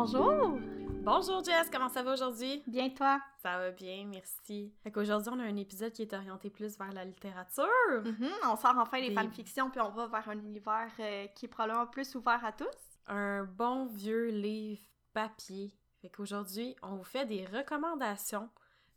[0.00, 0.60] Bonjour!
[1.02, 2.62] Bonjour Jess, comment ça va aujourd'hui?
[2.68, 3.20] Bien toi?
[3.42, 4.72] Ça va bien, merci.
[4.84, 7.66] Fait qu'aujourd'hui, on a un épisode qui est orienté plus vers la littérature.
[8.04, 11.48] Mhm, on sort enfin des, fanfictions, puis on va vers un univers euh, qui est
[11.48, 12.66] probablement plus ouvert à tous.
[13.08, 14.82] Un bon vieux livre
[15.12, 15.74] papier.
[16.00, 18.48] Fait qu'aujourd'hui, on vous fait des recommandations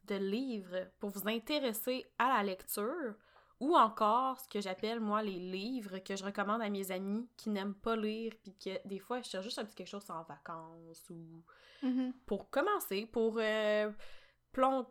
[0.04, 3.16] de livres pour vous intéresser à la lecture
[3.62, 7.50] ou encore ce que j'appelle moi les livres que je recommande à mes amis qui
[7.50, 10.24] n'aiment pas lire puis que des fois je cherche juste un petit quelque chose en
[10.24, 11.44] vacances ou
[11.84, 12.14] Mhm.
[12.28, 13.90] pour commencer pour euh,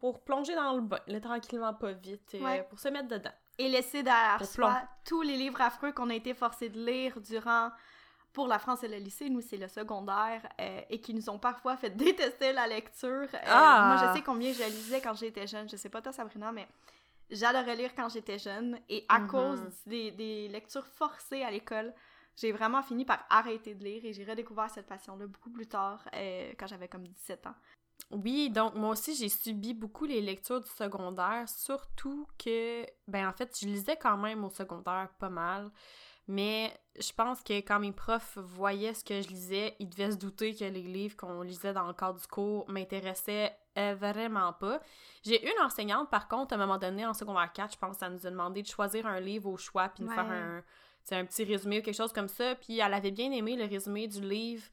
[0.00, 2.62] pour plonger dans le bain tranquillement pas vite euh, Ouais.
[2.68, 6.32] pour se mettre dedans Et laisser derrière soi tous les livres affreux qu'on a été
[6.34, 7.70] forcés de lire durant,
[8.32, 11.38] pour la France et le lycée, nous c'est le secondaire, euh, et qui nous ont
[11.38, 13.28] parfois fait détester la lecture.
[13.34, 13.96] Euh, Ah!
[13.98, 16.66] Moi je sais combien je lisais quand j'étais jeune, je sais pas toi Sabrina, mais
[17.30, 19.28] j'adorais lire quand j'étais jeune, et à Mhm.
[19.28, 21.94] cause des, des lectures forcées à l'école,
[22.36, 26.02] j'ai vraiment fini par arrêter de lire, et j'ai redécouvert cette passion-là beaucoup plus tard,
[26.14, 27.54] euh, quand j'avais comme 17 ans.
[28.10, 33.32] Oui, donc moi aussi j'ai subi beaucoup les lectures du secondaire, surtout que, ben en
[33.32, 35.70] fait, je lisais quand même au secondaire pas mal,
[36.26, 40.16] mais je pense que quand mes profs voyaient ce que je lisais, ils devaient se
[40.16, 44.80] douter que les livres qu'on lisait dans le cadre du cours m'intéressaient euh, vraiment pas.
[45.24, 48.12] J'ai une enseignante, par contre, à un moment donné, en secondaire 4, je pense, elle
[48.12, 50.14] nous a demandé de choisir un livre au choix, puis de Ouais.
[50.14, 50.62] faire un,
[51.12, 54.06] un petit résumé ou quelque chose comme ça, puis elle avait bien aimé le résumé
[54.08, 54.64] du livre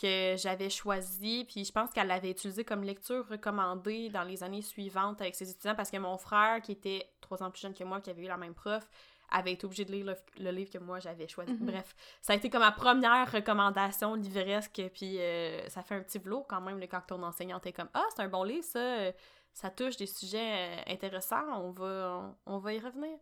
[0.00, 4.62] que j'avais choisi, puis je pense qu'elle l'avait utilisé comme lecture recommandée dans les années
[4.62, 7.84] suivantes avec ses étudiants parce que mon frère, qui était trois ans plus jeune que
[7.84, 8.88] moi, qui avait eu la même prof,
[9.32, 11.52] avait été obligé de lire le, le livre que moi j'avais choisi.
[11.52, 11.66] Mhm.
[11.66, 16.18] Bref, ça a été comme ma première recommandation livresque, puis euh, ça fait un petit
[16.18, 18.78] velours quand même quand ton enseignante est comme «Ah, c'est un bon livre, ça!
[18.78, 19.12] euh,
[19.54, 23.18] Ça touche des sujets euh, intéressants, on va, on, on va y revenir.»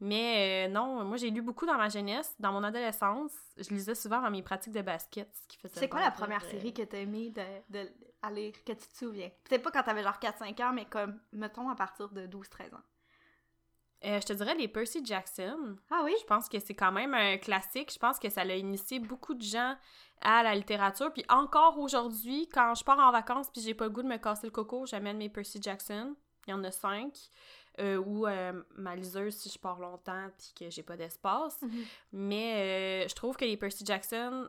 [0.00, 3.32] Mais euh, non, moi j'ai lu beaucoup dans ma jeunesse, dans mon adolescence.
[3.56, 6.44] Je lisais souvent dans mes pratiques de basket, ce qui faisait C'est quoi la première
[6.44, 7.42] euh, série que t'as aimé de,
[7.78, 7.90] de,
[8.22, 9.30] à lire, que tu te souviens?
[9.44, 12.82] Peut-être pas quand t'avais genre 4-5 ans, mais comme, mettons, à partir de 12-13 ans.
[14.04, 15.76] Euh, je te dirais les Percy Jackson.
[15.90, 16.14] Ah oui?
[16.20, 17.92] Je pense que c'est quand même un classique.
[17.92, 19.76] Je pense que ça l'a initié beaucoup de gens
[20.20, 21.12] à la littérature.
[21.12, 24.18] Puis encore aujourd'hui, quand je pars en vacances puis j'ai pas le goût de me
[24.18, 26.14] casser le coco, j'amène mes Percy Jackson.
[26.46, 27.12] Il y en a cinq.
[27.80, 31.60] Euh, ou euh, ma liseuse si je pars longtemps puis que j'ai pas d'espace.
[32.12, 34.48] Mais euh, je trouve que les Percy Jackson,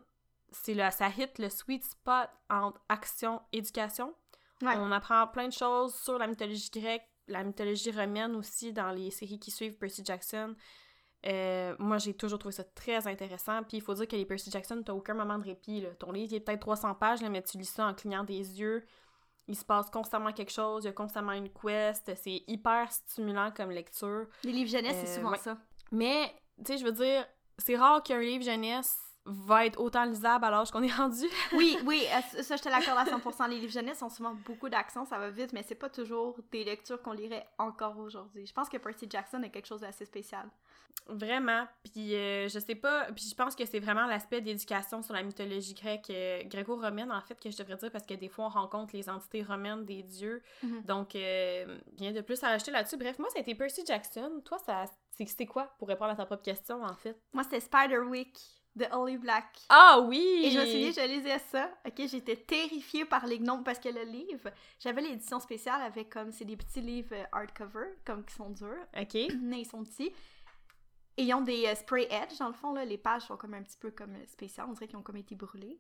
[0.50, 4.16] c'est le, ça hit le sweet spot entre action éducation.
[4.64, 4.74] Ouais.
[4.78, 9.12] On apprend plein de choses sur la mythologie grecque, la mythologie romaine aussi dans les
[9.12, 10.56] séries qui suivent Percy Jackson.
[11.26, 13.62] Euh, moi, j'ai toujours trouvé ça très intéressant.
[13.64, 15.82] Puis il faut dire que les Percy Jackson, t'as aucun moment de répit.
[15.82, 15.90] Là.
[15.96, 18.60] Ton livre, il est peut-être 300 pages, là, mais tu lis ça en clignant des
[18.60, 18.86] yeux.
[19.48, 22.12] Il se passe constamment quelque chose, il y a constamment une quest.
[22.16, 24.28] C'est hyper stimulant comme lecture.
[24.44, 25.38] Les livres jeunesse, c'est Euh, souvent ouais.
[25.40, 25.58] ça.
[25.92, 26.32] Mais,
[26.64, 27.26] tu sais, je veux dire,
[27.58, 28.98] c'est rare qu'un livre jeunesse
[29.30, 31.26] va être autant lisable à l'âge qu'on est rendu.
[31.54, 33.50] Oui, oui, euh, ça, je te l'accorde à 100%.
[33.50, 36.64] Les livres jeunesse ont souvent beaucoup d'action, ça va vite, mais c'est pas toujours des
[36.64, 38.46] lectures qu'on lirait encore aujourd'hui.
[38.46, 40.50] Je pense que Percy Jackson est quelque chose d'assez spécial.
[41.08, 41.68] Vraiment.
[41.84, 43.06] Puis euh, je sais pas.
[43.16, 47.22] Puis je pense que c'est vraiment l'aspect d'éducation sur la mythologie grecque, euh, gréco-romaine en
[47.22, 50.04] fait, que je devrais dire parce que des fois on rencontre les entités romaines des
[50.04, 50.44] dieux.
[50.62, 50.84] Mhm.
[50.84, 52.98] Donc, euh, rien de plus à rajouter là-dessus.
[52.98, 54.42] Bref, moi, été Percy Jackson.
[54.46, 57.20] Toi, ça c'est c'est quoi pour répondre à ta propre question en fait?
[57.34, 59.46] Moi, c'était Spiderwick de Holly Black.
[59.70, 60.42] Ah oui!
[60.46, 61.70] Et je me souviens, je lisais ça.
[61.86, 66.32] Ok, j'étais terrifiée par les gnomes parce que le livre, j'avais l'édition spéciale avec comme
[66.32, 69.16] c'est des petits livres euh, hardcover, comme qui sont durs, Ok.
[69.42, 70.12] mais ils sont petits.
[71.18, 73.54] Et ils ont des euh, spray edge dans le fond là, les pages sont comme
[73.54, 75.78] un petit peu comme euh, spéciales, on dirait qu'ils ont comme été brûlés.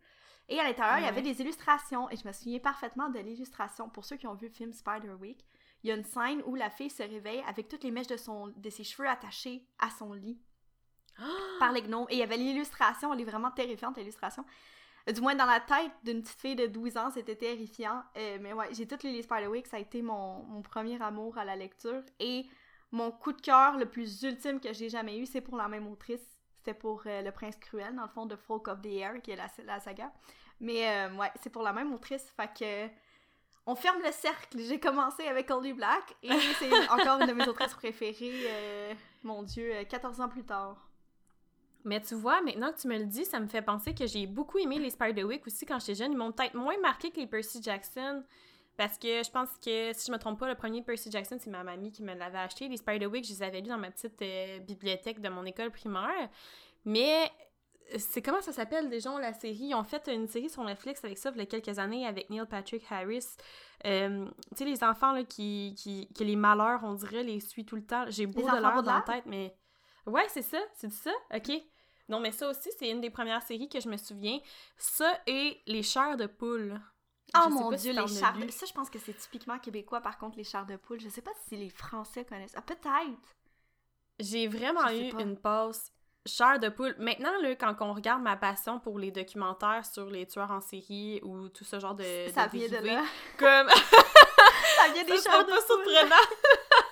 [0.51, 1.33] Et à l'intérieur, il y avait Ouais.
[1.33, 3.87] des illustrations et je me souviens parfaitement de l'illustration.
[3.87, 5.45] Pour ceux qui ont vu le film Spiderwick,
[5.83, 8.17] il y a une scène où la fille se réveille avec toutes les mèches de
[8.17, 10.39] son de ses cheveux attachées à son lit
[11.59, 12.05] par les gnomes.
[12.09, 14.45] Et il y avait l'illustration, elle est vraiment terrifiante, l'illustration.
[15.11, 18.03] Du moins, dans la tête d'une petite fille de 12 ans, c'était terrifiant.
[18.17, 21.37] Euh, mais ouais, j'ai toutes lu les Spiderwick, ça a été mon, mon premier amour
[21.37, 22.03] à la lecture.
[22.19, 22.45] Et
[22.91, 25.87] mon coup de cœur le plus ultime que j'ai jamais eu, c'est pour la même
[25.87, 26.21] autrice.
[26.57, 29.31] C'était pour euh, Le Prince Cruel, dans le fond, de Folk of the Air, qui
[29.31, 30.11] est la, la saga.
[30.59, 32.93] Mais euh, ouais, c'est pour la même autrice, fait que...
[33.65, 34.57] On ferme le cercle.
[34.57, 39.43] J'ai commencé avec Holly Black et c'est encore une de mes autrices préférées, euh, mon
[39.43, 40.88] Dieu, euh, 14 ans plus tard.
[41.85, 44.27] Mais tu vois, maintenant que tu me le dis, ça me fait penser que j'ai
[44.27, 46.11] beaucoup aimé les Spiderwick aussi quand j'étais jeune.
[46.11, 48.23] Ils m'ont peut-être moins marqué que les Percy Jackson.
[48.75, 51.49] Parce que je pense que, si je me trompe pas, le premier Percy Jackson, c'est
[51.49, 52.69] ma mamie qui me l'avait acheté.
[52.69, 56.29] Les Spiderwick, je les avais lus dans ma petite euh, bibliothèque de mon école primaire.
[56.85, 57.29] Mais
[57.93, 59.65] euh, c'est comment ça s'appelle déjà la série?
[59.65, 62.29] Ils ont fait une série sur Netflix avec ça il y a quelques années avec
[62.29, 63.25] Neil Patrick Harris.
[63.85, 67.65] Euh, tu sais, les enfants là, qui, qui, que les malheurs, on dirait, les suit
[67.65, 68.05] tout le temps.
[68.07, 69.55] J'ai beau Les de l'heure dans la tête, mais...
[70.09, 71.11] Ouais, c'est ça, c'est ça?
[71.33, 71.51] OK.
[72.07, 74.39] Non, mais ça aussi, c'est une des premières séries que je me souviens.
[74.77, 76.79] Ça et Les chars de poule.
[77.35, 78.49] Oh mon si dieu, les chars de...
[78.49, 80.99] Ça, je pense que c'est typiquement québécois, par contre, les chars de poule.
[80.99, 82.55] Je sais pas si les Français connaissent.
[82.55, 83.35] Ah, peut-être.
[84.19, 85.21] J'ai vraiment eu pas.
[85.21, 85.91] une passe
[86.25, 86.95] chair de poule.
[86.97, 91.21] Maintenant, là, quand on regarde ma passion pour les documentaires sur les tueurs en série
[91.23, 92.03] ou tout ce genre de,
[92.33, 93.03] ça de vient de là.
[93.37, 93.69] comme
[94.77, 95.83] ça vient des ça chars de pas poule.
[95.83, 96.15] surprenant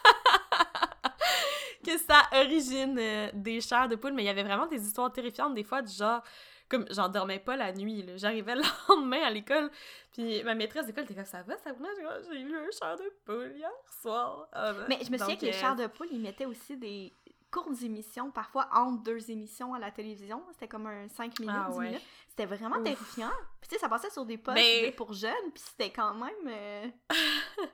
[2.45, 5.63] origine euh, des chairs de poule, mais il y avait vraiment des histoires terrifiantes des
[5.63, 6.21] fois du genre
[6.69, 8.17] comme j'en dormais pas la nuit là.
[8.17, 9.71] J'arrivais le lendemain à l'école,
[10.11, 12.97] puis ma maîtresse d'école était comme ça va, ça va, J'ai- j'ai lu un chair
[12.97, 14.47] de poule hier soir.
[14.51, 16.45] Ah, ben, Mais je me souviens donc, que les euh, chars de poule, ils mettaient
[16.45, 17.13] aussi des
[17.49, 20.43] courtes émissions, parfois entre deux émissions à la télévision.
[20.51, 21.85] C'était comme un 5 minutes, Ah 10 ouais.
[21.87, 22.01] minutes.
[22.27, 22.83] C'était vraiment Ouf.
[22.83, 23.31] terrifiant.
[23.61, 26.33] Puis tu sais, ça passait sur des postes pour jeunes, puis c'était quand même...
[26.47, 26.87] euh,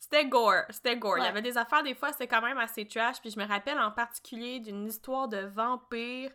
[0.00, 1.18] C'était gore, c'était gore.
[1.18, 3.20] Il y avait des affaires, des fois, c'était quand même assez trash.
[3.20, 6.30] Puis je me rappelle en particulier d'une histoire de vampire.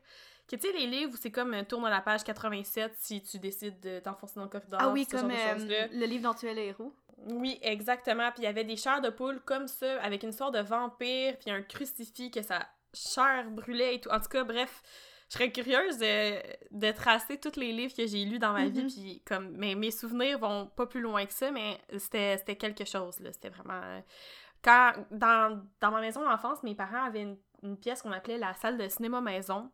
[0.48, 3.24] Que tu sais, les livres où c'est comme euh, tourne à la page 87 si
[3.24, 4.80] tu décides de t'enfoncer dans le corridor.
[4.80, 6.94] Ah oui, comme euh, le livre dont tu es le héros.
[7.18, 8.30] Oui, exactement.
[8.32, 11.36] Puis il y avait des chairs de poule comme ça, avec une sorte de vampire,
[11.40, 14.10] puis un crucifix que sa chair brûlait et tout.
[14.10, 14.84] En tout cas, bref,
[15.30, 16.40] je serais curieuse de,
[16.72, 18.92] de tracer tous les livres que j'ai lus dans ma vie, Mhm.
[18.92, 23.20] puis comme mes, mes souvenirs vont pas plus loin que ça, mais c'était quelque chose,
[23.20, 23.32] là.
[23.34, 23.82] C'était vraiment...
[23.84, 24.02] euh,
[24.64, 28.54] Quand, dans, dans ma maison d'enfance, mes parents avaient une, une pièce qu'on appelait la
[28.54, 29.72] salle de cinéma maison,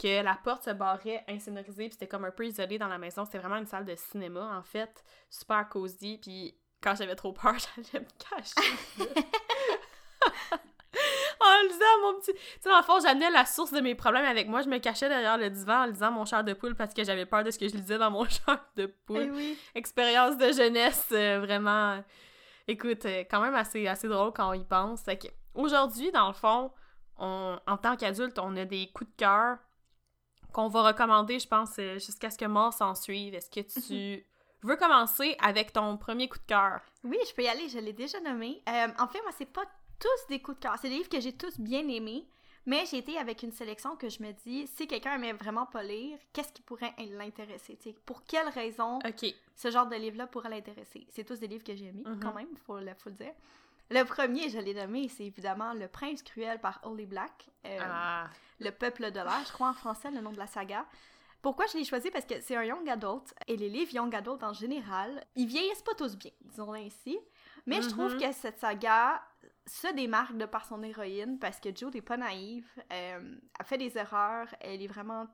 [0.00, 3.24] que la porte se barrait insonorisée, puis c'était comme un peu isolé dans la maison.
[3.24, 7.54] C'était vraiment une salle de cinéma, en fait, super cosy, puis quand j'avais trop peur,
[7.92, 9.04] j'allais me cacher.
[11.48, 12.32] En lisant mon petit...
[12.32, 14.62] Tu sais, dans le fond, j'amenais la source de mes problèmes avec moi.
[14.62, 17.26] Je me cachais derrière le divan en lisant mon char de poule parce que j'avais
[17.26, 19.22] peur de ce que je lisais dans mon char de poule.
[19.22, 19.58] Eh oui.
[19.74, 22.02] Expérience de jeunesse, euh, vraiment...
[22.68, 25.02] Écoute, euh, quand même assez, assez drôle quand on y pense.
[25.54, 26.70] Aujourd'hui, dans le fond,
[27.16, 29.58] on, en tant qu'adulte, on a des coups de cœur
[30.52, 33.34] qu'on va recommander, je pense, euh, jusqu'à ce que mort s'en suive.
[33.34, 34.24] Est-ce que tu
[34.62, 36.80] veux commencer avec ton premier coup de cœur?
[37.04, 38.62] Oui, je peux y aller, je l'ai déjà nommé.
[38.68, 39.64] Euh, en fait, moi, c'est pas
[40.00, 40.76] tous des coups de cœur.
[40.80, 42.26] C'est des livres que j'ai tous bien aimés,
[42.66, 45.82] mais j'ai été avec une sélection que je me dis, si quelqu'un aimait vraiment pas
[45.82, 47.78] lire, qu'est-ce qui pourrait l'intéresser?
[48.04, 49.32] Pour quelle raison Ok.
[49.56, 51.06] ce genre de livre-là pourrait l'intéresser?
[51.10, 52.20] C'est tous des livres que j'ai aimés, Mhm.
[52.20, 53.32] quand même, faut faut le dire.
[53.90, 57.46] Le premier, je l'ai nommé, c'est évidemment Le Prince Cruel par Holly Black.
[57.64, 58.28] Euh, Ah.
[58.60, 60.84] Le Peuple de l'air, je crois en français, le nom de la saga.
[61.40, 62.10] Pourquoi je l'ai choisi?
[62.10, 65.82] Parce que c'est un young adult, et les livres young adult en général, ils vieillissent
[65.82, 67.16] pas tous bien, disons-le ainsi.
[67.64, 68.20] Mais je trouve Mhm.
[68.20, 69.22] que cette saga
[69.68, 73.78] se démarque de par son héroïne, parce que Jude est pas naïve, euh, elle fait
[73.78, 75.26] des erreurs, elle est vraiment...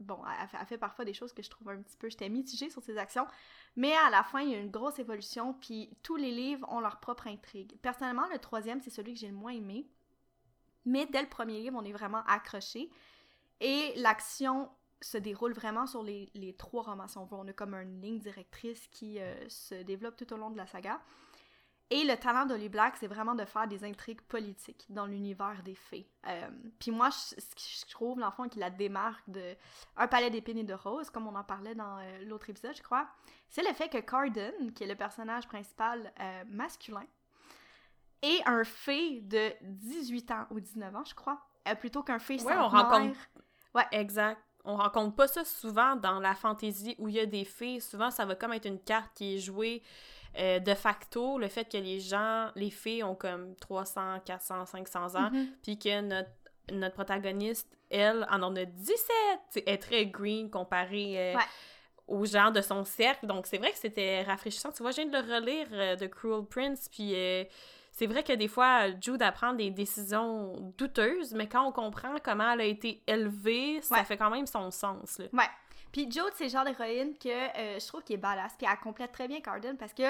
[0.00, 2.10] Bon, elle fait, parfois des choses que je trouve un petit peu...
[2.10, 3.26] J'étais mitigée sur ses actions,
[3.76, 6.80] mais à la fin, il y a une grosse évolution, puis tous les livres ont
[6.80, 7.78] leur propre intrigue.
[7.80, 9.86] Personnellement, le troisième, c'est celui que j'ai le moins aimé.
[10.84, 12.90] Mais dès le premier livre, on est vraiment accroché.
[13.60, 14.68] Et l'action
[15.00, 17.36] se déroule vraiment sur les, les trois romans, si on veut.
[17.36, 20.66] On a comme une ligne directrice qui euh, se développe tout au long de la
[20.66, 21.00] saga.
[21.94, 25.74] Et le talent d'Holly Black, c'est vraiment de faire des intrigues politiques dans l'univers des
[25.74, 26.08] fées.
[26.26, 26.48] Euh,
[26.78, 29.54] Puis moi, je- ce que je trouve, l'enfant qui la démarque de
[29.96, 32.82] Un palais d'épines et de roses, comme on en parlait dans euh, l'autre épisode, je
[32.82, 33.06] crois,
[33.50, 37.04] c'est le fait que Carden, qui est le personnage principal euh, masculin,
[38.22, 41.40] est un fée de 18 ans ou 19 ans, je crois,
[41.78, 43.18] plutôt qu'un fée Ouais, on rencontre-
[43.90, 44.40] Exact.
[44.64, 47.80] On rencontre pas ça souvent dans la fantasy où il y a des fées.
[47.80, 49.82] Souvent, ça va comme être une carte qui est jouée
[50.38, 51.38] euh, de facto.
[51.38, 55.30] Le fait que les gens, les fées ont comme 300, 400, 500 ans.
[55.30, 55.48] Mhm.
[55.62, 56.30] Puis que notre,
[56.72, 59.06] notre protagoniste, elle, en en a 17.
[59.50, 61.42] C'est- Elle est très green comparée euh, Ouais.
[62.06, 63.26] aux gens de son cercle.
[63.26, 64.70] Donc, c'est vrai que c'était rafraîchissant.
[64.72, 67.44] Tu vois, je viens de le relire, euh, de Cruel Prince, puis euh,
[67.90, 72.52] c'est vrai que des fois, Jude apprend des décisions douteuses, mais quand on comprend comment
[72.52, 74.04] elle a été élevée, ça Ouais.
[74.04, 75.18] fait quand même son sens.
[75.18, 75.26] Là.
[75.32, 75.44] Ouais.
[75.92, 78.54] Puis Jode, c'est le genre d'héroïne que euh, je trouve qui est badass.
[78.56, 80.02] Puis elle complète très bien Carden parce que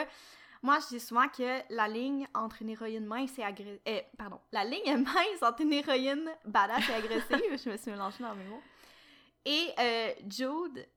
[0.62, 3.80] moi, je dis souvent que la ligne entre une héroïne mince et agressive.
[4.16, 4.38] pardon.
[4.52, 7.58] La ligne est mince entre une héroïne badass et agressive.
[7.64, 8.62] je me suis mélangée dans mes mots.
[9.44, 10.12] Et euh,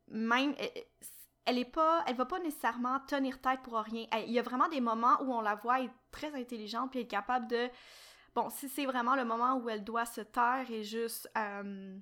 [0.07, 0.53] même.
[0.61, 0.81] euh,
[1.47, 4.05] Elle est pas, elle va pas nécessairement tenir tête pour rien.
[4.11, 7.01] Elle- Il y a vraiment des moments où on la voit être très intelligente puis
[7.01, 7.69] être capable de,
[8.35, 11.97] bon, si c'est vraiment le moment où elle doit se taire et juste euh,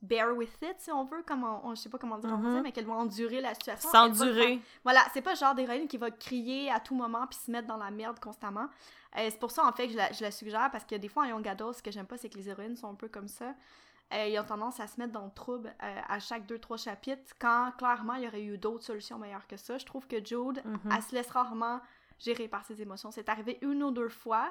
[0.00, 2.36] bear with it, si on veut, comme on, on- je sais pas comment dire en
[2.38, 2.42] Mhm.
[2.44, 3.90] français, mais qu'elle doit endurer la situation.
[3.90, 4.60] S'endurer.
[4.84, 7.66] Voilà, c'est pas le genre d'héroïne qui va crier à tout moment puis se mettre
[7.66, 8.68] dans la merde constamment.
[9.16, 11.08] Euh, c'est pour ça, en fait, que je la, je la suggère, parce que des
[11.08, 13.08] fois, en Young Adult, ce que j'aime pas, c'est que les héroïnes sont un peu
[13.08, 13.54] comme ça.
[14.14, 16.76] Euh, ils ont tendance à se mettre dans le trouble euh, à chaque deux, trois
[16.78, 19.76] chapitres, quand clairement, il y aurait eu d'autres solutions meilleures que ça.
[19.78, 20.92] Je trouve que Jude, Mhm.
[20.94, 21.80] elle se laisse rarement
[22.18, 23.10] gérer par ses émotions.
[23.10, 24.48] C'est arrivé une ou deux fois,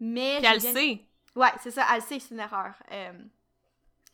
[0.00, 0.36] mais...
[0.38, 1.00] Puis elle bien- sait.
[1.36, 2.74] Ouais, c'est ça, elle sait que c'est une erreur.
[2.92, 3.12] Euh,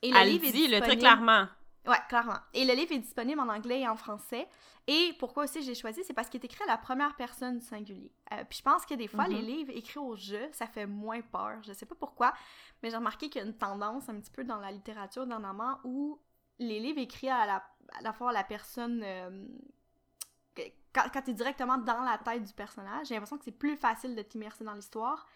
[0.05, 1.47] Et le livre dit, le très clairement.
[1.87, 2.39] Ouais, clairement.
[2.53, 4.47] Et le livre est disponible en anglais et en français.
[4.87, 8.13] Et pourquoi aussi j'ai choisi, c'est parce qu'il est écrit à la première personne singulier.
[8.33, 9.47] Euh, puis je pense que des fois, les mhm.
[9.47, 11.63] livres écrits au jeu, ça fait moins peur.
[11.63, 12.35] Je sais pas pourquoi,
[12.83, 15.79] mais j'ai remarqué qu'il y a une tendance un petit peu dans la littérature dernièrement
[15.85, 16.21] où
[16.59, 17.65] les livres écrits à la,
[17.99, 19.03] à la fois à la personne.
[19.03, 19.47] Euh,
[20.95, 23.77] quand, quand tu es directement dans la tête du personnage, j'ai l'impression que c'est plus
[23.77, 25.27] facile de t'immerser dans l'histoire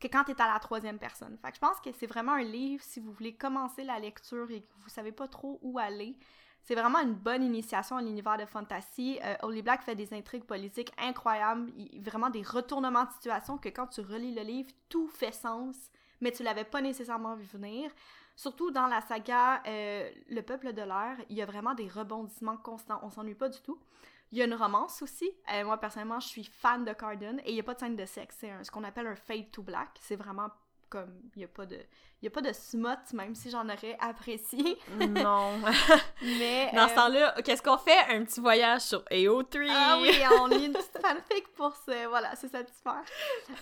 [0.00, 1.36] que quand tu es à la troisième personne.
[1.42, 4.60] Fait je pense que c'est vraiment un livre si vous voulez commencer la lecture et
[4.60, 6.16] que vous savez pas trop où aller.
[6.62, 9.18] C'est vraiment une bonne initiation à l'univers de fantasy.
[9.24, 13.86] Euh, Holy Black fait des intrigues politiques incroyables, vraiment des retournements de situation que quand
[13.86, 15.76] tu relis le livre, tout fait sens,
[16.20, 17.90] mais tu l'avais pas nécessairement vu venir.
[18.36, 22.56] Surtout dans la saga euh, Le Peuple de l'air, il y a vraiment des rebondissements
[22.58, 23.00] constants.
[23.02, 23.80] On s'ennuie pas du tout.
[24.30, 25.30] Il y a une romance aussi.
[25.52, 27.96] Euh, moi, personnellement, je suis fan de Carden et il n'y a pas de scène
[27.96, 28.36] de sexe.
[28.40, 29.88] C'est ce qu'on appelle un fade to black.
[30.00, 30.48] C'est vraiment
[30.90, 31.22] comme.
[31.34, 31.78] Il n'y a pas de.
[32.20, 34.76] Il a pas de smut, même si j'en aurais apprécié.
[34.98, 35.58] non.
[36.22, 36.70] Mais.
[36.74, 37.98] Dans ce euh, temps-là, qu'est-ce qu'on fait?
[38.10, 39.68] Un petit voyage sur AO3.
[39.70, 42.06] Ah oui, on lit une petite fanfic pour se.
[42.08, 43.02] Voilà, c'est satisfaire.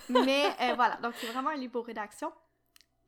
[0.09, 2.31] Mais euh, voilà, donc c'est vraiment un livre pour rédaction.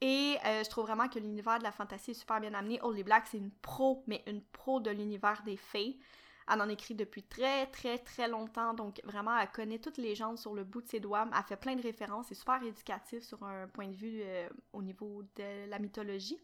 [0.01, 2.80] Et je trouve vraiment que l'univers de la fantasy est super bien amené.
[2.82, 6.00] Holy Black, c'est une pro, mais une pro de l'univers des fées.
[6.51, 8.74] Elle en écrit depuis très, très, très longtemps.
[8.74, 11.27] Donc, vraiment, elle connaît toutes les gens sur le bout de ses doigts.
[11.36, 12.27] Elle fait plein de références.
[12.29, 16.39] C'est super éducatif sur un point de vue euh, au niveau de la mythologie.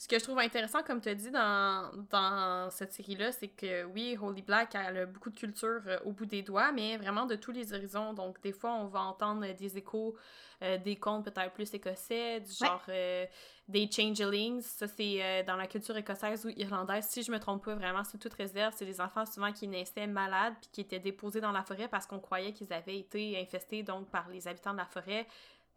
[0.00, 3.84] Ce que je trouve intéressant, comme tu as dit dans, dans cette série-là, c'est que
[3.84, 7.34] oui, Holy Black a beaucoup de culture euh, au bout des doigts, mais vraiment de
[7.34, 8.14] tous les horizons.
[8.14, 10.16] Donc, des fois, on va entendre des échos
[10.62, 13.26] euh, des contes peut-être plus écossais, du genre euh,
[13.68, 14.62] des changelings.
[14.62, 17.04] Ça, c'est dans la culture écossaise ou irlandaise.
[17.06, 18.72] Si je me trompe pas, vraiment, c'est toute réserve.
[18.74, 22.06] C'est des enfants souvent qui naissaient malades puis qui étaient déposés dans la forêt parce
[22.06, 25.26] qu'on croyait qu'ils avaient été infestés donc par les habitants de la forêt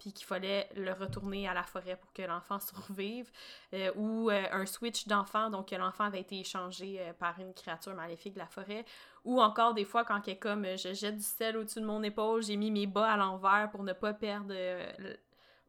[0.04, 3.32] puis qu'il fallait le retourner à la forêt pour que l'enfant survive,
[3.74, 7.54] euh, ou euh, un switch d'enfant, donc que l'enfant avait été échangé euh, par une
[7.54, 8.84] créature maléfique de la forêt,
[9.24, 12.44] ou encore des fois quand est comme je jette du sel au-dessus de mon épaule,
[12.44, 14.54] j'ai mis mes bas à l'envers pour ne pas perdre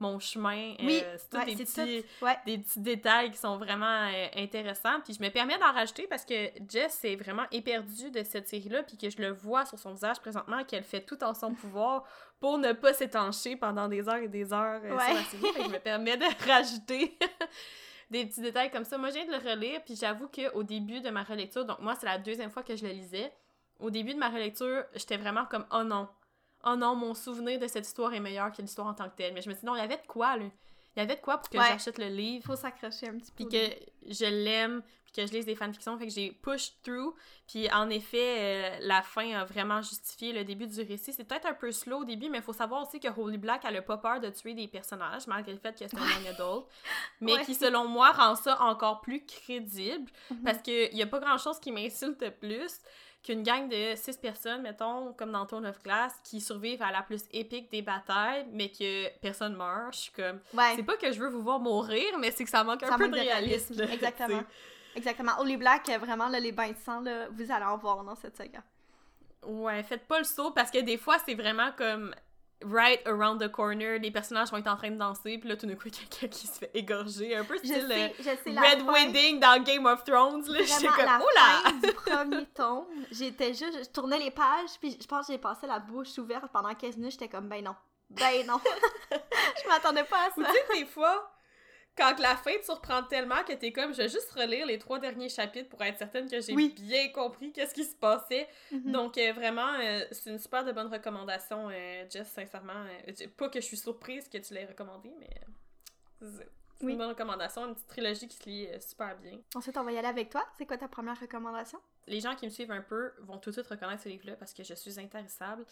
[0.00, 0.74] mon chemin.
[0.80, 2.04] Oui, c'est tout, des, petits,
[2.44, 5.00] des petits détails qui sont vraiment intéressants.
[5.04, 8.82] Puis je me permets d'en rajouter parce que Jess est vraiment éperdue de cette série-là,
[8.82, 12.04] puis que je le vois sur son visage présentement, qu'elle fait tout en son pouvoir
[12.44, 15.64] pour ne pas s'étancher pendant des heures et des heures euh, sur la série.
[15.64, 17.16] je me permets de rajouter
[18.10, 18.98] des petits détails comme ça.
[18.98, 21.94] Moi, je viens de le relire, puis j'avoue qu'au début de ma relecture, donc moi,
[21.98, 23.32] c'est la deuxième fois que je le lisais,
[23.80, 26.06] au début de ma relecture, j'étais vraiment comme «Oh non!
[26.66, 29.32] Oh non, mon souvenir de cette histoire est meilleur que l'histoire en tant que telle.»
[29.34, 30.44] Mais je me suis dit «Non, il y avait de quoi, là?
[30.44, 32.44] Il y avait de quoi pour que j'achète le livre.
[32.44, 33.46] Faut s'accrocher un petit peu.
[33.46, 33.74] Puis que
[34.06, 34.82] je l'aime,
[35.14, 37.14] que je lise des fanfictions, fait que j'ai push through.
[37.46, 41.12] Puis en effet, euh, la fin a vraiment justifié le début du récit.
[41.12, 43.62] C'est peut-être un peu slow au début, mais il faut savoir aussi que Holy Black,
[43.64, 46.26] elle a pas peur de tuer des personnages, malgré le fait que c'est un young
[46.28, 46.66] adult.
[47.20, 50.10] Mais qui, selon moi, rend ça encore plus crédible.
[50.30, 50.42] Mhm.
[50.44, 52.80] Parce qu'il y a pas grand-chose qui m'insulte plus
[53.22, 57.00] qu'une gang de six personnes, mettons, comme dans Throne of Glass, qui survivent à la
[57.00, 59.94] plus épique des batailles, mais que personne meurt.
[59.94, 60.40] Je suis comme...
[60.76, 63.08] C'est pas que je veux vous voir mourir, mais c'est que ça manque un peu
[63.08, 63.80] de réalisme.
[63.92, 64.44] Exactement.
[64.94, 65.32] Exactement.
[65.38, 68.36] Holy Black, vraiment, là, les bains de sang, là, vous allez en voir dans cette
[68.36, 68.62] saga.
[69.46, 72.14] Ouais, faites pas le saut parce que des fois, c'est vraiment comme
[72.64, 75.66] right around the corner, les personnages vont être en train de danser, puis là, tout
[75.66, 78.08] d'un coup, quelqu'un qui se fait égorger, un peu style euh,
[78.46, 83.54] Red Wedding dans Game of Thrones, là, j'étais comme, la fin du premier tome, j'étais
[83.54, 86.74] juste, je tournais les pages, puis je pense que j'ai passé la bouche ouverte pendant
[86.74, 87.74] 15 minutes, j'étais comme, ben non,
[88.10, 88.60] ben non,
[89.12, 90.42] je m'attendais pas à ça.
[90.48, 91.33] tu sais, des fois,
[91.96, 94.98] quand la fin te surprend tellement que t'es comme, je vais juste relire les trois
[94.98, 98.48] derniers chapitres pour être certaine que j'ai bien compris qu'est-ce qui se passait.
[98.72, 98.92] Mhm.
[98.92, 102.86] Donc, euh, vraiment, euh, c'est une super de bonne recommandation, euh, Jess, sincèrement.
[103.36, 105.30] pas que je suis surprise que tu l'aies recommandé, mais
[106.20, 109.38] c'est une bonne recommandation, une petite trilogie qui se lit super bien.
[109.54, 110.44] Ensuite, on va y aller avec toi.
[110.58, 111.78] C'est quoi ta première recommandation?
[112.06, 114.52] Les gens qui me suivent un peu vont tout de suite reconnaître ce livre-là parce
[114.52, 115.64] que je suis intéressable.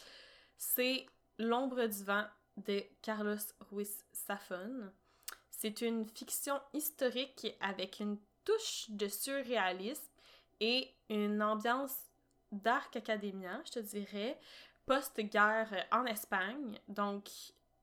[0.56, 1.06] C'est
[1.38, 2.24] L'ombre du vent
[2.56, 3.36] de Carlos
[3.70, 4.92] Ruiz Safon.
[5.62, 10.10] C'est une fiction historique avec une touche de surréalisme
[10.58, 11.96] et une ambiance
[12.50, 14.40] dark academia, je te dirais,
[14.86, 16.80] post-guerre en Espagne.
[16.88, 17.28] Donc,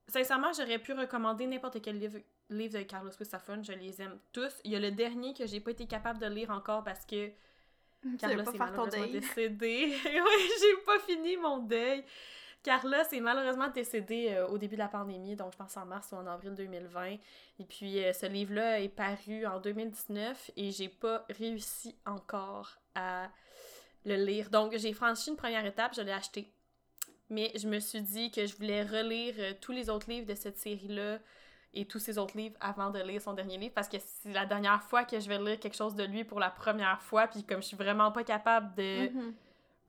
[0.10, 2.20] sincèrement, j'aurais pu recommander n'importe quel livre,
[2.50, 3.64] livre de Carlos Gustafson.
[3.64, 4.60] Je les aime tous.
[4.66, 7.32] Il y a le dernier que j'ai pas été capable de lire encore parce que
[8.20, 9.96] Carlos est malheureusement décédé.
[10.06, 12.04] oui, j'ai pas fini mon deuil.
[12.62, 16.12] Carlos est malheureusement décédé euh, au début de la pandémie, donc je pense en mars
[16.12, 17.06] ou en avril 2020.
[17.60, 23.30] Et puis euh, ce livre-là est paru en 2019 et j'ai pas réussi encore à
[24.06, 24.50] le lire.
[24.50, 26.52] Donc j'ai franchi une première étape, je l'ai acheté.
[27.30, 30.36] Mais je me suis dit que je voulais relire euh, tous les autres livres de
[30.36, 31.20] cette série-là
[31.74, 34.46] et tous ses autres livres avant de lire son dernier livre parce que c'est la
[34.48, 37.44] dernière fois que je vais lire quelque chose de lui pour la première fois puis
[37.44, 39.34] comme je suis vraiment pas capable de Mhm.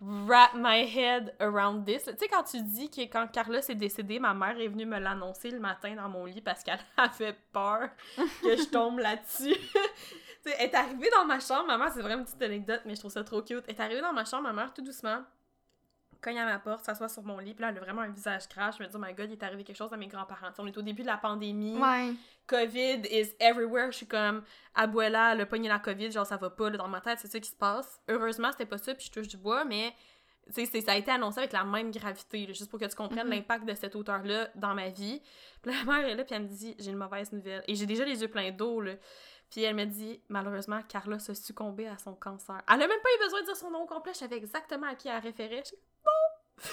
[0.01, 2.05] Wrap my head around this.
[2.05, 4.99] Tu sais quand tu dis que quand Carlos est décédé, ma mère est venue me
[4.99, 9.57] l'annoncer le matin dans mon lit parce qu'elle avait peur que je tombe là-dessus.
[10.43, 12.81] Tu sais, elle est arrivée dans ma chambre, ma mère, c'est vraiment une petite anecdote,
[12.87, 13.63] mais je trouve ça trop cute.
[13.69, 15.23] Elle est arrivée dans ma chambre, ma mère, tout doucement,
[16.21, 18.49] cogne à ma porte, s'assoit sur mon lit, puis là, elle a vraiment un visage
[18.49, 18.77] crash.
[18.79, 20.51] Je me dis, oh my god, il est arrivé quelque chose à mes grands-parents.
[20.59, 21.77] On est au début de la pandémie.
[21.79, 22.13] Ouais.
[22.47, 23.91] COVID is everywhere.
[23.93, 24.43] Je suis comme,
[24.75, 27.41] Abuela, a pogné la COVID, genre ça va pas, là, dans ma tête, c'est ça
[27.41, 28.01] qui se passe.
[28.09, 29.93] Heureusement, c'était pas ça, puis je touche du bois, mais
[30.51, 33.27] c'est- ça a été annoncé avec la même gravité, là, juste pour que tu comprennes
[33.29, 33.35] Mhm.
[33.35, 35.23] l'impact de cet auteur-là dans ma vie.
[35.63, 37.63] Puis la mère est là, puis elle me dit, j'ai une mauvaise nouvelle.
[37.69, 38.93] Et j'ai déjà les yeux pleins d'eau, là.
[39.51, 42.63] Puis elle me dit, malheureusement, Carla a succombé à son cancer.
[42.69, 44.95] Elle a même pas eu besoin de dire son nom complet, je savais exactement à
[44.95, 45.63] qui elle référait.
[45.67, 45.73] Je
[46.05, 46.63] bon!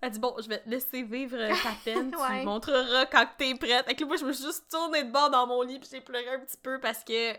[0.00, 2.40] Elle dit, bon, je vais te laisser vivre ta peine, tu Ouais.
[2.40, 3.90] me montreras quand t'es prête.
[3.90, 6.00] Et que moi, je me suis juste tournée de bord dans mon lit, puis j'ai
[6.00, 7.32] pleuré un petit peu parce que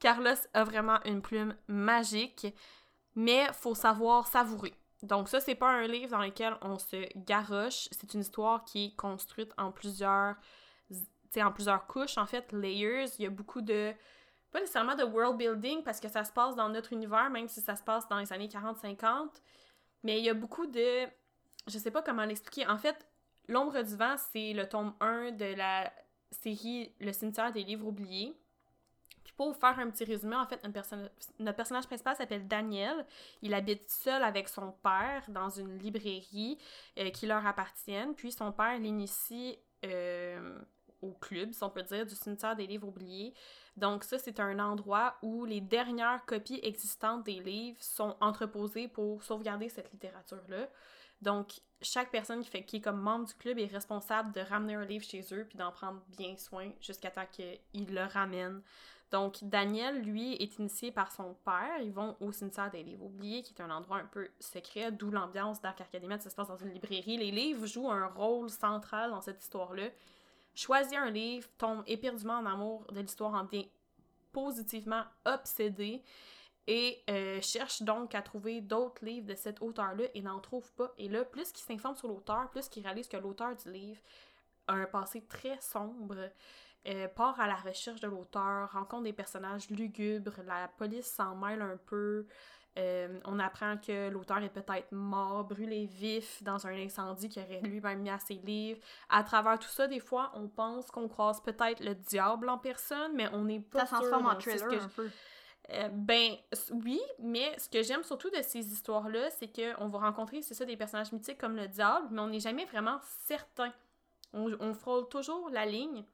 [0.00, 2.46] Carlos a vraiment une plume magique,
[3.14, 4.72] mais faut savoir savourer.
[5.02, 8.86] Donc ça, c'est pas un livre dans lequel on se garoche, c'est une histoire qui
[8.86, 10.34] est construite en plusieurs,
[11.36, 13.06] en plusieurs couches, en fait, layers.
[13.18, 13.92] Il y a beaucoup de,
[14.52, 17.60] pas nécessairement de world building parce que ça se passe dans notre univers, même si
[17.60, 19.28] ça se passe dans les années 40-50,
[20.02, 21.06] mais il y a beaucoup de,
[21.66, 22.66] je sais pas comment l'expliquer.
[22.66, 23.06] En fait,
[23.50, 25.90] L'ombre du vent, c'est le tome 1 de la
[26.30, 28.36] série Le cimetière des livres oubliés.
[29.24, 30.96] Puis pour vous faire un petit résumé, en fait, notre, perso-
[31.38, 33.06] notre personnage principal s'appelle Daniel.
[33.40, 36.58] Il habite seul avec son père dans une librairie
[36.98, 38.14] euh, qui leur appartienne.
[38.14, 40.58] Puis son père l'initie euh,
[41.02, 43.34] au club, si on peut dire, du cimetière des livres oubliés.
[43.76, 49.22] Donc ça, c'est un endroit où les dernières copies existantes des livres sont entreposées pour
[49.22, 50.68] sauvegarder cette littérature-là.
[51.22, 54.74] Donc, chaque personne qui, fait, qui est comme membre du club est responsable de ramener
[54.74, 58.62] un livre chez eux puis d'en prendre bien soin jusqu'à temps qu'ils le ramènent.
[59.10, 61.80] Donc, Daniel, lui, est initié par son père.
[61.80, 65.10] Ils vont au cimetière des livres oubliés, qui est un endroit un peu secret, d'où
[65.10, 67.16] l'ambiance Dark Academy, ça se passe dans une librairie.
[67.16, 69.88] Les livres jouent un rôle central dans cette histoire-là.
[70.58, 73.68] Choisis un livre, tombe éperdument en amour de l'histoire, en devient
[74.32, 76.02] positivement obsédé
[76.66, 80.92] et euh, cherche donc à trouver d'autres livres de cet auteur-là et n'en trouve pas.
[80.98, 84.00] Et là, plus qu'il s'informe sur l'auteur, plus qu'il réalise que l'auteur du livre
[84.66, 86.28] a un passé très sombre,
[86.88, 91.62] euh, part à la recherche de l'auteur, rencontre des personnages lugubres, la police s'en mêle
[91.62, 92.26] un peu.
[92.76, 97.60] Euh, on apprend que l'auteur est peut-être mort, brûlé vif dans un incendie qu'il aurait
[97.62, 98.80] lui-même mis à ses livres.
[99.08, 103.12] À travers tout ça, des fois, on pense qu'on croise peut-être le diable en personne,
[103.14, 105.10] mais on n'est pas Ça transforme en thriller que un peu.
[105.70, 106.34] euh, ben
[106.70, 110.64] oui, mais ce que j'aime surtout de ces histoires-là, c'est qu'on va rencontrer, c'est ça,
[110.64, 113.72] des personnages mythiques comme le diable, mais on n'est jamais vraiment certain.
[114.32, 116.04] On, on frôle toujours la ligne.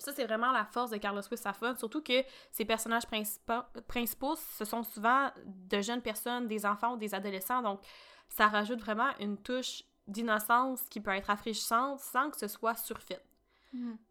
[0.00, 4.64] Ça, c'est vraiment la force de Carlos Wissafon, surtout que ces personnages principaux, principaux, ce
[4.64, 7.80] sont souvent de jeunes personnes, des enfants ou des adolescents, donc
[8.28, 13.20] ça rajoute vraiment une touche d'innocence qui peut être rafraîchissante sans que ce soit surfait.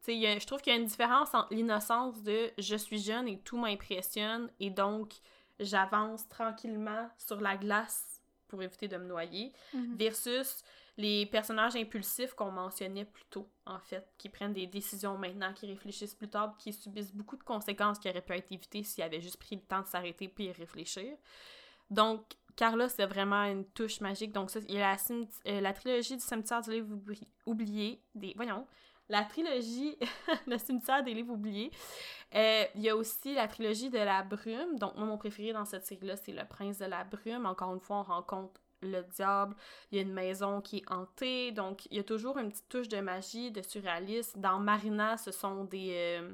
[0.08, 3.28] Y a- je trouve qu'il y a une différence entre l'innocence de je suis jeune
[3.28, 5.14] et tout m'impressionne et donc
[5.60, 9.96] j'avance tranquillement sur la glace pour éviter de me noyer Mhm.
[9.98, 10.64] versus
[11.00, 15.66] les personnages impulsifs qu'on mentionnait plus tôt, en fait, qui prennent des décisions maintenant, qui
[15.66, 19.22] réfléchissent plus tard, qui subissent beaucoup de conséquences qui auraient pu être évitées s'ils avaient
[19.22, 21.16] juste pris le temps de s'arrêter puis réfléchir.
[21.90, 22.26] Donc,
[22.58, 24.34] Carla, c'est vraiment une touche magique.
[24.34, 24.98] Donc, ça, il y a
[25.46, 28.34] la, euh, trilogie du cimetière du livre oubli- oublié, des...
[28.36, 28.68] Voyons,
[29.08, 29.98] la trilogie
[30.48, 31.72] Le cimetière des livres oubliés.
[32.36, 34.78] Euh, il y a aussi la trilogie de la brume.
[34.78, 37.46] Donc, moi, mon préféré dans cette série-là, c'est Le Prince de la brume.
[37.46, 39.56] Encore une fois, on rencontre le diable.
[39.92, 41.52] Il y a une maison qui est hantée.
[41.52, 44.40] Donc, il y a toujours une petite touche de magie, de surréalisme.
[44.42, 45.92] Dans Marina, ce sont des.
[46.22, 46.32] euh,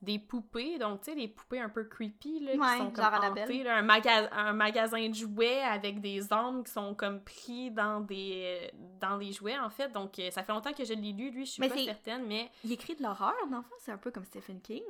[0.00, 3.04] des poupées, donc tu sais, les poupées un peu creepy, là, Ouais, qui sont comme
[3.44, 7.70] hantées, là, un, maga- un magasin de jouets avec des hommes qui sont comme pris
[7.70, 9.90] dans des, euh, dans des jouets, en fait.
[9.92, 12.26] Donc, euh, ça fait longtemps que je l'ai lu, lui, je suis Mais pas certaine,
[12.26, 14.82] mais Il écrit de l'horreur, dans le fond, c'est un peu comme Stephen King.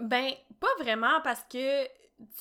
[0.00, 1.84] Ben, pas vraiment parce que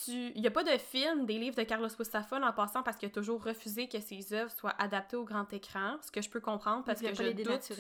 [0.03, 2.97] tu il y a pas de film des livres de Carlos Bustafon en passant parce
[2.97, 6.29] qu'il a toujours refusé que ses œuvres soient adaptées au grand écran, ce que je
[6.29, 7.71] peux comprendre parce que pas je les doute.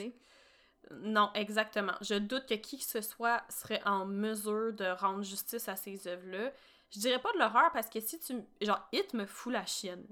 [0.91, 1.93] Non, exactement.
[2.01, 6.07] Je doute que qui que ce soit serait en mesure de rendre justice à ces
[6.07, 6.51] œuvres-là.
[6.91, 10.05] Je dirais pas de l'horreur parce que si tu genre Hit me fout la chienne.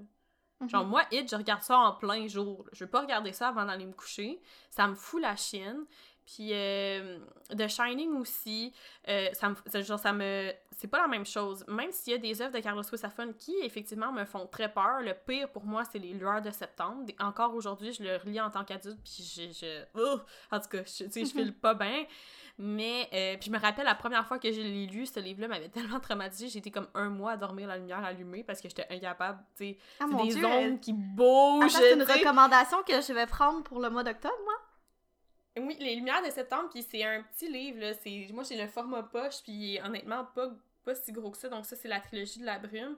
[0.60, 0.68] Mhm.
[0.68, 2.66] Genre, moi, Hit, je regarde ça en plein jour.
[2.72, 4.40] Je veux pas regarder ça avant d'aller me coucher.
[4.70, 5.84] Ça me fout la chienne.
[6.26, 7.18] Puis euh,
[7.56, 8.72] The Shining aussi,
[9.08, 11.64] euh, ça me, ça- genre, ça me, c'est pas la même chose.
[11.68, 15.00] Même s'il y a des œuvres de Carlos Wisafon qui, effectivement, me font très peur,
[15.00, 17.04] le pire pour moi, c'est Les Lueurs de septembre.
[17.20, 19.52] Encore aujourd'hui, je le relis en tant qu'adulte, puis je...
[19.52, 20.20] je oh!
[20.50, 22.04] en tout cas, je, je file pas bien.
[22.58, 25.48] Mais, euh, puis je me rappelle, la première fois que je l'ai lu, ce livre-là
[25.48, 28.68] m'avait tellement traumatisé, j'ai été comme un mois à dormir la lumière allumée parce que
[28.68, 30.44] j'étais incapable, tu sais, Ah des dieu!
[30.44, 34.34] ombres qui bougent, Attends, c'est une recommandation que je vais prendre pour le mois d'octobre,
[34.44, 34.54] moi.
[35.58, 37.94] Oui, Les Lumières de septembre, puis c'est un petit livre, là.
[37.94, 38.28] C'est...
[38.32, 40.50] Moi, j'ai le format poche, puis honnêtement, pas,
[40.84, 41.48] pas si gros que ça.
[41.48, 42.96] Donc ça, c'est la trilogie de la brume.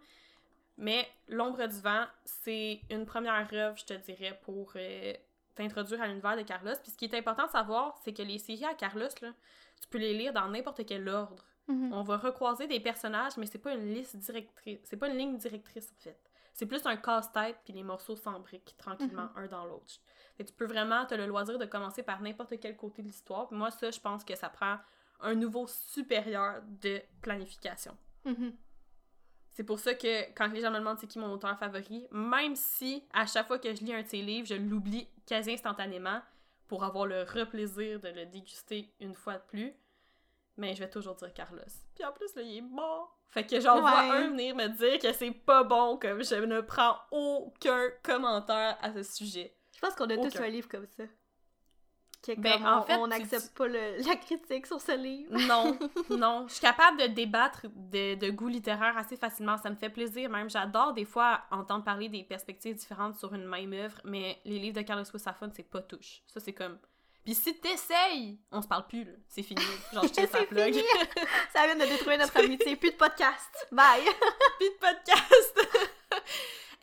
[0.77, 5.14] Mais L'ombre du vent, c'est une première œuvre, je te dirais, pour euh,
[5.55, 6.75] t'introduire à l'univers de Carlos.
[6.83, 9.33] Puis ce qui est important de savoir, c'est que les séries à Carlos, là,
[9.81, 11.45] tu peux les lire dans n'importe quel ordre.
[11.69, 11.93] Mhm.
[11.93, 14.81] On va recroiser des personnages, mais c'est pas une liste directrice.
[14.85, 16.19] C'est pas une ligne directrice, en fait.
[16.53, 19.95] C'est plus un casse-tête, puis les morceaux s'embriquent tranquillement un dans l'autre.
[20.37, 23.53] Que tu peux vraiment te le loisir de commencer par n'importe quel côté de l'histoire.
[23.53, 24.79] Moi, ça, je pense que ça prend
[25.20, 27.97] un niveau supérieur de planification.
[28.25, 28.55] Mhm.
[29.53, 32.57] C'est pour ça que quand les gens me demandent c'est qui mon auteur favori, même
[32.57, 36.20] si à chaque fois que je lis un de ses livres, je l'oublie quasi instantanément
[36.66, 39.73] pour avoir le replaisir de le déguster une fois de plus,
[40.57, 41.61] mais je vais toujours dire Carlos.
[41.94, 43.07] Puis en plus, là, il est bon.
[43.29, 44.11] Fait que j'en vois Ouais.
[44.11, 48.92] un venir me dire que c'est pas bon, comme je ne prends aucun commentaire à
[48.92, 49.55] ce sujet.
[49.85, 51.05] Pense qu'on a tous un livre comme ça.
[52.38, 55.31] Ben, en on- fait, on tu- n'accepte pas le- la critique sur ce livre.
[55.47, 55.79] Non,
[56.11, 56.47] non.
[56.49, 59.59] Je suis capable de débattre de, de goût littéraire assez facilement.
[59.59, 60.49] Ça me fait plaisir même.
[60.49, 64.77] J'adore des fois entendre parler des perspectives différentes sur une même œuvre, mais les livres
[64.77, 66.23] de Carlos Wisafon, c'est pas touche.
[66.27, 66.79] Ça, c'est comme...
[67.25, 69.12] Puis si t'essayes, on se parle plus, là.
[69.29, 69.61] C'est fini.
[69.92, 70.73] Genre, je sa C'est plug.
[70.75, 70.85] fini.
[71.53, 72.77] Ça vient de détruire notre amitié.
[72.77, 73.66] Plus de podcast.
[73.70, 74.03] Bye.
[74.59, 75.68] Puis de podcast.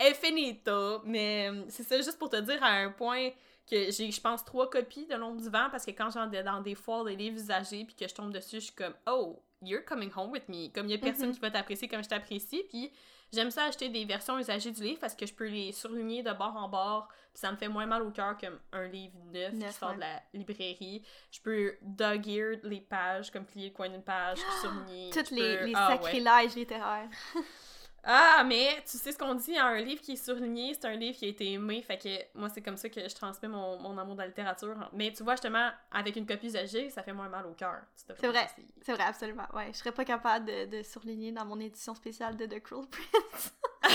[0.07, 1.01] Est finito.
[1.05, 3.29] Mais euh, c'est ça, juste pour te dire à un point
[3.69, 6.43] que j'ai, je pense, trois copies de L'ombre du vent parce que quand j'en ai
[6.43, 9.41] dans des foires des livres usagés puis que je tombe dessus, je suis comme Oh,
[9.61, 10.69] you're coming home with me.
[10.73, 11.33] Comme il y a personne Mhm.
[11.35, 12.63] qui va t'apprécier comme je t'apprécie.
[12.69, 12.91] Puis
[13.31, 16.31] j'aime ça acheter des versions usagées du livre parce que je peux les surligner de
[16.33, 17.07] bord en bord.
[17.33, 19.95] Puis ça me fait moins mal au cœur qu'un livre neuf, qui sort ouais.
[19.95, 21.01] de la librairie.
[21.31, 25.09] Je peux dog-ear les pages, comme plier le coin d'une page, puis surligner.
[25.11, 26.01] Toutes Je les, peux- les Ah, ouais.
[26.01, 27.07] sacrilèges littéraires.
[28.03, 30.95] Ah, mais tu sais ce qu'on dit, hein, un livre qui est surligné, c'est un
[30.95, 33.77] livre qui a été aimé, fait que moi c'est comme ça que je transmets mon,
[33.77, 34.75] mon amour de la littérature.
[34.93, 37.75] Mais tu vois, justement, avec une copie usagée, ça fait moins mal au cœur.
[37.95, 38.47] C'est vrai.
[38.81, 39.45] C'est vrai, absolument.
[39.53, 42.85] Ouais, je serais pas capable de, de surligner dans mon édition spéciale de The Cruel
[42.87, 43.53] Prince.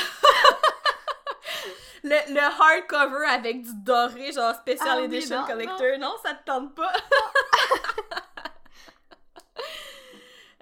[2.04, 6.14] Le, le hardcover avec du doré, genre Special Ah Edition non, Collector, non.
[6.24, 6.92] ça te tente pas?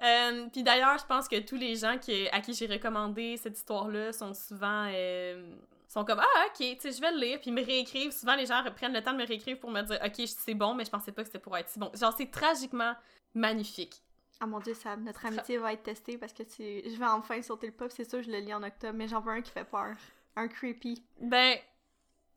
[0.05, 3.57] Euh, Puis d'ailleurs, je pense que tous les gens qui, à qui j'ai recommandé cette
[3.57, 4.87] histoire-là sont souvent...
[4.93, 5.55] euh,
[5.87, 8.35] sont comme ah ok tu sais je vais le lire puis ils me réécrivent souvent
[8.35, 10.83] les gens reprennent le temps de me réécrire pour me dire ok c'est bon mais
[10.83, 12.93] je pensais pas que c'était pour être si bon genre c'est tragiquement
[13.33, 14.01] magnifique
[14.41, 16.89] Ah mon dieu, Sam, notre amitié va être testée parce que tu...
[16.89, 17.91] je vais enfin sauter le pop.
[17.91, 19.95] C'est sûr, je le lis en octobre, mais j'en veux un qui fait peur.
[20.35, 21.01] Un creepy.
[21.21, 21.57] Ben,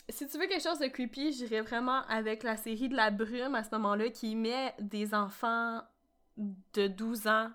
[0.08, 3.54] si tu veux quelque chose de creepy, j'irais vraiment avec la série de la brume
[3.56, 5.82] à ce moment-là qui met des enfants
[6.36, 7.50] de 12 ans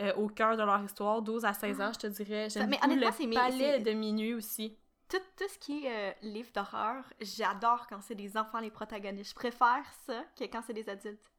[0.00, 2.48] euh, au cœur de leur histoire, 12 à 16 ans, je te dirais.
[2.50, 4.76] J'aime mais beaucoup honnêtement, c'est le palais de minuit aussi.
[5.08, 9.30] Tout, tout ce qui est euh, livre d'horreur, j'adore quand c'est des enfants les protagonistes.
[9.30, 11.30] Je préfère ça que quand c'est des adultes.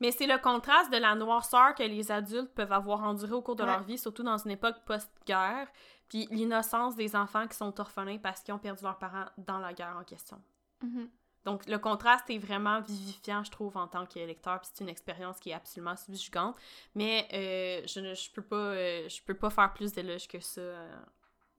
[0.00, 3.54] Mais c'est le contraste de la noirceur que les adultes peuvent avoir enduré au cours
[3.54, 3.68] de Ouais.
[3.68, 5.68] leur vie, surtout dans une époque post-guerre,
[6.08, 9.72] puis l'innocence des enfants qui sont orphelins parce qu'ils ont perdu leurs parents dans la
[9.72, 10.42] guerre en question.
[10.82, 11.08] Mhm.
[11.44, 14.88] Donc, le contraste est vraiment vivifiant, je trouve, en tant que lecteur, puis c'est une
[14.90, 16.56] expérience qui est absolument subjugante.
[16.94, 20.38] Mais euh, je ne je peux pas euh, je peux pas faire plus d'éloges que
[20.40, 20.96] ça euh,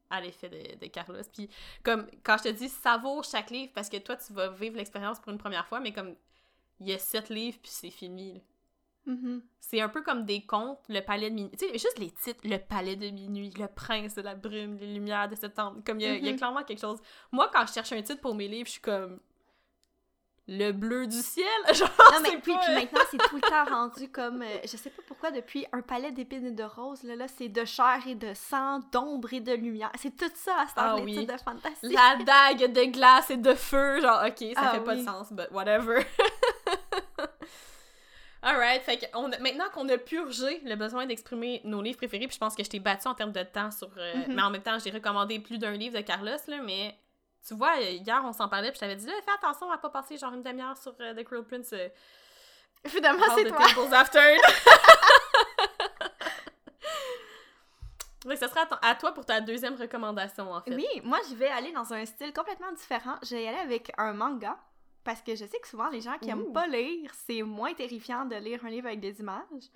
[0.09, 1.21] à l'effet de, de Carlos.
[1.33, 1.49] Puis,
[1.83, 5.19] comme, quand je te dis savoure chaque livre, parce que toi, tu vas vivre l'expérience
[5.19, 6.15] pour une première fois, mais comme,
[6.79, 8.39] il y a sept livres, puis c'est fini, là.
[9.05, 9.41] Mhm.
[9.59, 11.51] C'est un peu comme des contes, le palais de minuit.
[11.57, 14.93] Tu sais, juste les titres, le palais de minuit, le prince de la brume, les
[14.93, 15.81] lumières de septembre.
[15.85, 16.37] Comme il y, a- il y a Mhm.
[16.37, 16.99] clairement quelque chose.
[17.29, 19.19] Moi, quand je cherche un titre pour mes livres, je suis comme.
[20.47, 21.45] Le bleu du ciel?
[21.73, 24.41] Genre, Non, mais puis, pas- puis maintenant, c'est tout le temps rendu comme.
[24.41, 27.47] euh, je sais pas pourquoi, depuis un palais d'épines et de roses, là, là c'est
[27.47, 29.91] de chair et de sang, d'ombre et de lumière.
[29.97, 31.25] C'est tout ça à ce Ah oui.
[31.25, 31.93] de fantasy.
[31.93, 35.31] La dague de glace et de feu, genre, ok, ça Ah fait pas de sens,
[35.31, 36.05] but whatever.
[38.45, 42.27] Alright, fait que on a- maintenant qu'on a purgé le besoin d'exprimer nos livres préférés,
[42.27, 43.87] puis je pense que je t'ai battu en termes de temps sur.
[43.97, 44.35] euh, Mhm.
[44.35, 46.93] Mais en même temps, j'ai recommandé plus d'un livre de Carlos, là, mais
[47.47, 49.89] tu vois, hier on s'en parlait, puis je t'avais dit, là, fais attention à pas
[49.89, 51.73] passer genre une demi-heure sur euh, The Cruel Prince.
[51.73, 51.89] euh,
[52.85, 53.65] Finalement, c'est de toi.
[53.73, 54.37] Temples After.
[58.25, 60.75] Oui, ce sera à, toi pour ta deuxième recommandation, en fait.
[60.75, 63.15] Oui, moi, je vais aller dans un style complètement différent.
[63.23, 64.57] Je vais y aller avec un manga
[65.03, 66.53] parce que je sais que souvent, les gens qui aiment Ouh.
[66.53, 69.69] pas lire, c'est moins terrifiant de lire un livre avec des images.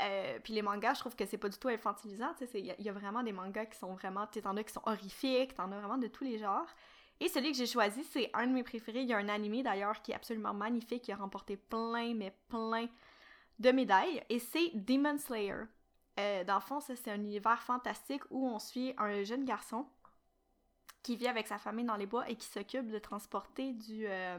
[0.00, 2.34] Euh, puis les mangas, je trouve que c'est pas du tout infantilisant.
[2.54, 4.26] Il y, a- vraiment des mangas qui sont vraiment.
[4.26, 6.66] Tu t'en as qui sont horrifiques, t'en as vraiment de tous les genres.
[7.20, 9.02] Et celui que j'ai choisi, c'est un de mes préférés.
[9.02, 12.34] Il y a un animé d'ailleurs qui est absolument magnifique, qui a remporté plein, mais
[12.48, 12.88] plein
[13.58, 14.22] de médailles.
[14.30, 15.64] Et c'est Demon Slayer.
[16.18, 19.86] Euh, dans le fond, ça, c'est un univers fantastique où on suit un jeune garçon
[21.02, 24.06] qui vit avec sa famille dans les bois et qui s'occupe de transporter du.
[24.06, 24.38] euh,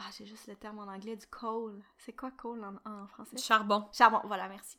[0.00, 1.82] Ah, j'ai juste le terme en anglais, du coal.
[1.96, 3.36] C'est quoi coal en, en français?
[3.36, 3.88] Charbon.
[3.92, 4.78] Charbon, voilà, merci.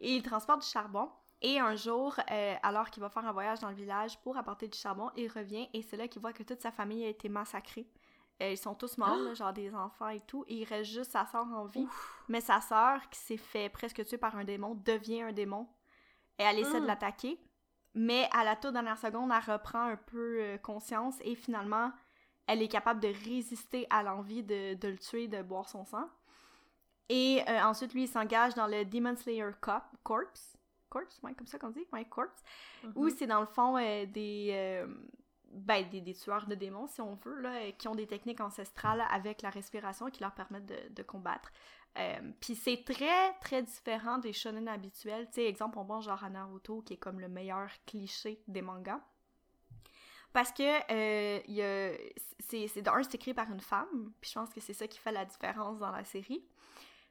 [0.00, 1.08] Et il transporte du charbon.
[1.42, 4.68] Et un jour, euh, alors qu'il va faire un voyage dans le village pour apporter
[4.68, 7.28] du charbon, il revient et c'est là qu'il voit que toute sa famille a été
[7.28, 7.86] massacrée.
[8.42, 11.12] Euh, ils sont tous morts, là, genre des enfants et tout, et il reste juste
[11.12, 11.86] sa sœur en vie.
[12.28, 15.68] Mais sa sœur, qui s'est fait presque tuer par un démon, devient un démon.
[16.38, 16.88] Et elle essaie de Mm.
[16.88, 17.38] l'attaquer.
[17.94, 21.92] Mais à la toute dernière seconde, elle reprend un peu euh, conscience et finalement,
[22.46, 26.08] elle est capable de résister à l'envie de, de le tuer, de boire son sang.
[27.08, 30.22] Et euh, ensuite, lui, il s'engage dans le Demon Slayer Corp, Corps.
[30.88, 32.26] Corps, ouais, comme ça qu'on dit, ouais, Corps.
[32.94, 33.10] Où Mhm.
[33.16, 34.86] c'est dans le fond euh, des, euh,
[35.52, 39.04] ben, des, des tueurs de démons, si on veut, là, qui ont des techniques ancestrales
[39.10, 41.50] avec la respiration qui leur permettent de, de combattre.
[42.40, 45.26] Puis c'est très, très différent des shonen habituels.
[45.28, 48.60] Tu sais, exemple, on pense genre à Naruto, qui est comme le meilleur cliché des
[48.60, 49.00] mangas.
[50.36, 51.96] Parce que euh,
[52.40, 55.10] c'est d'un, c'est écrit par une femme, puis je pense que c'est ça qui fait
[55.10, 56.44] la différence dans la série.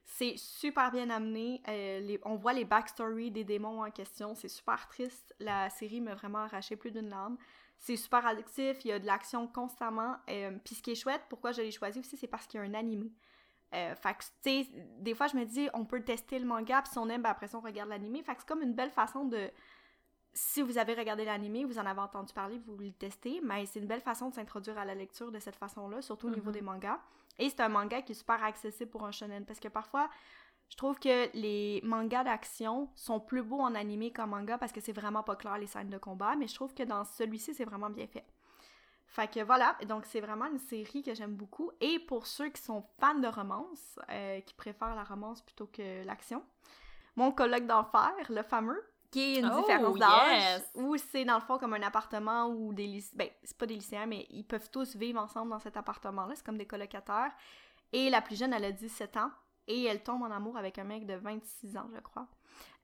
[0.04, 1.60] C'est super bien amené.
[1.66, 4.36] euh, on voit les backstories des démons en question.
[4.36, 5.34] C'est super triste.
[5.40, 7.36] La série m'a vraiment arraché plus d'une larme.
[7.80, 8.84] C'est super addictif.
[8.84, 10.14] Il y a de l'action constamment.
[10.30, 12.62] euh, Puis ce qui est chouette, pourquoi je l'ai choisi aussi, c'est parce qu'il y
[12.62, 13.10] a un animé.
[13.72, 14.66] Fait que, tu sais,
[15.00, 17.30] des fois, je me dis, on peut tester le manga, puis si on aime, ben
[17.30, 18.22] après ça, on regarde l'animé.
[18.22, 19.50] Fait que c'est comme une belle façon de.
[20.38, 23.80] Si vous avez regardé l'animé, vous en avez entendu parler, vous le testez, mais c'est
[23.80, 26.52] une belle façon de s'introduire à la lecture de cette façon-là, surtout au niveau Mhm.
[26.52, 27.00] des mangas.
[27.38, 30.10] Et c'est un manga qui est super accessible pour un shonen, parce que parfois,
[30.68, 34.80] je trouve que les mangas d'action sont plus beaux en animé qu'en manga, parce que
[34.82, 37.64] c'est vraiment pas clair les scènes de combat, mais je trouve que dans celui-ci, c'est
[37.64, 38.26] vraiment bien fait.
[39.06, 41.70] Fait que voilà, donc c'est vraiment une série que j'aime beaucoup.
[41.80, 46.04] Et pour ceux qui sont fans de romance, euh, qui préfèrent la romance plutôt que
[46.04, 46.44] l'action,
[47.14, 50.70] mon colloque d'enfer, le fameux, qui est une Oh, différence d'âge, yes!
[50.74, 53.74] où c'est dans le fond comme un appartement où des lycéens, ben c'est pas des
[53.76, 57.32] lycéens, mais ils peuvent tous vivre ensemble dans cet appartement-là, c'est comme des colocataires.
[57.92, 59.30] Et la plus jeune, elle a 17 ans,
[59.68, 62.26] et elle tombe en amour avec un mec de 26 ans, je crois.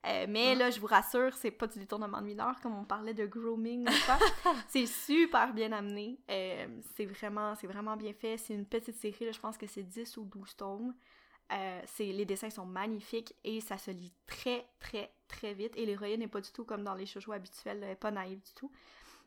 [0.05, 0.55] Euh, mais Ah.
[0.57, 3.87] là, je vous rassure, c'est pas du détournement de mineur, comme on parlait de grooming
[4.69, 6.19] c'est super bien amené.
[6.29, 8.37] Euh, c'est vraiment, vraiment bien fait.
[8.37, 10.93] C'est une petite série, là, je pense que c'est 10 ou 12 tomes.
[11.53, 15.75] Euh, c'est, les dessins sont magnifiques et ça se lit très, très, très vite.
[15.77, 18.71] Et l'héroïne n'est pas du tout comme dans les shoujo habituels, pas naïve du tout.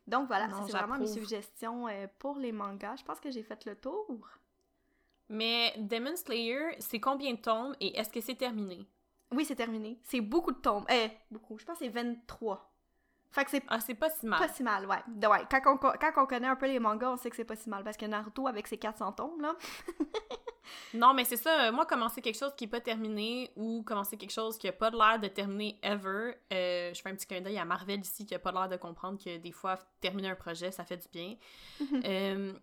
[0.08, 2.96] Donc voilà, c'est vraiment mes suggestions euh, pour les mangas.
[2.98, 4.08] Je pense que j'ai fait le tour.
[5.30, 8.86] Mais Demon Slayer, c'est combien de tomes et est-ce que c'est terminé?
[9.32, 10.00] Oui, c'est terminé.
[10.04, 10.86] C'est beaucoup de tomes.
[10.90, 11.58] Eh, beaucoup.
[11.58, 12.72] Je pense que c'est 23.
[13.32, 14.40] Fait que c'est Ah, c'est pas si mal.
[14.40, 15.04] Pas si mal, ouais.
[15.08, 15.44] De- ouais.
[15.50, 17.70] Quand, on, quand on connaît un peu les mangas, on sait que c'est pas si
[17.70, 17.84] mal.
[17.84, 19.56] Parce que Naruto, avec ses 400 tomes, là.
[20.94, 21.68] Non, mais c'est ça.
[21.68, 24.72] euh, Moi, commencer quelque chose qui est pas terminé ou commencer quelque chose qui a
[24.74, 28.26] pas l'air de terminer ever, euh, je fais un petit clin d'œil à Marvel ici
[28.26, 31.08] qui a pas l'air de comprendre que des fois, terminer un projet, ça fait du
[31.12, 31.36] bien.
[32.06, 32.54] Euh,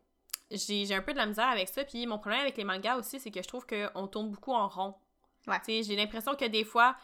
[0.51, 1.85] j'ai un peu de la misère avec ça.
[1.85, 4.69] Puis mon problème avec les mangas aussi, c'est que je trouve qu'on tourne beaucoup en
[4.69, 4.95] rond.
[5.47, 5.59] Ouais.
[5.67, 6.95] J'ai l'impression que des fois,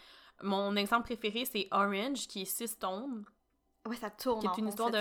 [0.43, 3.25] mon exemple préféré, c'est Orange, qui est 6 tomes.
[3.87, 4.41] Ouais, ça tourne.
[4.41, 4.99] qui est en une histoire de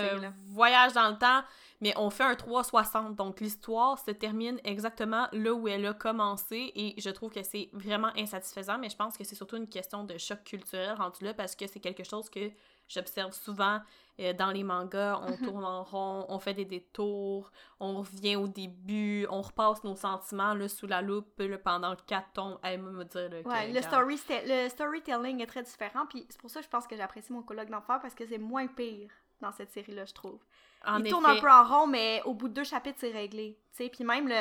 [0.52, 1.42] voyage dans le temps,
[1.80, 3.16] mais on fait un 360.
[3.16, 7.68] Donc l'histoire se termine exactement là où elle a commencé et je trouve que c'est
[7.72, 11.34] vraiment insatisfaisant, mais je pense que c'est surtout une question de choc culturel rendu là
[11.34, 12.50] parce que c'est quelque chose que
[12.88, 13.80] j'observe souvent
[14.20, 15.20] euh, dans les mangas.
[15.22, 15.38] On Mhm.
[15.38, 17.50] tourne en rond, on fait des détours,
[17.80, 22.32] on revient au début, on repasse nos sentiments là, sous la loupe là, pendant quatre
[22.32, 22.58] tombes.
[22.62, 26.06] Elle me dire là, Ouais, le, regarde, story, le storytelling est très différent.
[26.06, 28.38] Puis c'est pour ça que je pense que j'apprécie mon colloque d'enfer parce que c'est
[28.38, 30.40] moins pire dans cette série-là, je trouve.
[30.84, 33.12] en Il effet, tourne un peu en rond, mais au bout de deux chapitres, c'est
[33.12, 33.56] réglé.
[33.76, 34.40] Puis même le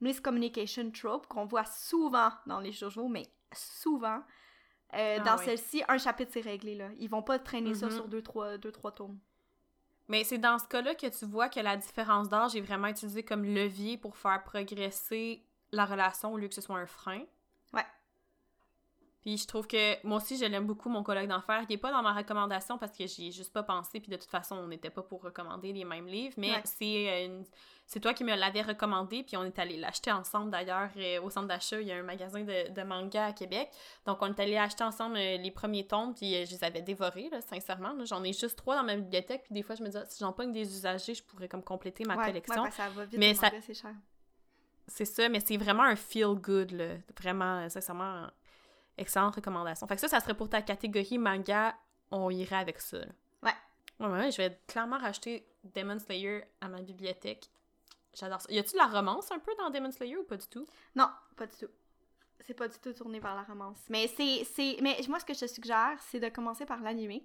[0.00, 4.20] miscommunication trope qu'on voit souvent dans les shoujo, mais souvent.
[4.94, 5.44] Euh, Ah dans oui.
[5.44, 6.88] celle-ci, un chapitre, c'est réglé, là.
[6.98, 7.92] Ils vont pas traîner ça Mhm.
[7.92, 9.18] sur deux, trois, deux, trois tomes.
[10.08, 13.22] Mais c'est dans ce cas-là que tu vois que la différence d'âge est vraiment utilisée
[13.22, 17.22] comme levier pour faire progresser la relation au lieu que ce soit un frein.
[19.22, 21.64] Puis je trouve que moi aussi je l'aime beaucoup mon collègue d'enfer.
[21.68, 24.16] Il est pas dans ma recommandation parce que j'y ai juste pas pensé puis de
[24.16, 26.60] toute façon on n'était pas pour recommander les mêmes livres, mais Ouais.
[26.64, 27.44] c'est euh, une-
[27.86, 31.30] c'est toi qui me l'avais recommandé puis on est allé l'acheter ensemble d'ailleurs euh, au
[31.30, 33.70] centre d'achat, il y a un magasin de, de manga à Québec.
[34.06, 37.28] Donc on est allé acheter ensemble euh, les premiers tomes puis je les avais dévorés
[37.30, 39.96] là, sincèrement, j'en ai juste trois dans ma bibliothèque puis des fois je me dis
[39.96, 42.62] ah, si j'en pogne des usagers, je pourrais comme compléter ma Ouais, collection.
[42.64, 43.94] ouais, ça va vite, Mais ça- c'est cher.
[44.88, 46.96] c'est ça, mais c'est vraiment un feel good, là.
[47.20, 48.26] Vraiment, sincèrement,
[48.98, 49.86] excellente recommandation.
[49.86, 51.74] Fait que ça, ça serait pour ta catégorie manga,
[52.10, 52.98] on irait avec ça.
[52.98, 53.06] là.
[53.42, 53.54] Ouais.
[54.00, 57.48] Ouais, ouais, je vais clairement racheter Demon Slayer à ma bibliothèque.
[58.14, 58.52] J'adore ça.
[58.52, 60.66] Y a-tu de la romance un peu dans Demon Slayer ou pas du tout?
[60.94, 61.68] Non, pas du tout.
[62.40, 63.78] C'est pas du tout tourné vers la romance.
[63.88, 64.44] Mais c'est.
[64.44, 67.24] c'est- Mais moi, ce que je te suggère, c'est de commencer par l'animé.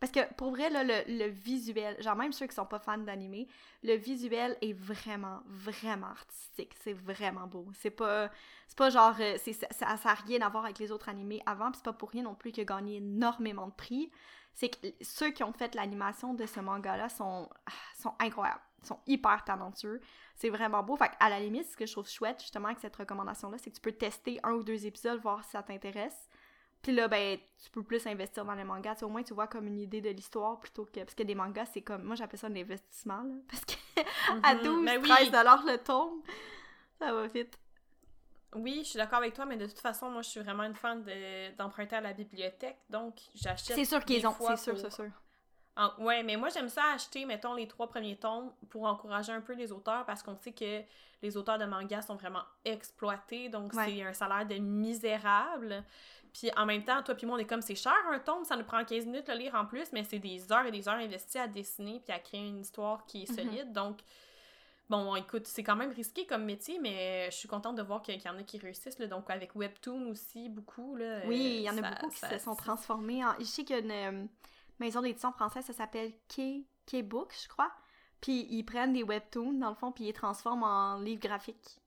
[0.00, 2.96] Parce que pour vrai, là, le, le visuel, genre même ceux qui sont pas fans
[2.98, 3.46] d'animé,
[3.82, 6.74] le visuel est vraiment, vraiment artistique.
[6.82, 7.66] C'est vraiment beau.
[7.74, 8.30] C'est pas.
[8.76, 9.14] Pas genre.
[9.20, 11.76] euh, c'est- ça, ça, ça a rien à voir avec les autres animés avant, puis
[11.76, 14.10] c'est pas pour rien non plus qu'il a gagné énormément de prix.
[14.54, 18.60] C'est que ceux qui ont fait l'animation de ce manga-là sont, ah, sont incroyables.
[18.82, 20.00] Sont hyper talentueux.
[20.34, 20.96] C'est vraiment beau.
[20.96, 23.76] Fait à la limite, ce que je trouve chouette, justement, avec cette recommandation-là, c'est que
[23.76, 26.28] tu peux tester un ou deux épisodes, voir si ça t'intéresse.
[26.82, 28.94] Puis là, ben, tu peux plus investir dans les mangas.
[28.94, 31.00] Tu sais, au moins, tu vois comme une idée de l'histoire plutôt que.
[31.00, 32.02] Parce que des mangas, c'est comme.
[32.04, 33.34] Moi, j'appelle ça un investissement, là.
[33.50, 33.74] Parce que
[34.42, 34.62] à Mhm.
[34.62, 35.08] 12, Ben oui.
[35.08, 36.22] 13 dollars le tome,
[36.98, 37.58] ça va vite.
[38.54, 40.74] Oui, je suis d'accord avec toi, mais de toute façon, moi, je suis vraiment une
[40.74, 43.76] fan de- d'emprunter à la bibliothèque, donc j'achète.
[43.76, 44.32] C'est sûr qu'ils ont.
[44.32, 45.10] C'est sûr, pour- c'est sûr.
[45.76, 49.40] En- ouais, mais moi, j'aime ça acheter, mettons, les trois premiers tomes pour encourager un
[49.40, 50.82] peu les auteurs parce qu'on sait que
[51.22, 53.84] les auteurs de manga sont vraiment exploités, donc Ouais.
[53.86, 55.84] c'est un salaire de misérable.
[56.32, 58.56] Puis en même temps, toi puis moi, on est comme c'est cher un tome, ça
[58.56, 60.88] nous prend 15 minutes de le lire en plus, mais c'est des heures et des
[60.88, 63.36] heures investies à dessiner puis à créer une histoire qui est Mhm.
[63.36, 63.72] solide.
[63.72, 63.98] Donc,
[64.88, 68.20] bon, écoute, c'est quand même risqué comme métier, mais je suis contente de voir qu'il
[68.20, 68.98] y en a qui réussissent.
[68.98, 70.96] Là, donc, avec Webtoon aussi, beaucoup.
[70.96, 73.34] Là, Oui, euh, il y en a ça- beaucoup qui ça- se sont transformés en.
[73.38, 73.90] Je sais qu'il y a une
[74.24, 74.26] euh,
[74.80, 77.70] maison d'édition française, ça s'appelle K, K Books, je crois.
[78.20, 81.78] Puis ils prennent des webtoons, dans le fond, puis ils les transforment en livres graphiques.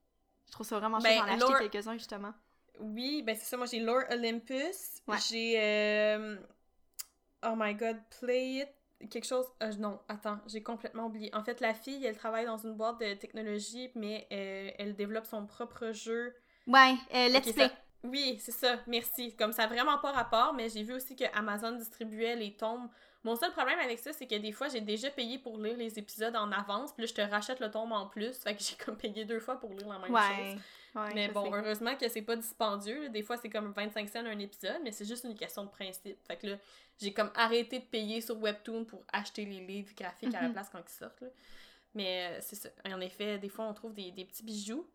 [0.47, 1.11] Je trouve ça vraiment chouette.
[1.13, 2.33] Ben, J'en ai acheté Laura- quelques-uns, justement.
[2.79, 3.57] Oui, ben c'est ça.
[3.57, 5.01] Moi, j'ai Lore Olympus.
[5.07, 5.17] Ouais.
[5.29, 5.59] J'ai.
[5.59, 6.37] euh,
[7.45, 8.61] Oh my god, Play
[9.01, 9.09] It.
[9.09, 9.45] Quelque chose.
[9.61, 11.29] euh, non, attends, j'ai complètement oublié.
[11.35, 15.25] En fait, la fille, elle travaille dans une boîte de technologie, mais euh, elle développe
[15.25, 16.33] son propre jeu.
[16.67, 17.67] Ouais, euh, Let's Play.
[17.67, 19.35] ça- Oui, c'est ça, merci.
[19.35, 22.89] Comme ça, vraiment pas rapport, mais j'ai vu aussi que Amazon distribuait les tomes.
[23.23, 25.97] Mon seul problème avec ça, c'est que des fois, j'ai déjà payé pour lire les
[25.97, 28.37] épisodes en avance, puis là, je te rachète le tome en plus.
[28.39, 30.13] Fait que j'ai comme payé deux fois pour lire la même chose.
[30.15, 31.01] Ouais.
[31.01, 31.57] ouais Mais bon, sais.
[31.57, 33.03] heureusement que c'est pas dispendieux.
[33.03, 33.09] là.
[33.09, 36.17] Des fois, c'est comme 25 cents un épisode, mais c'est juste une question de principe.
[36.27, 36.57] Fait que là,
[36.99, 40.53] j'ai comme arrêté de payer sur Webtoon pour acheter les livres graphiques à la Mhm.
[40.53, 41.21] place quand ils sortent.
[41.21, 41.27] là.
[41.95, 42.69] Mais euh, c'est ça.
[42.85, 44.85] En effet, des fois, on trouve des, des petits bijoux.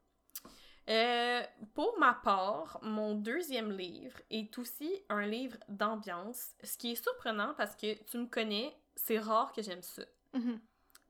[0.89, 1.43] Euh,
[1.75, 7.53] pour ma part, mon deuxième livre est aussi un livre d'ambiance, ce qui est surprenant
[7.59, 10.03] parce que tu me connais, c'est rare que j'aime ça.
[10.33, 10.61] Mhm.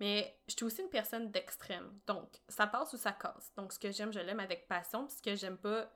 [0.01, 1.93] Mais je suis aussi une personne d'extrême.
[2.07, 3.53] Donc, ça passe ou ça casse.
[3.57, 5.07] Donc, ce que j'aime, je l'aime avec passion.
[5.07, 5.91] Puis ce que j'aime pas,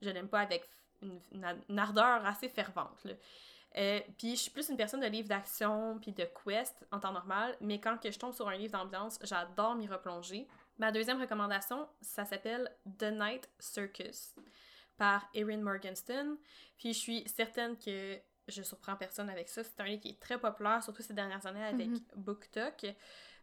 [0.00, 0.68] je l'aime pas avec
[1.02, 3.04] une, une- une ardeur assez fervente.
[3.04, 3.12] là.
[3.76, 7.12] Euh, puis je suis plus une personne de livres d'action puis de quest en temps
[7.12, 7.56] normal.
[7.60, 10.46] Mais quand que je tombe sur un livre d'ambiance, j'adore m'y replonger.
[10.78, 14.34] Ma deuxième recommandation, ça s'appelle The Night Circus
[14.96, 16.36] par Erin Morgenstern.
[16.76, 19.62] Puis je suis certaine que je surprends personne avec ça.
[19.64, 22.00] C'est un livre qui est très populaire, surtout ces dernières années avec Mhm.
[22.16, 22.86] BookTok.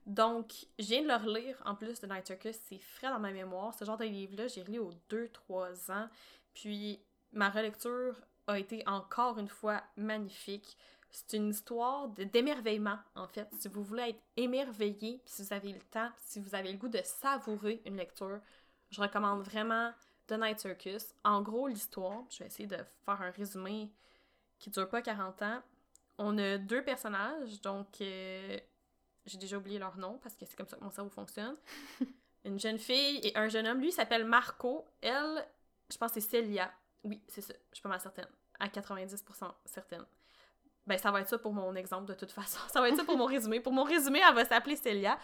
[0.05, 2.55] Donc, je viens de le relire en plus de Night Circus.
[2.67, 3.73] C'est frais dans ma mémoire.
[3.73, 6.07] Ce genre de livre-là, j'ai relu aux 2-3 ans.
[6.53, 6.99] Puis,
[7.31, 8.15] ma relecture
[8.47, 10.77] a été encore une fois magnifique.
[11.11, 13.47] C'est une histoire de- d'émerveillement, en fait.
[13.59, 16.71] Si vous voulez être émerveillé, puis si vous avez le temps, puis si vous avez
[16.71, 18.39] le goût de savourer une lecture,
[18.89, 19.91] je recommande vraiment
[20.27, 21.13] The Night Circus.
[21.23, 23.89] En gros, l'histoire, je vais essayer de faire un résumé
[24.59, 25.61] qui dure pas 40 ans.
[26.17, 28.57] On a deux personnages, donc euh,
[29.25, 31.55] j'ai déjà oublié leur nom parce que c'est comme ça que mon cerveau fonctionne.
[32.45, 33.79] Une jeune fille et un jeune homme.
[33.79, 34.85] Lui, il s'appelle Marco.
[35.01, 35.45] Elle,
[35.91, 36.71] je pense que c'est Celia.
[37.03, 37.53] Oui, c'est ça.
[37.71, 38.27] Je suis pas mal certaine.
[38.59, 40.05] À 90% certaine.
[40.91, 42.59] Ben, ça va être ça pour mon exemple de toute façon.
[42.67, 43.61] Ça va être ça pour mon résumé.
[43.61, 45.17] Pour mon résumé, elle va s'appeler Celia.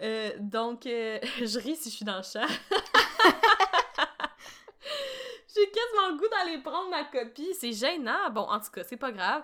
[0.00, 2.46] Euh, donc, euh, je ris si je suis dans le champ.
[5.52, 7.52] J'ai quasiment le goût d'aller prendre ma copie.
[7.54, 8.30] C'est gênant.
[8.30, 9.42] Bon, en tout cas, c'est pas grave.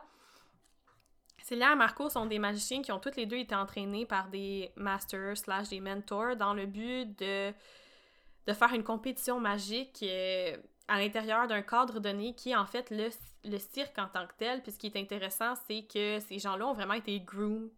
[1.43, 4.71] Célia et Marco sont des magiciens qui ont tous les deux été entraînés par des
[4.77, 7.53] masters slash des mentors dans le but de,
[8.47, 10.57] de faire une compétition magique euh,
[10.89, 13.09] à l'intérieur d'un cadre donné qui est en fait le,
[13.45, 14.63] le cirque en tant que tel.
[14.63, 17.71] Puis ce qui est intéressant, c'est que ces gens-là ont vraiment été groomed,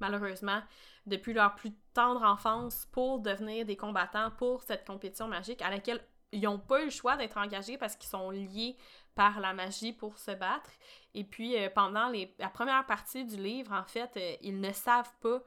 [0.00, 0.60] malheureusement,
[1.06, 6.00] depuis leur plus tendre enfance pour devenir des combattants pour cette compétition magique à laquelle
[6.32, 8.76] ils n'ont pas eu le choix d'être engagés parce qu'ils sont liés
[9.14, 10.70] par la magie pour se battre.
[11.14, 14.72] Et puis, euh, pendant les, la première partie du livre, en fait, euh, ils ne
[14.72, 15.40] savent pas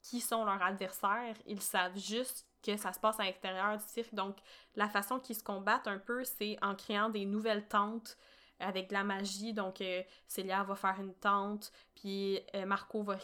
[0.00, 1.36] qui sont leurs adversaires.
[1.46, 4.14] Ils savent juste que ça se passe à l'intérieur du cirque.
[4.14, 4.36] Donc,
[4.76, 8.16] la façon qu'ils se combattent un peu, c'est en créant des nouvelles tentes
[8.62, 9.52] avec de la magie.
[9.52, 13.16] Donc, euh, Célia va faire une tente, puis euh, Marco va,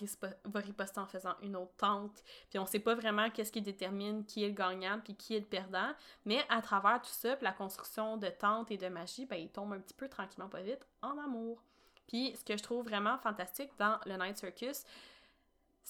[0.45, 2.23] va, riposter en faisant une autre tente.
[2.51, 5.41] Puis on sait pas vraiment qu'est-ce qui détermine qui est le gagnant, puis qui est
[5.41, 5.93] le perdant.
[6.25, 9.73] Mais à travers tout ça, la construction de tentes et de magie, ben, ils tombent
[9.73, 11.63] un petit peu tranquillement, pas vite, en amour.
[12.07, 14.85] Puis ce que je trouve vraiment fantastique dans le Night Circus,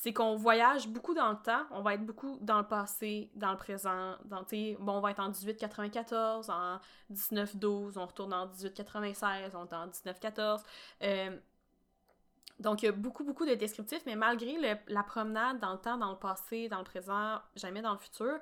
[0.00, 3.50] c'est qu'on voyage beaucoup dans le temps, on va être beaucoup dans le passé, dans
[3.50, 4.42] le présent, dans,
[4.78, 6.78] bon, on va être en 1894, en
[7.10, 10.62] 1912, on retourne en 1896, on est en 1914.
[11.02, 11.36] Euh,
[12.60, 15.98] donc, il y a beaucoup, beaucoup de descriptifs, mais malgré la promenade dans le temps,
[15.98, 18.38] dans le passé, dans le présent, jamais dans le futur,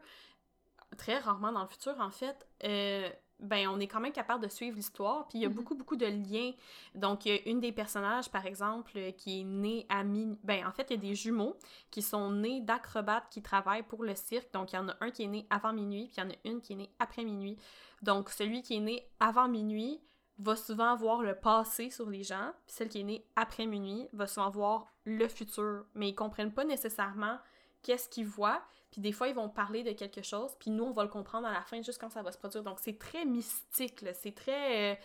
[0.99, 3.09] très rarement dans le futur, en fait, euh,
[3.39, 5.27] ben on est quand même capable de suivre l'histoire.
[5.29, 5.55] Puis il y a mhm.
[5.55, 6.53] beaucoup, beaucoup de liens.
[6.95, 10.39] Donc, il y a une des personnages, par exemple, qui est née à minuit.
[10.45, 11.57] Ben, en fait, il y a des jumeaux
[11.91, 14.53] qui sont nés d'acrobates qui travaillent pour le cirque.
[14.53, 16.31] Donc, il y en a un qui est né avant minuit, puis il y en
[16.31, 17.59] a une qui est née après minuit.
[18.03, 20.01] Donc, celui qui est né avant minuit
[20.39, 24.09] va souvent voir le passé sur les gens, puis celle qui est née après minuit
[24.13, 25.87] va souvent voir le futur.
[25.95, 27.39] Mais ils comprennent pas nécessairement
[27.83, 28.63] qu'est-ce qu'ils voient.
[28.97, 31.47] Puis des fois, ils vont parler de quelque chose, puis nous, on va le comprendre
[31.47, 32.63] à la fin, juste quand ça va se produire.
[32.63, 34.95] Donc, c'est très mystique, C'est très...
[34.95, 34.97] Euh,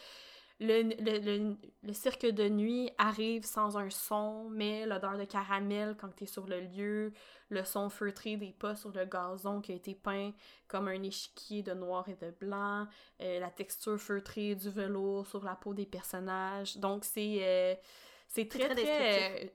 [0.62, 6.24] le, le, cirque de nuit arrive sans un son, mais l'odeur de caramel quand tu
[6.24, 7.12] es sur le lieu,
[7.50, 10.32] le son feutré des pas sur le gazon qui a été peint
[10.70, 12.88] comme un échiquier de noir et de blanc,
[13.22, 16.78] euh, la texture feutrée du velours sur la peau des personnages.
[16.78, 17.40] Donc, c'est...
[17.42, 17.76] Euh,
[18.30, 19.54] c'est très, très,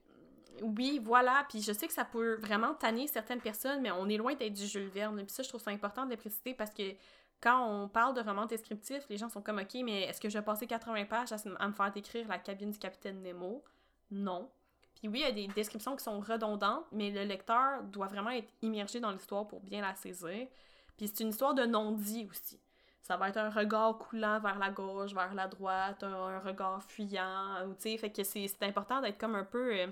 [0.63, 1.45] oui, voilà.
[1.49, 4.53] Puis je sais que ça peut vraiment tanner certaines personnes, mais on est loin d'être
[4.53, 5.17] du Jules Verne.
[5.25, 6.95] Puis ça, je trouve ça important de le préciser parce que
[7.41, 10.39] quand on parle de romans descriptifs, les gens sont comme OK, mais est-ce que je
[10.39, 13.63] vais passer 80 pages à, me faire décrire la cabine du capitaine Nemo?
[14.11, 14.51] Non.
[14.95, 18.31] Puis oui, il y a des descriptions qui sont redondantes, mais le lecteur doit vraiment
[18.31, 20.49] être immergé dans l'histoire pour bien la saisir.
[20.97, 22.59] Puis c'est une histoire de non-dit aussi.
[23.03, 27.75] Ça va être un regard coulant vers la gauche, vers la droite, un, regard fuyant,
[27.79, 29.87] tu sais, fait que c'est important d'être comme un peu euh,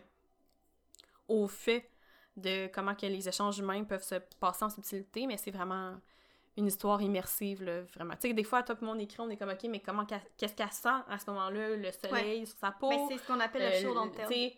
[1.29, 1.91] au fait
[2.37, 5.95] de comment que les échanges humains peuvent se passer en subtilité, mais c'est vraiment
[6.57, 8.15] une histoire immersive, là, vraiment.
[8.15, 10.55] Tu sais, des fois, à top mon écran, on est comme, OK, mais comment, qu'est-ce
[10.55, 12.89] qu'elle sent à ce moment-là, le soleil sur sa peau?
[12.89, 14.51] Mais c'est ce qu'on appelle le show euh,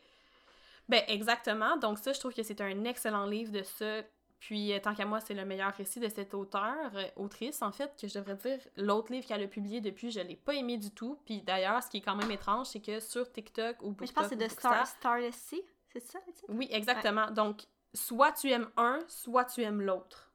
[0.89, 1.77] Ben, exactement.
[1.79, 4.03] Donc ça, je trouve que c'est un excellent livre de ça.
[4.39, 7.73] Puis, euh, tant qu'à moi, c'est le meilleur récit de cette auteur, euh, autrice, en
[7.73, 8.59] fait, que je devrais dire.
[8.77, 11.19] L'autre livre qu'elle a publié depuis, je l'ai pas aimé du tout.
[11.25, 14.13] Puis d'ailleurs, ce qui est quand même étrange, c'est que sur TikTok ou Mais je
[14.13, 14.87] pense que c'est de Star,
[15.33, 15.65] Sea.
[16.01, 16.19] C'est ça
[16.49, 17.31] Oui, exactement.
[17.31, 17.63] Donc,
[17.95, 20.31] soit tu aimes un, soit tu aimes l'autre.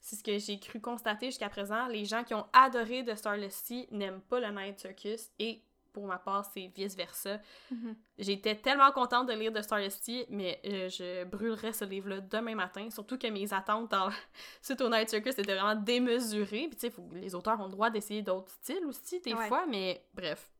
[0.00, 1.86] C'est ce que j'ai cru constater jusqu'à présent.
[1.88, 5.62] Les gens qui ont adoré The Starless Sea n'aiment pas le Night Circus et
[5.92, 7.40] pour ma part, c'est vice-versa.
[7.72, 7.94] Mm-hmm.
[8.18, 12.54] J'étais tellement contente de lire The Starless Sea, mais euh, je brûlerais ce livre-là demain
[12.54, 14.08] matin, surtout que mes attentes dans...
[14.62, 16.68] suite au Night Circus étaient vraiment démesurées.
[16.68, 20.06] Puis tu sais, les auteurs ont le droit d'essayer d'autres styles aussi, des fois, mais
[20.14, 20.50] bref.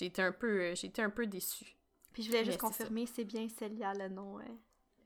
[0.00, 1.77] Été un peu, été un peu déçue.
[2.18, 4.40] Puis je voulais juste confirmer, c'est bien Célia le nom.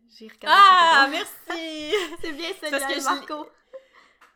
[0.08, 0.46] J'ai regardé.
[0.48, 1.92] Ah, merci!
[2.22, 3.46] c'est bien Célia Marco.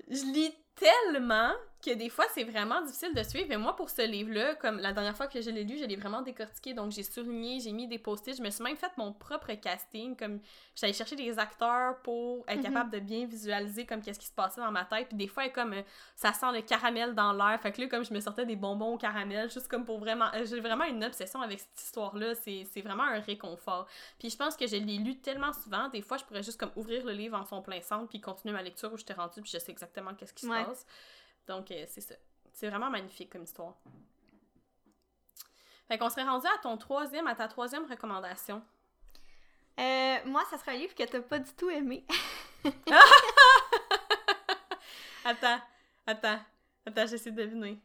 [0.06, 1.54] Je lis tellement
[1.86, 3.46] que des fois, c'est vraiment difficile de suivre.
[3.48, 5.96] Mais moi, pour ce livre-là, comme la dernière fois que je l'ai lu, je l'ai
[5.96, 6.74] vraiment décortiqué.
[6.74, 8.36] Donc, j'ai souligné, j'ai mis des post-it.
[8.36, 10.16] Je me suis même fait mon propre casting.
[10.16, 10.40] Comme,
[10.74, 12.64] j'allais chercher des acteurs pour être mhm.
[12.64, 15.08] capable de bien visualiser comme qu'est-ce qui se passait dans ma tête.
[15.08, 15.82] Puis des fois, comme, euh,
[16.16, 17.58] ça sent le caramel dans l'air.
[17.60, 20.26] Fait que là, comme je me sortais des bonbons au caramel, juste comme pour vraiment...
[20.34, 22.34] Euh, j'ai vraiment une obsession avec cette histoire-là.
[22.34, 23.86] C'est vraiment un réconfort.
[24.18, 25.88] Puis je pense que je l'ai lu tellement souvent.
[25.88, 28.52] Des fois, je pourrais juste comme ouvrir le livre en son plein centre puis continuer
[28.52, 30.86] ma lecture où je t'ai rendu puis je sais exactement qu'est-ce qui se passe.
[31.46, 32.14] Donc, euh, c'est ça.
[32.52, 33.74] C'est vraiment magnifique comme histoire.
[35.88, 38.62] Fait qu'on serait rendu à ton troisième, à ta troisième recommandation.
[39.78, 42.04] Euh, moi, ça serait un livre que t'as pas du tout aimé.
[45.24, 45.60] attends,
[46.06, 46.40] attends,
[46.86, 47.78] attends, j'essaie de deviner.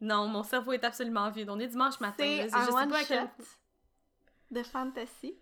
[0.00, 1.48] Non, mon cerveau est absolument vide.
[1.48, 2.46] On est dimanche matin.
[2.48, 3.30] C'est un one shot
[4.50, 5.38] de fantasy.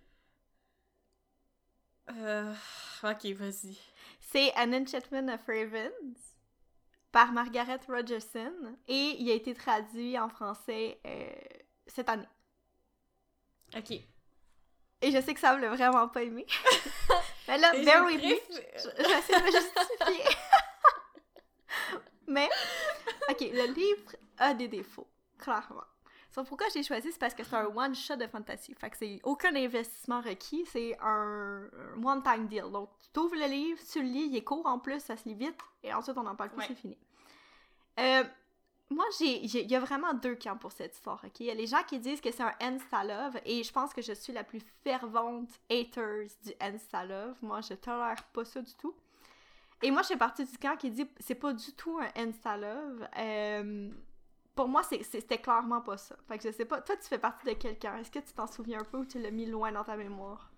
[2.11, 2.55] Euh,
[3.03, 3.77] ok, vas-y.
[4.35, 6.19] C'est An Enchantment of Ravens
[7.13, 11.31] par Margaret Rogerson et il a été traduit en français euh,
[11.87, 12.27] cette année.
[13.77, 13.93] Ok.
[13.93, 16.45] Et je sais que ça me l'a vraiment pas aimé.
[17.47, 18.35] Mais là, bear with me.
[18.99, 20.37] J'essaie de me justifier.
[22.27, 22.51] Mais,
[23.31, 25.07] ok, le livre a des défauts,
[25.39, 25.85] clairement
[26.43, 28.75] pourquoi j'ai choisi, c'est parce que c'est un one-shot de fantasy.
[28.75, 31.63] Fait que c'est aucun investissement requis, c'est un,
[32.03, 32.71] one-time deal.
[32.73, 35.29] Donc, tu ouvres le livre, tu le lis, il est court en plus, ça se
[35.29, 36.97] lit vite, et ensuite on en parle plus, c'est fini.
[38.01, 38.25] Euh,
[38.91, 41.41] moi, il y a vraiment deux camps pour cette histoire, ok?
[41.41, 44.03] Il y a les gens qui disent que c'est un Insta-love, et je pense que
[44.03, 47.37] je suis la plus fervente haters du Insta-love.
[47.43, 48.95] Moi, je tolère pas ça du tout.
[49.83, 53.09] Et moi, je suis partie du camp qui dit c'est pas du tout un Insta-love.
[53.19, 53.91] Euh,
[54.55, 56.17] pour moi, c'était clairement pas ça.
[56.29, 57.97] Fait que je sais pas, toi, tu fais partie de quelqu'un.
[57.99, 60.51] Est-ce que tu t'en souviens un peu ou tu l'as mis loin dans ta mémoire?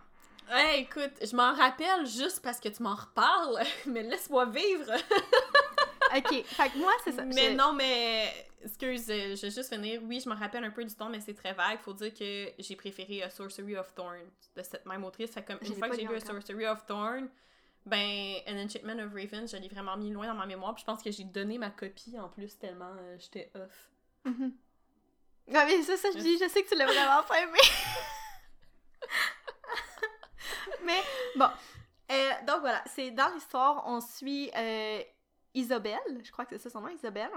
[0.50, 4.92] Hey, écoute, je m'en rappelle juste parce que tu m'en reparles, mais laisse-moi vivre!
[6.16, 7.24] ok, fait que moi, c'est ça.
[7.24, 8.32] Mais non, mais.
[8.62, 10.00] Excuse, je vais juste finir.
[10.04, 11.78] Oui, je me rappelle un peu du ton, mais c'est très vague.
[11.80, 14.24] Faut dire que j'ai préféré A Sorcery of Thorn
[14.56, 15.30] de cette même autrice.
[15.30, 17.28] Fait comme une fois que j'ai vu A Sorcery of Thorn,
[17.86, 20.74] ben, An Enchantment of Raven, je l'ai vraiment mis loin dans ma mémoire.
[20.74, 23.90] Puis je pense que j'ai donné ma copie en plus tellement euh, j'étais off.
[24.24, 24.50] Mm
[25.48, 27.52] mais ça, ça, je dis, je sais que tu l'as vraiment pas aimé.
[30.84, 31.00] mais
[31.36, 31.46] bon.
[32.10, 35.02] Euh, donc voilà, c'est dans l'histoire, on suit euh,
[35.54, 37.30] Isabelle, je crois que c'est ça son nom, Isabelle,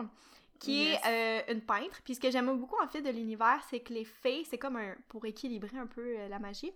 [0.60, 2.02] qui est euh, une peintre.
[2.04, 4.76] Puis ce que j'aime beaucoup en fait de l'univers, c'est que les fées, c'est comme
[4.76, 6.72] un pour équilibrer un peu euh, la magie.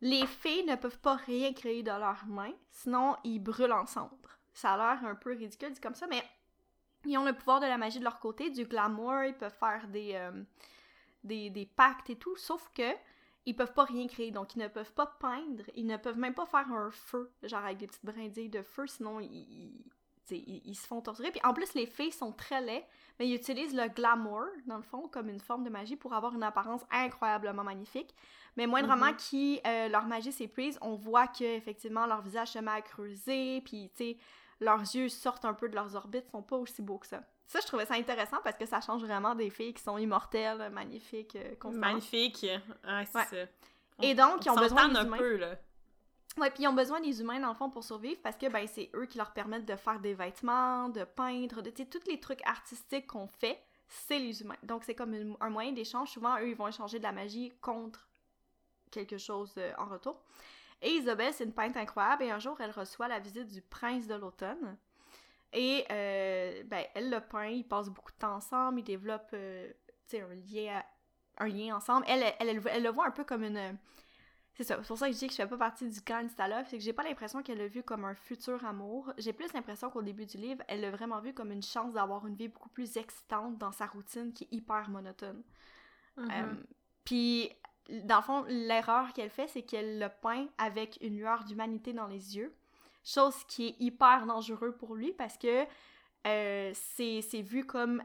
[0.00, 4.38] Les fées ne peuvent pas rien créer de leurs mains, sinon ils brûlent en cendres.
[4.52, 6.22] Ça a l'air un peu ridicule dit comme ça, mais
[7.04, 9.86] ils ont le pouvoir de la magie de leur côté, du glamour, ils peuvent faire
[9.88, 12.92] des, euh, pactes et tout, sauf que
[13.46, 16.34] ils peuvent pas rien créer, donc ils ne peuvent pas peindre, ils ne peuvent même
[16.34, 19.84] pas faire un feu, genre avec des petites brindilles de feu, sinon ils,
[20.32, 21.30] ils, se font torturer.
[21.30, 22.86] Puis en plus, les fées sont très laids,
[23.18, 26.34] mais ils utilisent le glamour, dans le fond, comme une forme de magie pour avoir
[26.34, 28.14] une apparence incroyablement magnifique.
[28.56, 32.58] Mais moindrement mm qui euh, leur magie s'épuise, on voit que effectivement leur visage se
[32.58, 34.16] met à creuser, puis tu sais,
[34.60, 37.22] leurs yeux sortent un peu de leurs orbites, sont pas aussi beaux que ça.
[37.46, 40.70] Ça, je trouvais ça intéressant parce que ça change vraiment des filles qui sont immortelles,
[40.72, 42.46] magnifiques, euh, Magnifiques,
[42.84, 43.50] ouais, c'est ça.
[44.02, 45.56] Et donc, ils ont besoin un peu, là.
[46.38, 48.66] Ouais, puis ils ont besoin des humains dans le fond pour survivre parce que ben
[48.66, 52.46] c'est eux qui leur permettent de faire des vêtements, de peindre, de tous les trucs
[52.46, 54.58] artistiques qu'on fait, c'est les humains.
[54.62, 56.10] Donc c'est comme un moyen d'échange.
[56.10, 58.06] Souvent eux ils vont échanger de la magie contre
[58.90, 60.22] quelque chose euh, en retour.
[60.82, 64.06] Et Isabelle, c'est une peintre incroyable et un jour elle reçoit la visite du prince
[64.06, 64.76] de l'automne.
[65.52, 69.72] Et euh, ben elle le peint, ils passent beaucoup de temps ensemble, ils développent euh,
[70.12, 70.82] un lien
[71.38, 72.04] un lien ensemble.
[72.08, 73.78] Elle elle, elle, elle, le voit un peu comme une
[74.56, 74.78] c'est ça.
[74.80, 76.78] C'est pour ça que je dis que je fais pas partie du camp Love, c'est
[76.78, 79.12] que j'ai pas l'impression qu'elle l'a vu comme un futur amour.
[79.18, 82.26] J'ai plus l'impression qu'au début du livre, elle l'a vraiment vu comme une chance d'avoir
[82.26, 85.42] une vie beaucoup plus excitante dans sa routine qui est hyper monotone.
[86.16, 86.32] Mm-hmm.
[86.32, 86.54] Euh,
[87.04, 87.50] puis,
[87.88, 92.06] dans le fond, l'erreur qu'elle fait, c'est qu'elle le peint avec une lueur d'humanité dans
[92.06, 92.54] les yeux.
[93.04, 95.64] Chose qui est hyper dangereux pour lui parce que
[96.26, 98.02] euh, c'est vu comme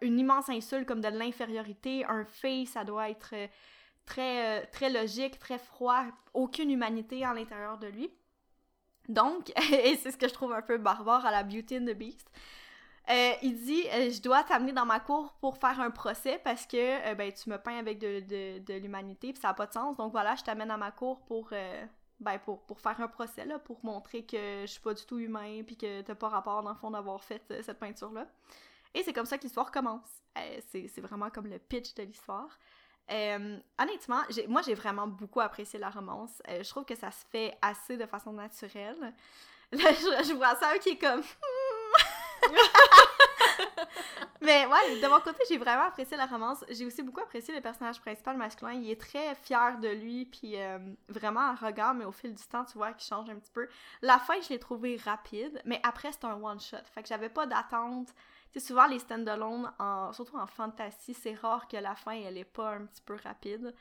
[0.00, 2.04] une immense insulte, comme de l'infériorité.
[2.04, 3.34] Un fait, ça doit être
[4.04, 8.10] très, euh, très logique, très froid, aucune humanité à l'intérieur de lui.
[9.08, 11.96] Donc, et c'est ce que je trouve un peu barbare à la Beauty and the
[11.96, 12.30] Beast,
[13.10, 16.66] euh, il dit euh, Je dois t'amener dans ma cour pour faire un procès parce
[16.66, 19.72] que ben, tu me peins avec de, de, de l'humanité, puis ça n'a pas de
[19.72, 19.96] sens.
[19.96, 21.50] Donc voilà, je t'amène dans ma cour pour,
[22.20, 25.18] ben, pour, pour faire un procès, là, pour montrer que je suis pas du tout
[25.18, 28.26] humain, puis que t'as pas rapport, dans le fond, d'avoir fait cette peinture-là.
[28.94, 30.22] Et c'est comme ça que l'histoire commence.
[30.70, 32.58] c'est vraiment comme le pitch de l'histoire.
[33.10, 36.42] Euh, honnêtement, moi j'ai vraiment beaucoup apprécié la romance.
[36.48, 38.96] Euh, je trouve que ça se fait assez de façon naturelle.
[39.72, 41.22] Là, je, vois ça qui est comme.
[44.40, 46.64] Mais ouais, de mon côté, j'ai vraiment apprécié la romance.
[46.68, 48.72] J'ai aussi beaucoup apprécié le personnage principal masculin.
[48.72, 50.78] Il est très fier de lui, puis euh,
[51.08, 53.66] vraiment arrogant, mais au fil du temps, tu vois qu'il change un petit peu.
[54.02, 56.76] La fin, je l'ai trouvé rapide, mais après, c'est un one-shot.
[56.94, 58.08] Fait que j'avais pas d'attente
[58.54, 59.68] c'est souvent les stand-alone,
[60.12, 63.74] surtout en fantasy, c'est rare que la fin, elle est pas un petit peu rapide.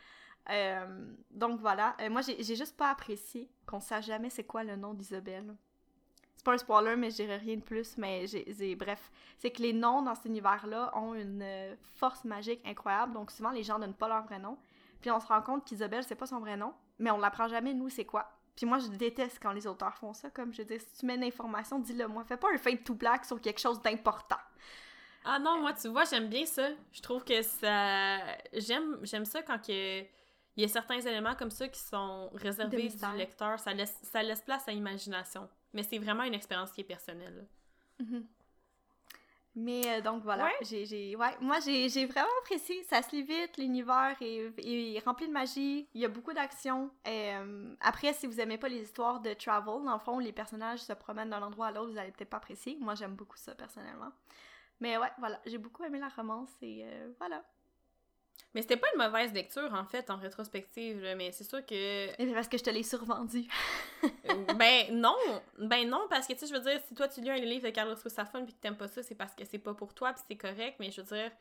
[0.50, 4.76] Euh, donc voilà, euh, moi j'ai juste pas apprécié qu'on sache jamais c'est quoi le
[4.76, 5.56] nom d'Isabelle.
[6.44, 9.62] C'est pas un spoiler, mais je dirais rien de plus, mais j'ai, bref, c'est que
[9.62, 13.80] les noms dans cet univers-là ont une euh, force magique incroyable, donc souvent les gens
[13.80, 14.58] donnent pas leur vrai nom.
[15.00, 17.74] Puis on se rend compte qu'Isabelle, c'est pas son vrai nom, mais on l'apprend jamais,
[17.74, 18.30] nous, c'est quoi.
[18.58, 20.30] Puis moi, je déteste quand les auteurs font ça.
[20.32, 22.26] Comme je dis, si tu mets une information, dis-le moi.
[22.26, 24.36] Fais pas un fade tout black sur quelque chose d'important.
[25.24, 26.68] Ah non, moi, tu vois, j'aime bien ça.
[26.92, 28.18] Je trouve que ça.
[28.52, 30.06] J'aime, j'aime ça quand il
[30.58, 33.60] y a certains éléments comme ça qui sont réservés du lecteur.
[33.60, 35.48] Ça laisse, ça laisse place à l'imagination.
[35.74, 37.48] Mais c'est vraiment une expérience qui est personnelle.
[38.02, 38.24] Mm-hmm.
[39.56, 42.82] Mais euh, donc voilà, j'ai, ouais, moi j'ai, vraiment apprécié.
[42.84, 46.90] Ça se lit vite, l'univers est, rempli de magie, il y a beaucoup d'action.
[47.08, 50.80] Euh, après, si vous aimez pas les histoires de travel, dans le fond, les personnages
[50.80, 52.78] se promènent d'un endroit à l'autre, vous allez peut-être pas apprécier.
[52.80, 54.12] Moi j'aime beaucoup ça personnellement.
[54.80, 57.44] Mais ouais, voilà, j'ai beaucoup aimé la romance et euh, voilà.
[58.54, 62.10] Mais c'était pas une mauvaise lecture, en fait, en rétrospective, mais c'est sûr que...
[62.18, 63.48] C'est parce que je te l'ai survendu.
[64.04, 65.16] Euh, ben non!
[65.58, 67.66] Ben non, parce que, tu sais, je veux dire, si toi, tu lis un livre
[67.66, 70.14] de Carlos Gustafson puis que t'aimes pas ça, c'est parce que c'est pas pour toi
[70.14, 71.32] puis c'est correct, mais je veux dire,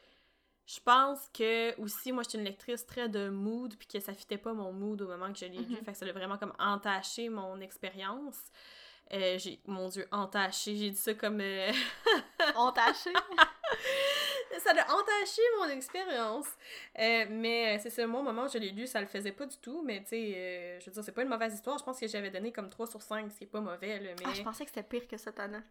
[0.64, 4.14] je pense que, aussi, moi, je suis une lectrice très de mood puis que ça
[4.14, 5.84] fitait pas mon mood au moment que je l'ai lu, mhm.
[5.84, 8.38] fait que ça a vraiment comme entaché mon expérience.
[9.12, 11.40] Euh, j'ai, mon Dieu, entaché, j'ai dit ça comme...
[11.40, 11.72] Euh...
[12.56, 13.10] entaché?
[14.58, 16.46] ça a entaché mon expérience.
[16.98, 19.46] Euh, mais c'est ça, moi, au moment où je l'ai lu, ça le faisait pas
[19.46, 19.82] du tout.
[19.82, 21.78] Mais tu sais, euh, je veux dire, c'est pas une mauvaise histoire.
[21.78, 23.98] Je pense que j'avais donné comme 3 sur 5, ce qui est pas mauvais.
[23.98, 24.24] Là, mais...
[24.26, 25.62] Ah, je pensais que c'était pire que ça, ta note.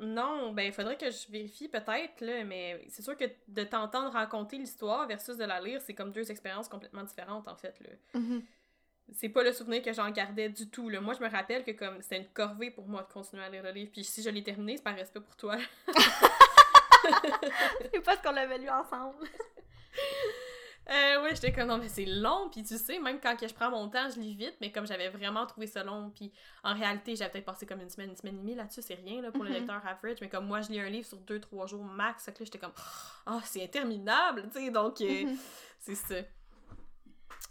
[0.00, 4.10] Non, ben il faudrait que je vérifie peut-être, là, mais c'est sûr que de t'entendre
[4.12, 7.78] raconter l'histoire versus de la lire, c'est comme deux expériences complètement différentes, en fait.
[7.80, 8.18] Là.
[8.18, 8.42] Mhm.
[9.12, 10.88] C'est pas le souvenir que j'en gardais du tout.
[10.88, 11.00] Là.
[11.00, 13.62] Moi, je me rappelle que comme c'était une corvée pour moi de continuer à lire
[13.62, 15.58] le livre, puis si je l'ai terminé, c'est par respect pour toi.
[17.92, 19.16] c'est parce qu'on l'avait lu ensemble.
[20.88, 23.54] Euh, ouais, j'étais comme non, mais c'est long, puis tu sais, même quand que je
[23.54, 26.32] prends mon temps, je lis vite, mais comme j'avais vraiment trouvé ça long, puis
[26.64, 29.22] en réalité, j'avais peut-être passé comme une semaine, une semaine et demie là-dessus, c'est rien
[29.22, 29.56] là, pour le Mhm.
[29.56, 32.32] lecteur average, mais comme moi, je lis un livre sur deux, trois jours max, fait
[32.32, 32.72] que là, j'étais comme,
[33.26, 35.38] ah, c'est interminable, tu sais, donc euh, Mhm.
[35.78, 36.14] c'est ça.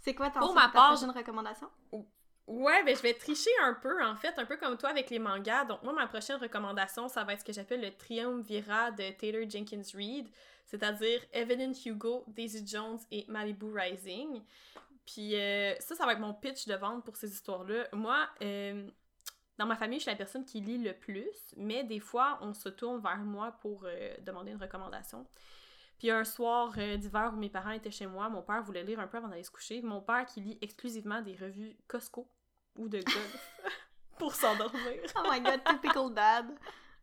[0.02, 1.68] C'est quoi ton Pour ma part, prochaine recommandation?
[2.50, 5.20] Ouais, ben je vais tricher un peu, en fait, un peu comme toi avec les
[5.20, 5.66] mangas.
[5.66, 9.48] Donc, moi, ma prochaine recommandation, ça va être ce que j'appelle le triumvirat de Taylor
[9.48, 10.26] Jenkins Reid,
[10.66, 14.42] c'est-à-dire Evelyn Hugo, Daisy Jones et Malibu Rising.
[15.06, 17.86] Puis euh, ça, ça va être mon pitch de vente pour ces histoires-là.
[17.92, 18.84] Moi, euh,
[19.56, 22.52] dans ma famille, je suis la personne qui lit le plus, mais des fois, on
[22.52, 25.24] se tourne vers moi pour euh, demander une recommandation.
[26.00, 28.98] Puis un soir euh, d'hiver où mes parents étaient chez moi, mon père voulait lire
[28.98, 29.82] un peu avant d'aller se coucher.
[29.82, 32.26] Mon père qui lit exclusivement des revues Costco
[32.76, 33.52] ou de golf
[34.18, 35.00] pour s'endormir.
[35.16, 36.46] Oh my god, typical dad.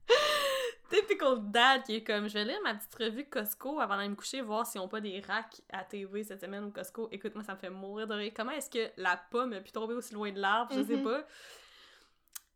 [0.89, 4.15] Typical dad qui est comme je vais lire ma petite revue Costco avant d'aller me
[4.15, 7.09] coucher voir s'ils ont pas des racks à TV cette semaine au Costco.
[7.11, 8.31] Écoute, moi ça me fait mourir de rire.
[8.33, 10.73] Comment est-ce que la pomme a pu tomber aussi loin de l'arbre?
[10.73, 11.03] Je sais Mhm.
[11.03, 11.27] pas.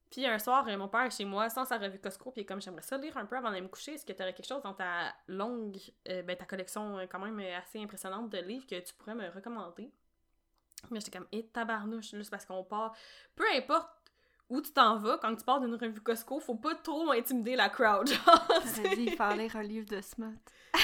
[0.09, 2.43] Puis un soir, euh, mon père est chez moi sans sa revue Costco, puis il
[2.43, 3.95] est comme j'aimerais ça lire un peu avant d'aller me coucher.
[3.95, 7.20] Est-ce que tu aurais quelque chose dans ta longue, euh, ben ta collection euh, quand
[7.20, 9.91] même assez impressionnante de livres que tu pourrais me recommander?
[10.89, 12.93] Mais j'étais comme, et tabarnouche, là, c'est parce qu'on part.
[13.36, 13.88] Peu importe
[14.49, 17.69] où tu t'en vas, quand tu pars d'une revue Costco, faut pas trop intimider la
[17.69, 18.09] crowd.
[18.75, 20.38] J'aurais dit, il fallait lire un livre de smut.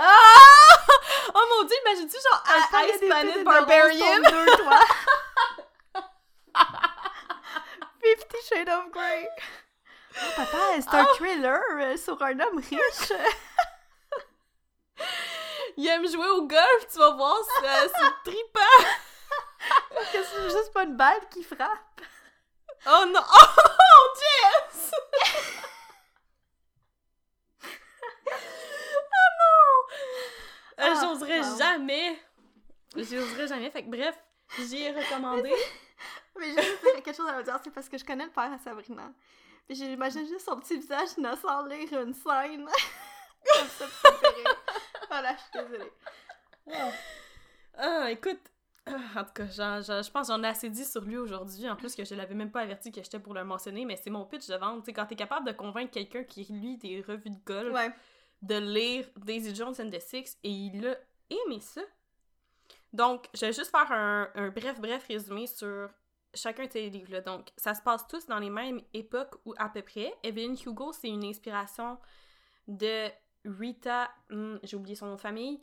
[0.00, 0.14] Ah!
[1.34, 4.20] Oh mon dieu, imagine-tu genre Ah, Ice Planet Barbarian?
[4.30, 4.78] deux, toi.
[8.00, 9.28] Fifty Shades of Grey.
[10.14, 13.12] Oh, papa, c'est un thriller euh, sur un homme riche.
[15.76, 17.88] Il aime jouer au golf, tu vas voir, c'est euh!
[20.20, 22.00] Que c'est juste pas une balle qui frappe.
[22.86, 23.20] Oh non!
[24.00, 24.92] Oh, Jess!
[28.26, 28.30] oh
[29.40, 29.94] non!
[30.78, 31.58] Euh, Ah, J'oserais wow.
[31.58, 32.22] jamais.
[32.96, 33.70] J'oserais jamais.
[33.70, 34.16] Fait que bref,
[34.58, 35.52] j'ai recommandé.
[36.38, 38.52] Mais j'ai juste quelque chose à me dire, c'est parce que je connais le père
[38.52, 39.10] à Sabrina.
[39.66, 42.66] Puis j'imagine juste son petit visage innocent lire une scène.
[43.54, 43.86] Comme ça.
[45.08, 45.92] Voilà, je suis désolée.
[47.76, 48.40] Ah, écoute.
[49.16, 51.68] En tout cas, je pense que j'en ai assez dit sur lui aujourd'hui.
[51.68, 54.10] En plus, que je l'avais même pas averti que j'étais pour le mentionner, mais c'est
[54.10, 54.80] mon pitch de vente.
[54.80, 57.90] Tu sais, quand t'es capable de convaincre quelqu'un qui lit des revues de golf Ouais.
[58.42, 60.96] de lire Daisy Jones and the Six et il a
[61.30, 61.82] aimé ça.
[62.92, 65.90] Donc, je vais juste faire un, un bref, bref résumé sur
[66.34, 67.20] chacun de ces livres-là.
[67.20, 70.14] Donc, ça se passe tous dans les mêmes époques ou à peu près.
[70.22, 71.98] Evelyn Hugo, c'est une inspiration
[72.66, 73.08] de
[73.44, 75.60] Rita, hmm, j'ai oublié son nom de famille,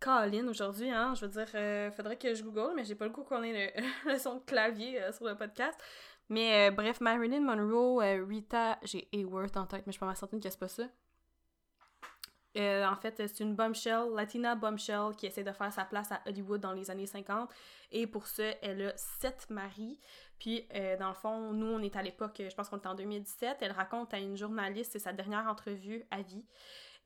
[0.00, 3.12] Colin aujourd'hui, hein, je veux dire, euh, faudrait que je google, mais j'ai pas le
[3.12, 3.74] coup qu'on ait
[4.06, 5.78] le, son de clavier euh, sur le podcast.
[6.28, 10.16] Mais euh, bref, Marilyn Monroe, Rita, j'ai Hayworth en tête, mais je suis pas mal
[10.16, 10.84] certaine que c'est pas ça.
[12.56, 16.60] En fait, c'est une bombshell, Latina bombshell, qui essaie de faire sa place à Hollywood
[16.60, 17.48] dans les années 50.
[17.92, 20.00] Et pour ça, elle a sept maris.
[20.40, 20.66] Puis,
[20.98, 23.58] dans le fond, nous, on est à l'époque, je pense qu'on est en 2017.
[23.60, 26.44] Elle raconte à une journaliste, c'est sa dernière entrevue à vie.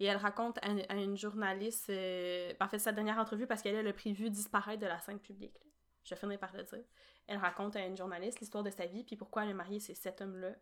[0.02, 3.76] Et elle raconte à, à une journaliste, euh, en fait, sa dernière entrevue parce qu'elle
[3.76, 5.54] elle a prévu disparaître de la scène publique.
[5.54, 5.70] là.
[6.02, 6.84] Je finir par le dire.
[7.28, 9.94] Elle raconte à une journaliste l'histoire de sa vie, puis pourquoi elle a marié ces
[9.94, 10.56] sept hommes-là,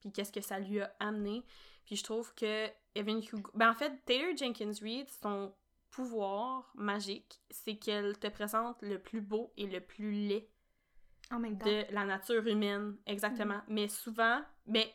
[0.00, 1.42] puis qu'est-ce que ça lui a amené.
[1.86, 3.50] Puis je trouve que Evan Hugo...
[3.54, 5.54] Ben en fait, Taylor Jenkins Reid, son
[5.90, 10.46] pouvoir magique, c'est qu'elle te présente le plus beau et le plus laid
[11.30, 11.64] En même temps.
[11.64, 13.62] de la nature humaine, exactement.
[13.66, 14.94] Mais souvent, mais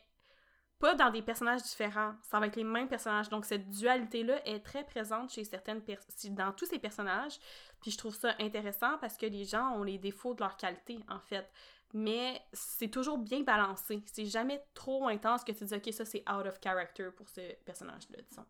[0.80, 2.14] pas dans des personnages différents.
[2.22, 3.28] Ça va être les mêmes personnages.
[3.28, 5.82] Donc cette dualité-là est très présente chez certaines
[6.30, 7.38] dans tous ces personnages.
[7.80, 10.98] Puis je trouve ça intéressant parce que les gens ont les défauts de leur qualité,
[11.08, 11.48] en fait.
[11.92, 14.02] Mais c'est toujours bien balancé.
[14.06, 17.54] C'est jamais trop intense que tu dis, ok, ça c'est out of character pour ce
[17.64, 18.46] personnage-là, disons.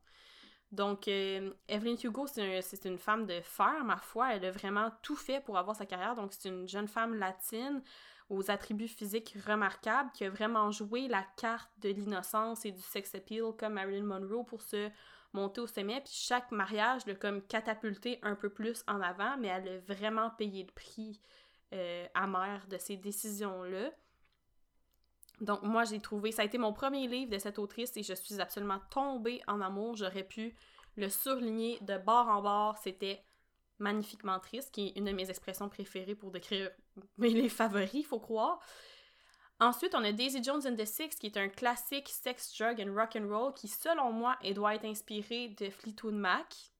[0.70, 4.34] Donc, euh, Evelyn Hugo, c'est un- une femme de fer, ma foi.
[4.34, 6.14] Elle a vraiment tout fait pour avoir sa carrière.
[6.14, 7.82] Donc, c'est une jeune femme latine
[8.30, 13.14] aux attributs physiques remarquables qui a vraiment joué la carte de l'innocence et du sex
[13.14, 14.88] appeal comme Marilyn Monroe pour se
[15.32, 16.00] monter au sommet.
[16.00, 20.30] Puis chaque mariage l'a comme catapulté un peu plus en avant, mais elle a vraiment
[20.30, 21.20] payé le prix
[21.74, 23.90] euh, amer de ces décisions-là.
[25.40, 28.14] Donc moi j'ai trouvé, ça a été mon premier livre de cette autrice et je
[28.14, 29.96] suis absolument tombée en amour.
[29.96, 30.54] J'aurais pu
[30.96, 33.24] le surligné de bord en bord, c'était
[33.80, 36.70] magnifiquement triste, qui est une de mes expressions préférées pour décrire
[37.18, 38.60] mes favoris, faut croire.
[39.60, 42.94] Ensuite, on a Daisy Jones and the Six, qui est un classique sex, drug and
[42.94, 46.72] rock and roll, qui, selon moi, doit être inspiré de Fleetwood Mac.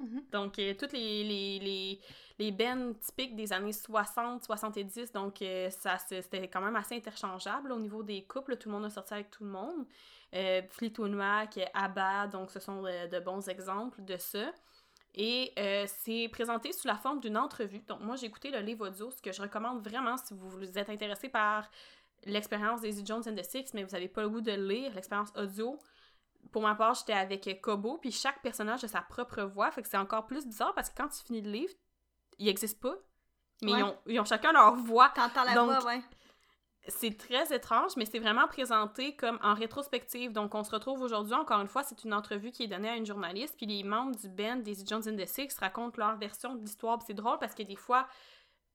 [0.00, 0.24] Mhm.
[0.32, 2.00] Donc, euh, toutes les, les, les,
[2.38, 7.72] les bands typiques des années 60, 70, donc euh, ça c'était quand même assez interchangeable
[7.72, 8.56] au niveau des couples.
[8.56, 9.86] Tout le monde a sorti avec tout le monde.
[10.34, 14.52] Euh, Fleetwood Mac, ABBA, donc ce sont de, de bons exemples de ça.
[15.20, 17.80] Et euh, c'est présenté sous la forme d'une entrevue.
[17.88, 20.88] Donc, moi, j'ai écouté le livre audio, ce que je recommande vraiment si vous êtes
[20.88, 21.68] intéressé par
[22.24, 25.32] l'expérience Daisy Jones and the Six, mais vous n'avez pas le goût de lire l'expérience
[25.36, 25.76] audio.
[26.52, 29.88] Pour ma part, j'étais avec Kobo, puis chaque personnage a sa propre voix, fait que
[29.88, 31.74] c'est encore plus bizarre parce que quand tu finis le livre,
[32.38, 32.96] ils n'existent pas,
[33.62, 33.78] mais Ouais.
[33.80, 35.10] ils, ont, ils ont chacun leur voix.
[35.16, 36.00] T'entends la Donc, voix, ouais.
[36.86, 40.32] C'est très étrange, mais c'est vraiment présenté comme en rétrospective.
[40.32, 42.96] Donc, on se retrouve aujourd'hui, encore une fois, c'est une entrevue qui est donnée à
[42.96, 46.54] une journaliste, puis les membres du band Daisy Jones and the Six racontent leur version
[46.54, 46.98] de l'histoire.
[47.06, 48.06] C'est drôle parce que des fois,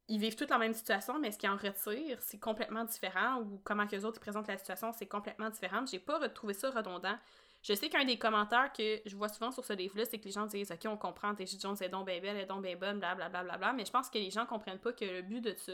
[0.10, 3.62] ils vivent toute la même situation, mais ce qui en retire, c'est complètement différent, ou
[3.64, 5.86] comment que les autres présentent la situation, c'est complètement différent.
[5.86, 7.18] J'ai pas retrouvé ça redondant.
[7.64, 10.32] Je sais qu'un des commentaires que je vois souvent sur ce livre-là, c'est que les
[10.32, 12.76] gens disent Ok, on comprend, Daisy Jones est donc bien belle, elle est donc bien
[12.76, 15.22] bonne, blablabla, bla, bla, bla, mais je pense que les gens comprennent pas que le
[15.22, 15.72] but de ça,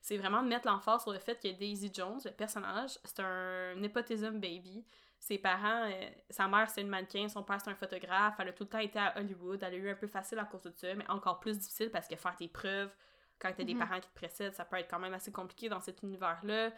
[0.00, 3.74] c'est vraiment de mettre l'emphase sur le fait que Daisy Jones, le personnage, c'est un
[3.76, 4.82] népotism baby.
[5.18, 8.52] Ses parents, euh, sa mère c'est une mannequin, son père c'est un photographe, elle a
[8.52, 10.72] tout le temps été à Hollywood, elle a eu un peu facile à cause de
[10.74, 12.90] ça, mais encore plus difficile parce que faire tes preuves
[13.38, 13.78] quand t'as des Mhm.
[13.80, 16.70] parents qui te précèdent, ça peut être quand même assez compliqué dans cet univers-là.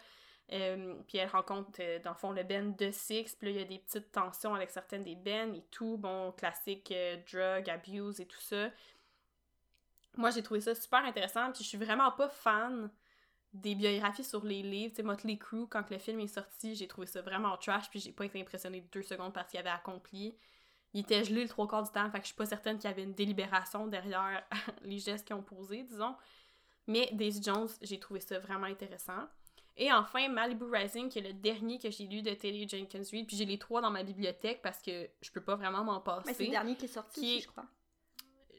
[0.51, 3.57] Euh, puis elle rencontre, euh, dans le fond, le Ben de Six, puis là, il
[3.59, 7.69] y a des petites tensions avec certaines des Ben et tout, bon, classique euh, drug,
[7.69, 8.69] abuse et tout ça.
[10.17, 12.89] Moi, j'ai trouvé ça super intéressant, puis je suis vraiment pas fan
[13.53, 14.93] des biographies sur les livres.
[14.95, 18.11] Tu Motley Crue, quand le film est sorti, j'ai trouvé ça vraiment trash, puis j'ai
[18.11, 20.35] pas été impressionnée deux secondes par ce qu'il avait accompli.
[20.93, 22.89] Il était gelé le trois quarts du temps, fait que je suis pas certaine qu'il
[22.89, 24.43] y avait une délibération derrière
[24.81, 26.15] les gestes qu'ils ont posés, disons.
[26.87, 29.27] Mais Daisy Jones, j'ai trouvé ça vraiment intéressant.
[29.81, 33.25] Et enfin, Malibu Rising, qui est le dernier que j'ai lu de Taylor Jenkins Reid,
[33.25, 36.23] puis j'ai les trois dans ma bibliothèque parce que je peux pas vraiment m'en passer.
[36.27, 37.65] Mais c'est le dernier qui est sorti, Qui- je crois.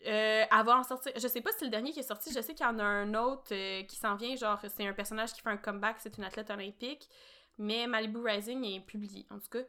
[0.06, 2.40] Euh, avant en sortir, je sais pas si c'est le dernier qui est sorti, je
[2.40, 5.34] sais qu'il y en a un autre euh, qui s'en vient, genre c'est un personnage
[5.34, 7.06] qui fait un comeback, c'est une athlète olympique,
[7.58, 9.64] mais Malibu Rising est publié en tout cas.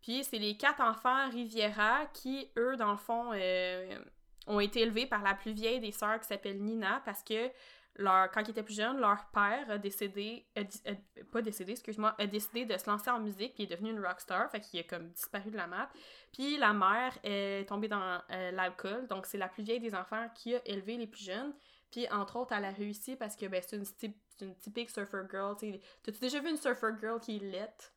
[0.00, 3.98] Puis c'est les quatre enfants Riviera qui, eux, dans le fond, euh,
[4.46, 7.50] ont été élevés par la plus vieille des sœurs qui s'appelle Nina parce que
[7.96, 11.72] leur, quand ils étaient plus jeunes, leur père a décédé, a di- a- pas décédé,
[11.72, 14.80] excuse-moi, a décidé de se lancer en musique puis est devenu une rockstar, fait qu'il
[14.80, 15.88] a comme disparu de la map.
[16.32, 20.28] Puis la mère est tombée dans euh, l'alcool, donc c'est la plus vieille des enfants
[20.34, 21.54] qui a élevé les plus jeunes.
[21.90, 25.54] Puis entre autres, elle a réussi parce que ben, c'est une, typique surfer girl.
[26.02, 27.94] T'as-tu déjà vu une surfer girl qui est laite?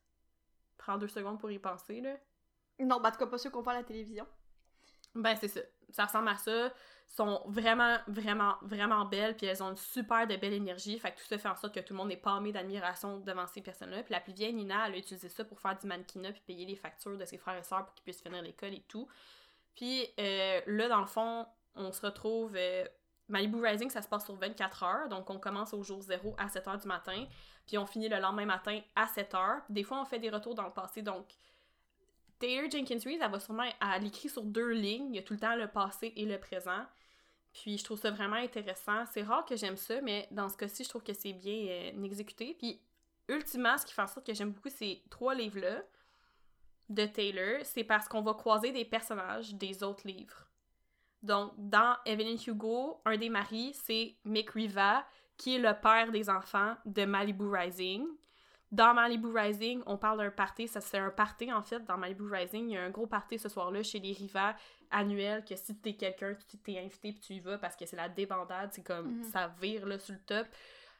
[0.76, 2.16] Prends deux secondes pour y penser, là.
[2.78, 4.24] Non, bah, en tout cas, pas ceux qu'on voit à la télévision.
[5.16, 5.60] Ben, c'est ça.
[5.90, 6.72] Ça ressemble à ça.
[7.08, 10.98] Sont vraiment, vraiment, vraiment belles, puis elles ont une super de belle énergie.
[10.98, 13.46] Fait que tout ça fait en sorte que tout le monde est pâmé d'admiration devant
[13.46, 14.02] ces personnes-là.
[14.02, 16.66] Puis la plus vieille, Nina, elle a utilisé ça pour faire du mannequinat puis payer
[16.66, 19.08] les factures de ses frères et sœurs pour qu'ils puissent finir l'école et tout.
[19.74, 22.54] Puis euh, là, dans le fond, on se retrouve.
[22.56, 22.84] euh,
[23.28, 25.08] Malibu Rising, ça se passe sur 24 heures.
[25.08, 27.26] Donc, on commence au jour 0 à 7 heures du matin.
[27.66, 29.60] Puis, on finit le lendemain matin à 7 heures.
[29.68, 31.02] Des fois, on fait des retours dans le passé.
[31.02, 31.26] Donc,
[32.38, 33.68] Taylor Jenkins Reid, elle va sûrement.
[33.94, 35.08] Elle écrit sur deux lignes.
[35.10, 36.84] Il y a tout le temps le passé et le présent.
[37.52, 39.04] Puis, je trouve ça vraiment intéressant.
[39.12, 42.04] C'est rare que j'aime ça, mais dans ce cas-ci, je trouve que c'est bien euh,
[42.04, 42.54] exécuté.
[42.58, 42.80] Puis,
[43.28, 45.82] ultimement, ce qui fait en sorte que j'aime beaucoup ces trois livres-là
[46.88, 50.46] de Taylor, c'est parce qu'on va croiser des personnages des autres livres.
[51.22, 55.04] Donc, dans Evelyn Hugo, un des maris, c'est Mick Riva,
[55.36, 58.06] qui est le père des enfants de Malibu Rising.
[58.70, 62.24] Dans Malibu Rising, on parle d'un party, ça c'est un party en fait, dans Malibu
[62.30, 64.54] Rising, il y a un gros party ce soir-là chez les Riva
[64.90, 67.96] annuel, que si t'es quelqu'un, tu t'es invité puis tu y vas parce que c'est
[67.96, 69.24] la débandade, c'est comme, Mhm.
[69.24, 70.46] ça vire là sur le top.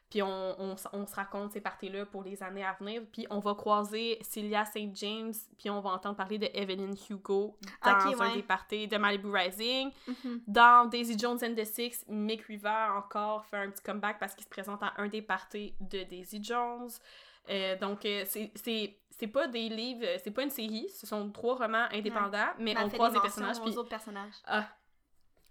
[0.09, 3.03] Puis on, on, s- on se raconte ces parties-là pour les années à venir.
[3.13, 4.89] Puis on va croiser Celia St.
[4.95, 7.55] James, puis on va entendre parler de Evelyn Hugo
[7.85, 8.33] dans un ouais.
[8.33, 9.91] des parties de Malibu Rising.
[10.07, 10.41] Mhm.
[10.47, 14.45] Dans Daisy Jones and the Six, Mick River encore fait un petit comeback parce qu'il
[14.45, 16.89] se présente à un des parties de Daisy Jones.
[17.49, 21.55] Euh, donc, euh, c'est- pas des livres, euh, c'est pas une série, ce sont trois
[21.55, 23.61] romans indépendants, mais Mais elle on croise des mentions personnages.
[23.61, 24.33] Puis, autres personnages.
[24.45, 24.67] ah,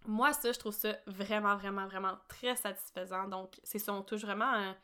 [0.06, 3.28] moi, ça, je trouve ça vraiment, vraiment, vraiment très satisfaisant.
[3.28, 4.74] Donc, c'est ça, on touche vraiment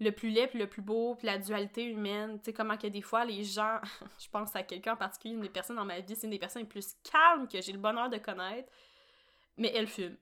[0.00, 2.38] le plus laid, puis le plus beau, puis la dualité humaine.
[2.38, 3.80] Tu sais, comment que des fois, les gens,
[4.20, 6.38] je pense à quelqu'un en particulier, une des personnes dans ma vie, c'est une des
[6.38, 8.70] personnes les plus calmes que j'ai le bonheur de connaître,
[9.56, 10.16] mais elle fume.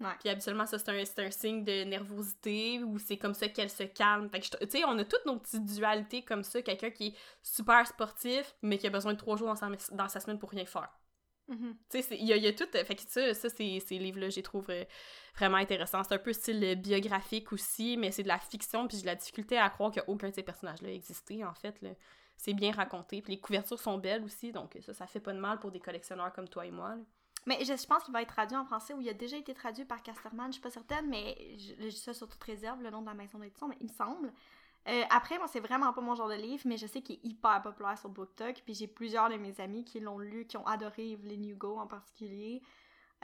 [0.00, 0.12] Ouais.
[0.20, 3.70] Puis habituellement, ça, c'est un, c'est un signe de nervosité ou c'est comme ça qu'elle
[3.70, 4.28] se calme.
[4.30, 6.62] Fait que, je- tu sais, on a toutes nos petites dualités comme ça.
[6.62, 10.08] Quelqu'un qui est super sportif, mais qui a besoin de trois jours dans sa, dans
[10.08, 10.88] sa semaine pour rien faire.
[11.48, 11.76] Mhm.
[11.90, 12.68] Tu sais, il y, y a tout.
[12.74, 14.86] euh, Fait que ça, ça c'est- ces livres-là, j'ai trouvé
[15.34, 16.04] vraiment intéressants.
[16.04, 19.06] C'est un peu style euh, biographique aussi, mais c'est de la fiction, puis j'ai de
[19.08, 21.74] la difficulté à croire qu'aucun de ces personnages-là existait, en fait.
[22.36, 25.40] C'est bien raconté, puis les couvertures sont belles aussi, donc ça, ça fait pas de
[25.40, 26.90] mal pour des collectionneurs comme toi et moi.
[26.94, 27.02] là.
[27.48, 29.86] Mais je, pense qu'il va être traduit en français ou il a déjà été traduit
[29.86, 33.06] par Casterman, je suis pas certaine, mais je, ça sur toute réserve, le nom de
[33.06, 34.30] la maison d'édition, mais il me semble.
[34.86, 37.24] Euh, après, moi, c'est vraiment pas mon genre de livre, mais je sais qu'il est
[37.24, 40.66] hyper populaire sur BookTok, puis j'ai plusieurs de mes amis qui l'ont lu, qui ont
[40.66, 42.60] adoré Evelyn Hugo en particulier.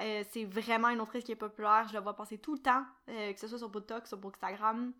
[0.00, 2.82] Euh, c'est vraiment une autrice qui est populaire, je la vois passer tout le temps,
[3.10, 4.94] euh, que ce soit sur BookTok, sur Bookstagram.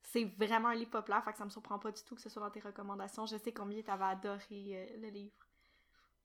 [0.00, 2.28] C'est vraiment un livre populaire, fait que ça me surprend pas du tout que ce
[2.28, 3.26] soit dans tes recommandations.
[3.26, 5.39] Je sais combien t'avais adoré le livre.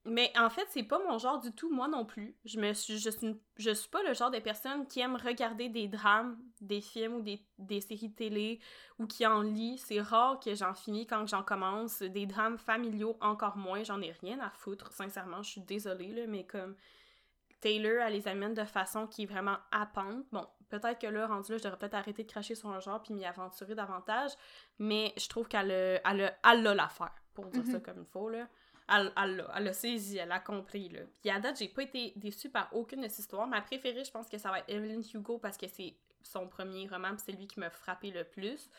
[0.07, 2.35] Mais en fait, c'est pas mon genre du tout, moi non plus.
[2.45, 5.67] Je me suis, je suis, je suis pas le genre de personne qui aime regarder
[5.67, 8.59] des drames, des films ou des, des séries de télé
[8.99, 9.79] ou qui en lit.
[9.79, 12.03] C'est rare que j'en finis quand j'en commence.
[12.03, 13.83] Des drames familiaux, encore moins.
[13.83, 15.41] J'en ai rien à foutre, sincèrement.
[15.41, 16.75] Je suis désolée, là, mais comme
[17.61, 20.23] Taylor, elle les amène de façon qui est vraiment happante.
[20.31, 23.01] Bon, peut-être que là, rendu là, je devrais peut-être arrêter de cracher sur un genre
[23.01, 24.31] puis m'y aventurer davantage.
[24.77, 27.71] Mais je trouve qu'elle a, elle a, elle a l'affaire, pour dire Mhm.
[27.71, 28.47] ça comme il faut, là.
[28.87, 30.99] Elle, elle elle l'a saisi, elle a compris, là.
[31.21, 33.47] Puis à date, j'ai pas été déçue par aucune de ces histoires.
[33.47, 36.87] Ma préférée, je pense que ça va être Evelyn Hugo parce que c'est son premier
[36.87, 38.69] roman, puis c'est lui qui m'a frappé le plus.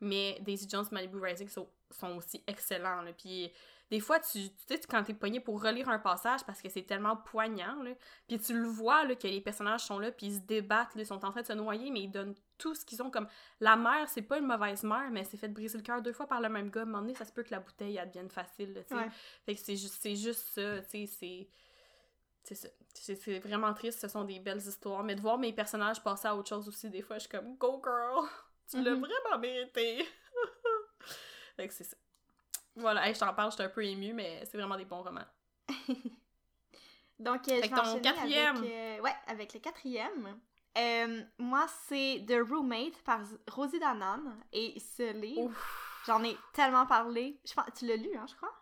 [0.00, 1.68] Mais Daisy Jones Malibu Rising sont,
[2.16, 3.04] aussi excellents.
[3.16, 3.50] Puis
[3.90, 6.82] des fois, tu, tu sais, quand t'es pogné pour relire un passage parce que c'est
[6.82, 7.92] tellement poignant, là,
[8.26, 11.02] puis tu le vois, là, que les personnages sont là, puis ils se débattent, là,
[11.02, 13.28] ils sont en train de se noyer, mais ils donnent tout ce qu'ils ont comme...
[13.60, 16.26] La mère, c'est pas une mauvaise mère, mais s'est fait briser le cœur deux fois
[16.26, 16.80] par le même gars.
[16.80, 18.88] À un moment donné, ça se peut que la bouteille, elle devienne facile, là, tu
[18.88, 18.94] sais.
[18.94, 19.10] Ouais.
[19.44, 21.48] Fait que c'est juste, c'est juste ça, tu sais, c'est...
[22.46, 22.68] C'est ça.
[22.92, 25.02] C'est c'est vraiment triste, ce sont des belles histoires.
[25.02, 27.56] Mais de voir mes personnages passer à autre chose aussi, des fois, je suis comme
[27.58, 28.26] «Go girl!
[28.70, 29.00] Tu l'as Mhm.
[29.00, 30.06] vraiment mérité!»
[31.56, 31.96] Fait que c'est ça.
[32.76, 35.02] Voilà, hey, je t'en parle, je suis un peu émue, mais c'est vraiment des bons
[35.02, 35.26] romans.
[37.18, 38.56] Donc, euh, je ton quatrième.
[38.56, 40.40] Avec, euh, ouais, avec le quatrième.
[40.76, 44.36] Euh, moi, c'est The Roommate par Rosie Danan.
[44.52, 45.52] Et ce livre,
[46.06, 47.40] j'en ai tellement parlé.
[47.44, 48.52] Je pense, tu l'as lu, hein, je crois?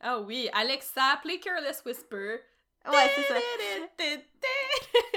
[0.00, 2.40] Ah oui, Alexa, play Careless Whisper.
[2.86, 3.34] Ouais, c'est ça.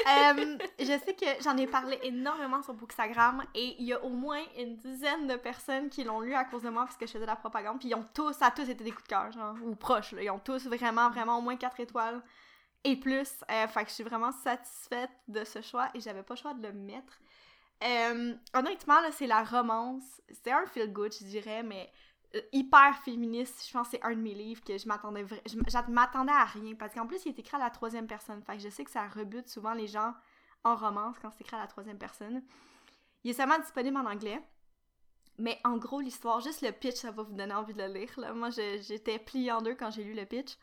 [0.07, 4.09] Euh, je sais que j'en ai parlé énormément sur Bookstagram et il y a au
[4.09, 7.11] moins une dizaine de personnes qui l'ont lu à cause de moi parce que je
[7.11, 7.79] faisais de la propagande.
[7.79, 10.13] Puis ils ont tous, ça a tous été des coups de cœur, genre, ou proches.
[10.13, 10.23] Là.
[10.23, 12.21] Ils ont tous vraiment, vraiment au moins 4 étoiles
[12.85, 13.29] et plus.
[13.51, 16.53] Euh, fait que je suis vraiment satisfaite de ce choix et j'avais pas le choix
[16.53, 17.19] de le mettre.
[17.83, 20.21] Euh, honnêtement, là, c'est la romance.
[20.29, 21.91] C'est un feel good, je dirais, mais
[22.51, 23.65] hyper féministe.
[23.67, 27.07] Je pense que c'est un de mes livres que je m'attendais à rien parce qu'en
[27.07, 28.41] plus il est écrit à la troisième personne.
[28.43, 30.13] Fait que je sais que ça rebute souvent les gens
[30.63, 32.43] en romance quand c'est écrit à la troisième personne.
[33.23, 34.41] Il est seulement disponible en anglais.
[35.39, 38.11] Mais en gros, l'histoire, juste le pitch, ça va vous donner envie de le lire.
[38.17, 38.33] Là.
[38.33, 40.57] Moi, j'étais pliée en deux quand j'ai lu le pitch.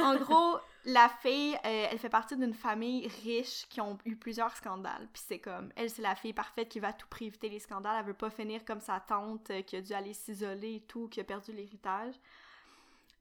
[0.00, 4.56] En gros, la fille, euh, elle fait partie d'une famille riche qui ont eu plusieurs
[4.56, 5.08] scandales.
[5.12, 7.58] Puis c'est comme, elle, c'est la fille parfaite qui va à tout prix éviter les
[7.58, 7.96] scandales.
[7.98, 11.08] Elle veut pas finir comme sa tante euh, qui a dû aller s'isoler et tout,
[11.08, 12.14] qui a perdu l'héritage.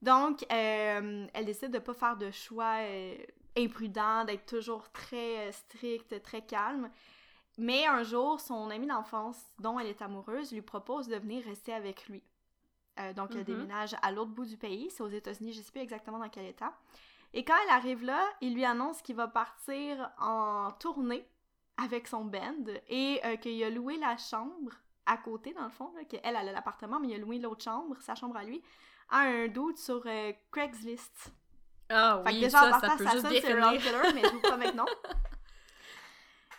[0.01, 2.77] Donc, euh, elle décide de pas faire de choix
[3.57, 6.91] imprudents, d'être toujours très stricte, très calme.
[7.57, 11.73] Mais un jour, son ami d'enfance, dont elle est amoureuse, lui propose de venir rester
[11.73, 12.21] avec lui.
[13.15, 13.45] Donc, elle Mhm.
[13.45, 16.45] déménage à l'autre bout du pays, c'est aux États-Unis, je sais plus exactement dans quel
[16.45, 16.73] état.
[17.35, 21.29] Et quand elle arrive là, il lui annonce qu'il va partir en tournée
[21.75, 24.71] avec son band et euh, qu'il a loué la chambre
[25.05, 27.63] à côté, dans le fond, là, qu'elle, elle a l'appartement, mais il a loué l'autre
[27.63, 28.63] chambre, sa chambre à lui,
[29.09, 31.33] à un doute sur euh, Craigslist.
[31.89, 34.21] Ah Fait que oui, déjà, en ça, ça partant, peut ça, juste sonne, killer, mais
[34.23, 34.85] je vous promets que non.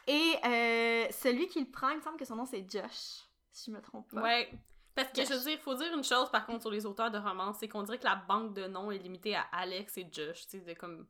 [0.07, 3.71] Et euh, celui qui le prend, il me semble que son nom c'est Josh, si
[3.71, 4.23] je me trompe pas.
[4.23, 4.53] Ouais.
[4.97, 7.11] Parce que je veux dire, il faut dire une chose par contre sur les auteurs
[7.11, 10.09] de romans, c'est qu'on dirait que la banque de noms est limitée à Alex et
[10.11, 11.07] Josh, tu sais, comme...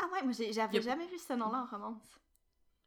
[0.00, 2.18] Ah ouais, moi j'avais a- jamais vu ce nom-là en romance.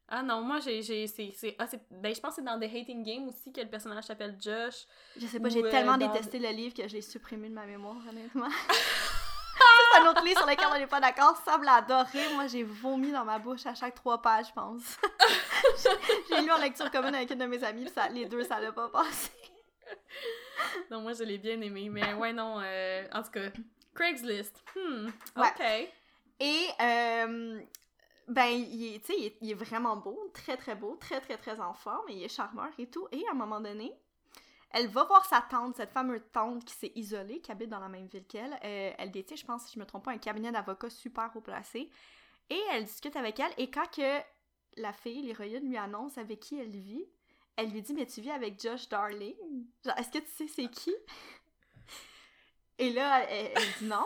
[0.08, 0.82] Ah non, moi j'ai...
[0.82, 4.06] c'est, ah, ben je pense que c'est dans The Hating Game aussi que le personnage
[4.06, 4.86] s'appelle Josh.
[5.18, 7.68] Je sais pas, j'ai euh, tellement détesté le livre que je l'ai supprimé de ma
[7.68, 8.50] mémoire, honnêtement.
[9.94, 11.38] c'est un autre livre sur lequel on n'est pas d'accord.
[11.46, 12.34] Sam l'a adoré.
[12.34, 14.98] Moi, j'ai vomi dans ma bouche à chaque trois pages, je pense.
[16.30, 18.60] j'ai lu en lecture commune avec une de mes amies, puis ça, les deux, ça
[18.60, 19.30] l'a pas passé.
[20.92, 23.50] Non, moi je l'ai bien aimé, mais ouais non, euh, en tout cas,
[23.94, 24.64] Craigslist.
[24.76, 25.48] Hmm, Ouais.
[25.48, 25.90] ok.
[26.40, 27.62] Et, euh,
[28.28, 31.74] ben, est, il est, il est vraiment beau, très très beau, très très très en
[31.74, 33.08] forme, et il est charmeur et tout.
[33.12, 33.94] Et à un moment donné,
[34.72, 37.90] elle va voir sa tante, cette fameuse tante qui s'est isolée, qui habite dans la
[37.90, 38.54] même ville qu'elle.
[38.64, 41.42] Euh, elle détient, je pense, si je me trompe pas, un cabinet d'avocats super haut
[41.42, 41.90] placé.
[42.50, 44.20] Et elle discute avec elle, et quand que
[44.78, 47.06] la fille, l'héroïne, lui annonce avec qui elle vit,
[47.56, 49.36] elle lui dit, mais tu vis avec Josh Darling?
[49.86, 50.94] Genre, est-ce que tu sais c'est qui?
[52.80, 54.06] Et là, elle, elle dit non.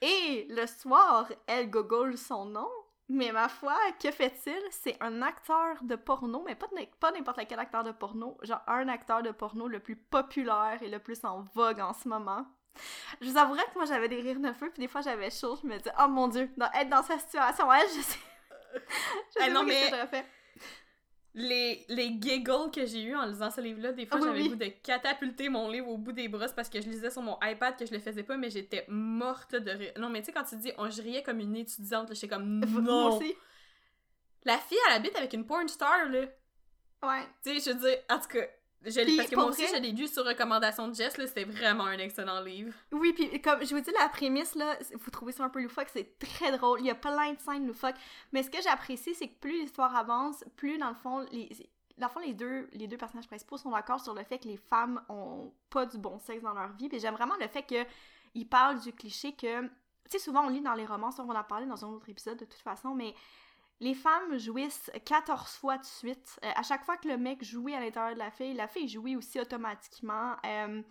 [0.00, 2.68] Et le soir, elle gogole son nom.
[3.10, 4.60] Mais ma foi, que fait-il?
[4.70, 6.68] C'est un acteur de porno, mais pas,
[7.00, 10.88] pas n'importe quel acteur de porno, genre un acteur de porno le plus populaire et
[10.90, 12.46] le plus en vogue en ce moment.
[13.22, 15.56] Je vous avouerais que moi j'avais des rires de feu, puis des fois j'avais chaud,
[15.60, 18.18] je me disais, oh mon dieu, dans- être dans cette situation, elle, je sais.
[18.74, 18.78] je
[19.40, 20.26] sais Eh non, pas mais- que j'aurais fait.
[21.40, 24.48] Les, les giggles que j'ai eu en lisant ce livre-là, des fois Ah j'avais oui.
[24.48, 27.22] le goût de catapulter mon livre au bout des brosses parce que je lisais sur
[27.22, 29.92] mon iPad que je le faisais pas, mais j'étais morte de rire.
[29.98, 32.58] Non, mais tu sais, quand tu dis on, je riais comme une étudiante, j'étais comme
[32.60, 33.16] non.
[33.16, 33.34] aussi.
[34.44, 36.22] La fille, elle habite avec une porn star, là.
[37.04, 37.22] Ouais.
[37.44, 38.44] Tu sais, je veux dire, en tout cas,
[38.84, 41.44] je, Puis, parce que moi aussi, vrai- je l'ai lu sur recommandation de Jess, c'était
[41.44, 42.72] vraiment un excellent livre.
[42.92, 45.88] Oui, puis comme je vous dis, la prémisse, là, vous trouvez ça un peu loufoque,
[45.92, 46.80] c'est très drôle.
[46.80, 47.96] Il y a plein de scènes loufoques.
[48.32, 51.48] Mais ce que j'apprécie, c'est que plus l'histoire avance, plus dans le fond, les,
[51.98, 54.46] dans le fond, les deux, les deux personnages principaux sont d'accord sur le fait que
[54.48, 56.88] les femmes ont pas du bon sexe dans leur vie.
[56.88, 59.62] Puis j'aime vraiment le fait qu'ils parlent du cliché que.
[59.62, 59.68] Tu
[60.12, 62.08] sais, souvent on lit dans les romans, ça on va en parler dans un autre
[62.08, 63.14] épisode de toute façon, mais
[63.80, 66.38] les femmes jouissent 14 fois de suite.
[66.44, 68.88] Euh, à chaque fois que le mec jouit à l'intérieur de la fille, la fille
[68.88, 70.34] jouit aussi automatiquement.
[70.44, 70.82] Euh,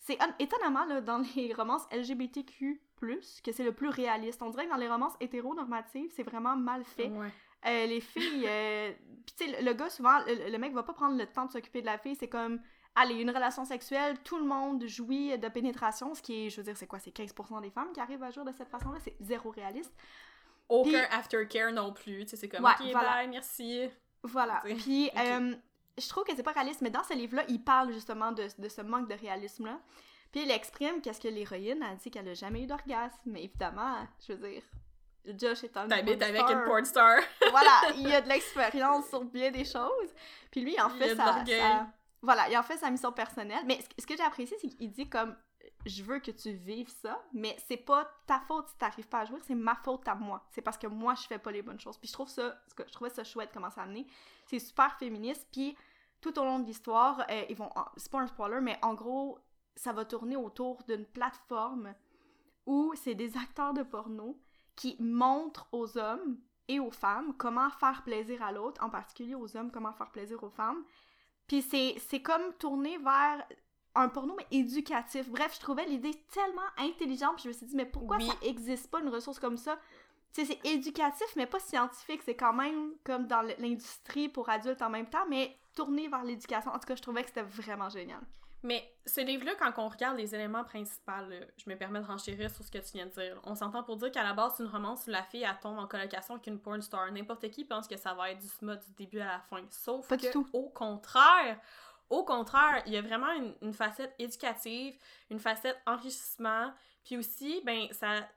[0.00, 4.42] c'est étonnamment là, dans les romances LGBTQ+, que c'est le plus réaliste.
[4.42, 7.08] On dirait que dans les romances hétéronormatives, c'est vraiment mal fait.
[7.08, 7.30] Ouais.
[7.66, 8.48] Euh, les filles,
[9.26, 11.52] pis tu sais, le, gars, souvent, le, le mec va pas prendre le temps de
[11.52, 12.60] s'occuper de la fille, c'est comme,
[12.96, 16.64] allez, une relation sexuelle, tout le monde jouit de pénétration, ce qui est, je veux
[16.64, 19.16] dire, c'est quoi, c'est 15% des femmes qui arrivent à jouer de cette façon-là, c'est
[19.20, 19.94] zéro réaliste.
[20.68, 23.10] Aucun Puis- aftercare non plus, tu sais, c'est comme, Ouais, ok, voilà.
[23.16, 23.88] bye, merci.
[24.22, 24.60] Voilà.
[24.64, 25.54] Puis, euh,
[25.98, 28.68] je trouve que c'est pas réaliste, mais dans ce livre-là, il parle justement de, de
[28.68, 29.78] ce manque de réalisme-là.
[30.30, 33.18] Puis, il exprime qu'est-ce que l'héroïne a dit qu'elle a jamais eu d'orgasme.
[33.26, 33.96] Mais évidemment,
[34.26, 34.62] je veux dire,
[35.26, 37.18] Josh est un T'habites avec une porn star.
[37.50, 40.10] voilà, il a de l'expérience sur bien des choses.
[40.50, 41.60] Puis lui, il en Il fait a de sa, l'orgueil.
[41.60, 41.86] sa-
[42.22, 43.62] Voilà, il en fait sa mission personnelle.
[43.66, 45.36] Mais ce, ce que j'ai apprécié, c'est qu'il dit comme
[45.86, 49.24] je veux que tu vives ça, mais c'est pas ta faute si t'arrives pas à
[49.24, 50.46] jouer, c'est ma faute à moi.
[50.50, 51.98] C'est parce que moi je fais pas les bonnes choses.
[51.98, 54.06] Puis je trouve ça, je trouvais ça chouette comment ça amené.
[54.46, 55.46] C'est super féministe.
[55.50, 55.76] Puis
[56.20, 59.38] tout au long de l'histoire, euh, ils vont, c'est pas un spoiler, mais en gros,
[59.74, 61.94] ça va tourner autour d'une plateforme
[62.66, 64.40] où c'est des acteurs de porno
[64.76, 69.56] qui montrent aux hommes et aux femmes comment faire plaisir à l'autre, en particulier aux
[69.56, 70.84] hommes, comment faire plaisir aux femmes.
[71.46, 73.46] Puis c'est, comme tourner vers
[73.94, 75.28] un porno, mais éducatif.
[75.28, 78.26] Bref, je trouvais l'idée tellement intelligente, puis je me suis dit, mais pourquoi Oui.
[78.26, 79.78] ça existe pas une ressource comme ça?
[80.32, 82.22] Tu sais, c'est éducatif, mais pas scientifique.
[82.24, 86.70] C'est quand même comme dans l'industrie pour adultes en même temps, mais tourné vers l'éducation.
[86.70, 88.20] En tout cas, je trouvais que c'était vraiment génial.
[88.64, 91.10] Mais ce livre-là, quand on regarde les éléments principaux,
[91.56, 93.40] je me permets de renchérir sur ce que tu viens de dire.
[93.42, 95.78] On s'entend pour dire qu'à la base, c'est une romance où la fille elle tombe
[95.78, 97.10] en colocation avec une porn star.
[97.10, 99.62] N'importe qui pense que ça va être du smut du début à la fin.
[99.68, 100.46] Sauf Pas que, du tout.
[100.52, 101.58] au contraire,
[102.12, 104.94] au contraire, il y a vraiment une, une facette éducative,
[105.30, 106.70] une facette enrichissement,
[107.04, 108.28] puis aussi, ben, ça,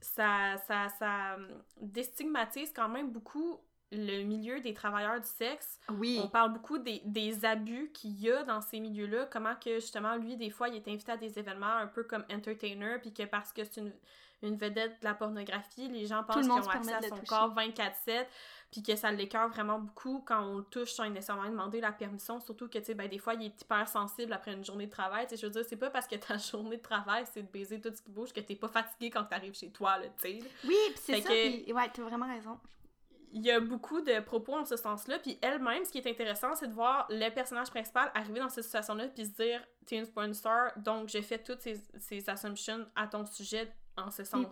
[0.00, 3.60] ça, ça, ça hum, déstigmatise quand même beaucoup
[3.92, 5.78] le milieu des travailleurs du sexe.
[5.90, 6.20] Oui.
[6.22, 10.16] On parle beaucoup des, des abus qu'il y a dans ces milieux-là, comment que justement
[10.16, 13.22] lui, des fois, il est invité à des événements un peu comme entertainer, puis que
[13.22, 13.92] parce que c'est une,
[14.42, 17.26] une vedette de la pornographie, les gens pensent qu'ils ont accès à son toucher.
[17.26, 18.26] corps 24-7,
[18.70, 22.38] puis que ça l'écœure vraiment beaucoup quand on le touche sans nécessairement demander la permission,
[22.40, 24.90] surtout que, tu sais, ben, des fois, il est hyper sensible après une journée de
[24.90, 27.42] travail, tu sais, je veux dire, c'est pas parce que ta journée de travail, c'est
[27.42, 30.06] de baiser tout ce qui bouge que t'es pas fatigué quand t'arrives chez toi, là,
[30.20, 30.38] tu sais.
[30.64, 31.28] Oui, puis c'est ça.
[31.28, 32.58] que- puis- ouais, t'as vraiment raison.
[33.32, 35.18] il y a beaucoup de propos en ce sens-là.
[35.18, 38.64] Puis elle-même, ce qui est intéressant, c'est de voir le personnage principal arriver dans cette
[38.64, 42.86] situation-là puis se dire T'es une porn star, donc j'ai fait toutes ces, ces assumptions
[42.96, 44.46] à ton sujet en ce sens-là.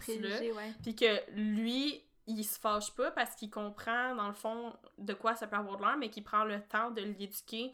[0.83, 5.35] Puis que lui, il se fâche pas parce qu'il comprend, dans le fond, de quoi
[5.35, 7.73] ça peut avoir de l'air, mais qu'il prend le temps de l'éduquer.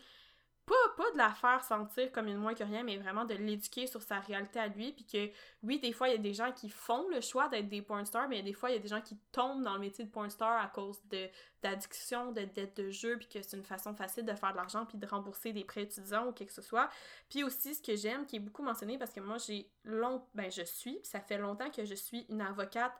[0.65, 3.89] Pas, pas de la faire sentir comme une moins que rien, mais vraiment de l'éduquer
[3.89, 4.93] sur sa réalité à lui.
[4.93, 5.33] Puis que,
[5.65, 8.05] oui, des fois, il y a des gens qui font le choix d'être des porn
[8.05, 10.11] stars, mais des fois, il y a des gens qui tombent dans le métier de
[10.11, 11.29] porn star à cause de
[11.63, 14.85] d'addiction, de dette de jeu, puis que c'est une façon facile de faire de l'argent,
[14.85, 16.89] puis de rembourser des prêts étudiants ou quelque que ce soit.
[17.29, 20.25] Puis aussi, ce que j'aime, qui est beaucoup mentionné, parce que moi, j'ai long...
[20.35, 22.93] ben, je suis, ça fait longtemps que je suis une avocate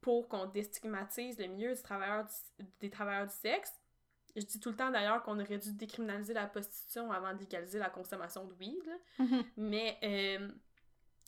[0.00, 3.72] pour qu'on déstigmatise le milieu du travailleur du- des travailleurs du sexe.
[4.36, 7.78] Je dis tout le temps d'ailleurs qu'on aurait dû décriminaliser la prostitution avant de légaliser
[7.78, 9.24] la consommation de weed, là.
[9.24, 9.44] Mhm.
[9.56, 10.48] mais euh,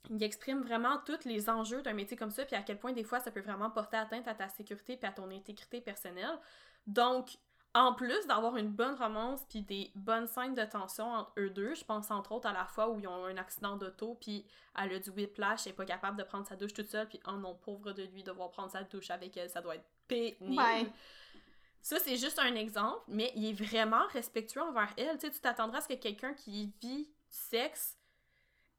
[0.09, 3.05] il exprime vraiment tous les enjeux d'un métier comme ça, puis à quel point des
[3.05, 6.39] fois ça peut vraiment porter atteinte à ta sécurité puis à ton intégrité personnelle.
[6.87, 7.37] Donc,
[7.75, 11.75] en plus d'avoir une bonne romance puis des bonnes scènes de tension entre eux deux,
[11.75, 14.45] je pense entre autres à la fois où ils ont eu un accident d'auto puis
[14.77, 17.21] elle a du whiplash, elle est pas capable de prendre sa douche toute seule puis
[17.29, 20.57] oh non, pauvre de lui, devoir prendre sa douche avec elle, ça doit être pénible.
[20.57, 20.93] Ouais.
[21.83, 25.16] Ça, c'est juste un exemple, mais il est vraiment respectueux envers elle.
[25.18, 27.97] Tu sais, tu t'attendras à ce que quelqu'un qui vit du sexe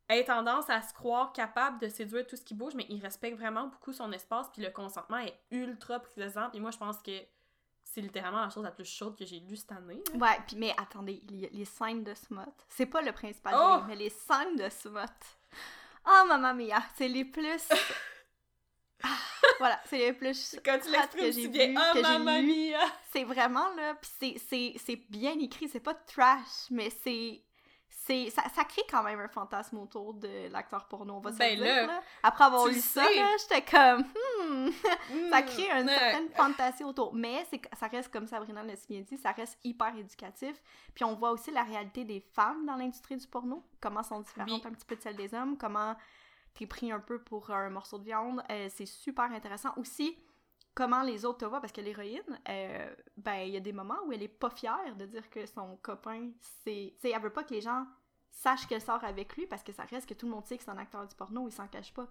[0.07, 3.37] a tendance à se croire capable de séduire tout ce qui bouge, mais il respecte
[3.37, 6.49] vraiment beaucoup son espace, puis le consentement est ultra présent.
[6.53, 7.11] Et moi, je pense que
[7.93, 10.01] c'est littéralement la chose la plus chaude que j'ai lue cette année.
[10.13, 10.19] là.
[10.19, 13.83] Ouais, puis mais attendez, les, les scènes de Smut, c'est pas le principal, Oh!
[13.87, 15.01] mais les scènes de Smut.
[16.05, 17.67] Oh, mamma mia, c'est les plus...
[19.03, 19.17] Ah,
[19.57, 20.59] voilà, c'est les plus...
[20.63, 22.71] Quand tu l'exprimes que j'ai bien, vu, oh que lu.
[22.71, 22.79] mia!
[23.11, 24.37] C'est vraiment, là, c'est
[24.77, 27.43] c'est bien écrit, c'est pas trash, mais c'est...
[28.29, 31.55] ça, ça crée quand même un fantasme autour de l'acteur porno, on va se Ben
[31.55, 32.01] dire, là, là.
[32.23, 33.03] Après avoir lu ça,
[33.39, 34.01] j'étais comme...
[34.01, 34.69] Hmm,
[35.29, 37.13] ça Mm, crée une certaine fantasy autour.
[37.13, 40.61] Mais c'est ça reste, comme Sabrina l'a si bien dit, ça reste hyper éducatif.
[40.93, 44.49] Puis on voit aussi la réalité des femmes dans l'industrie du porno, comment sont différentes
[44.49, 44.61] Oui.
[44.65, 45.95] un petit peu de celles des hommes, comment
[46.53, 48.43] t'es pris un peu pour un morceau de viande.
[48.51, 49.69] Euh, c'est super intéressant.
[49.77, 50.17] Aussi,
[50.73, 53.99] comment les autres te voient, parce que l'héroïne, euh, ben, il y a des moments
[54.05, 56.29] où elle est pas fière de dire que son copain,
[56.63, 56.93] c'est...
[56.95, 57.85] Tu sais, elle veut pas que les gens
[58.31, 60.63] sachent qu'elle sort avec lui, parce que ça reste que tout le monde sait que
[60.63, 62.07] c'est un acteur du porno, il s'en cache pas.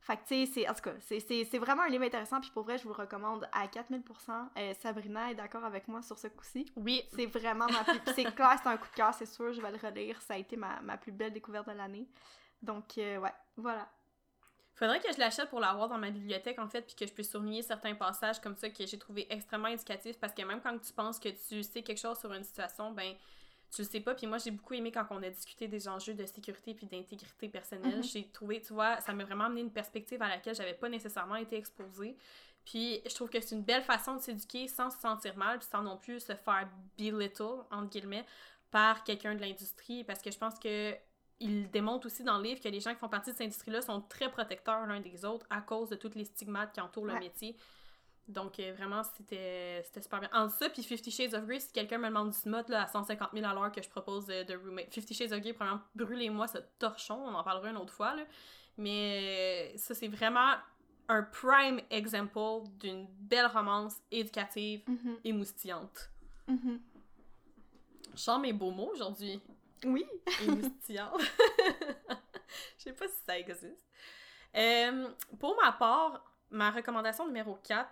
[0.00, 2.40] Fait que, tu sais, c'est- en tout cas, c'est- c'est c'est vraiment un livre intéressant,
[2.40, 4.48] puis pour vrai, je vous le recommande à 4000%.
[4.58, 6.72] Euh, Sabrina est d'accord avec moi sur ce coup-ci.
[6.74, 8.00] Oui, C'est vraiment ma plus...
[8.14, 10.20] C'est clair, c'est un coup de cœur, c'est sûr, je vais le relire.
[10.22, 12.08] Ça a été ma, ma plus belle découverte de l'année.
[12.62, 13.88] Donc, euh, ouais, voilà.
[14.74, 17.30] Faudrait que je l'achète pour l'avoir dans ma bibliothèque, en fait, puis que je puisse
[17.30, 20.92] souligner certains passages comme ça que j'ai trouvé extrêmement éducatifs, parce que même quand tu
[20.92, 23.14] penses que tu sais quelque chose sur une situation, ben,
[23.74, 24.14] tu le sais pas.
[24.14, 27.48] Puis moi, j'ai beaucoup aimé quand on a discuté des enjeux de sécurité puis d'intégrité
[27.48, 27.96] personnelle.
[27.96, 28.02] Mhm.
[28.02, 31.36] J'ai trouvé, tu vois, ça m'a vraiment amené une perspective à laquelle j'avais pas nécessairement
[31.36, 32.16] été exposée.
[32.64, 35.68] Puis je trouve que c'est une belle façon de s'éduquer sans se sentir mal, puis
[35.70, 36.68] sans non plus se faire
[36.98, 38.26] belittle, entre guillemets,
[38.70, 40.94] par quelqu'un de l'industrie, parce que je pense que
[41.40, 43.82] il démontre aussi dans le livre que les gens qui font partie de cette industrie-là
[43.82, 47.18] sont très protecteurs l'un des autres à cause de tous les stigmates qui entourent le
[47.18, 47.56] métier.
[48.28, 50.30] Donc, euh, vraiment, c'était super bien.
[50.32, 52.88] Entre ça, puis Fifty Shades of Grey, si quelqu'un me demande du smut là, à
[52.88, 54.92] 150 000 à l'heure que je propose de, Roommate.
[54.92, 58.22] Fifty Shades of Grey, premièrement, brûlez-moi ce torchon, on en parlera une autre fois, là.
[58.78, 60.54] Mais euh, ça, c'est vraiment
[61.08, 64.82] un prime example d'une belle romance éducative
[65.24, 66.10] et moustillante.
[66.46, 66.80] mhm.
[68.14, 69.40] Je sens mes beaux mots aujourd'hui.
[69.84, 70.04] Oui.
[70.42, 71.20] émoustillante.
[72.78, 73.86] Je sais pas si ça existe.
[74.54, 75.08] Euh,
[75.38, 77.90] pour ma part, ma recommandation numéro 4,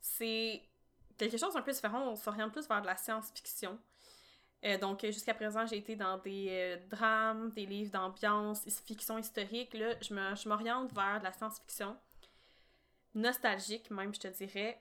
[0.00, 0.62] c'est
[1.16, 2.10] quelque chose d'un peu différent.
[2.10, 3.78] On s'oriente plus vers de la science-fiction.
[4.64, 9.74] Euh, donc, jusqu'à présent, j'ai été dans des euh, drames, des livres d'ambiance, fiction historique.
[9.74, 11.96] Là, je m'oriente vers de la science-fiction.
[13.14, 14.80] Nostalgique, même, je te dirais.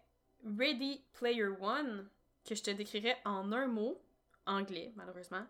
[0.57, 2.09] Ready Player One,
[2.45, 4.01] que je te décrirais en un mot,
[4.45, 5.45] anglais, malheureusement.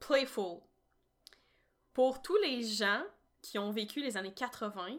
[0.00, 0.60] Playful.
[1.92, 3.02] Pour tous les gens
[3.40, 4.98] qui ont vécu les années 80,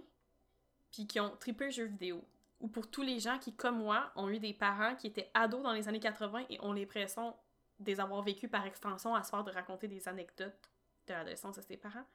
[0.91, 2.23] puis qui ont trippé jeux vidéo,
[2.59, 5.61] ou pour tous les gens qui, comme moi, ont eu des parents qui étaient ados
[5.61, 7.35] dans les années 80 et ont l'impression
[7.79, 10.69] de les avoir vécu par extension à se de raconter des anecdotes
[11.07, 12.05] de l'adolescence à ses parents,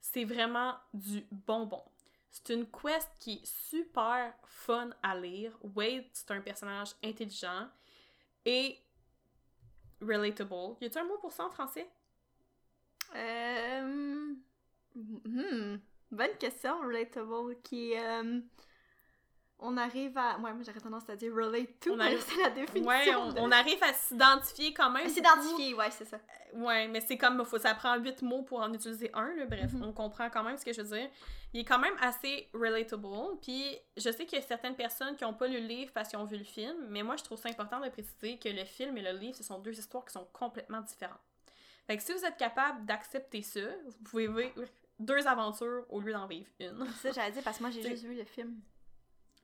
[0.00, 1.82] c'est vraiment du bonbon.
[2.30, 5.56] C'est une quest qui est super fun à lire.
[5.62, 7.68] Wade, c'est un personnage intelligent
[8.44, 8.78] et
[10.00, 10.76] relatable.
[10.80, 11.88] Y a-t-il un mot pour ça en français?
[13.14, 14.34] Euh...
[14.94, 15.76] hmm,
[16.10, 17.94] Bonne question, relatable, qui...
[17.96, 18.40] euh,
[19.58, 20.36] On arrive à...
[20.38, 23.32] Ouais, moi j'aurais tendance à dire relate to, On arrive- c'est la définition Ouais, on,
[23.32, 25.08] de- on arrive à s'identifier quand même.
[25.08, 26.18] S'identifier, ouais, c'est ça.
[26.54, 29.46] Ouais, mais c'est comme, faut, ça prend huit mots pour en utiliser un, là.
[29.46, 29.82] Bref, Mhm.
[29.84, 31.08] on comprend quand même ce que je veux dire.
[31.54, 33.38] Il est quand même assez relatable.
[33.42, 36.08] Puis, je sais qu'il y a certaines personnes qui n'ont pas lu le livre parce
[36.10, 38.64] qu'ils ont vu le film, mais moi, je trouve ça important de préciser que le
[38.64, 41.18] film et le livre, ce sont deux histoires qui sont complètement différentes.
[41.86, 44.52] Fait que si vous êtes capable d'accepter ça, vous pouvez
[44.98, 46.86] deux aventures au lieu d'en vivre une.
[47.00, 48.60] C'est ça, j'allais dire, parce que moi j'ai juste vu le film.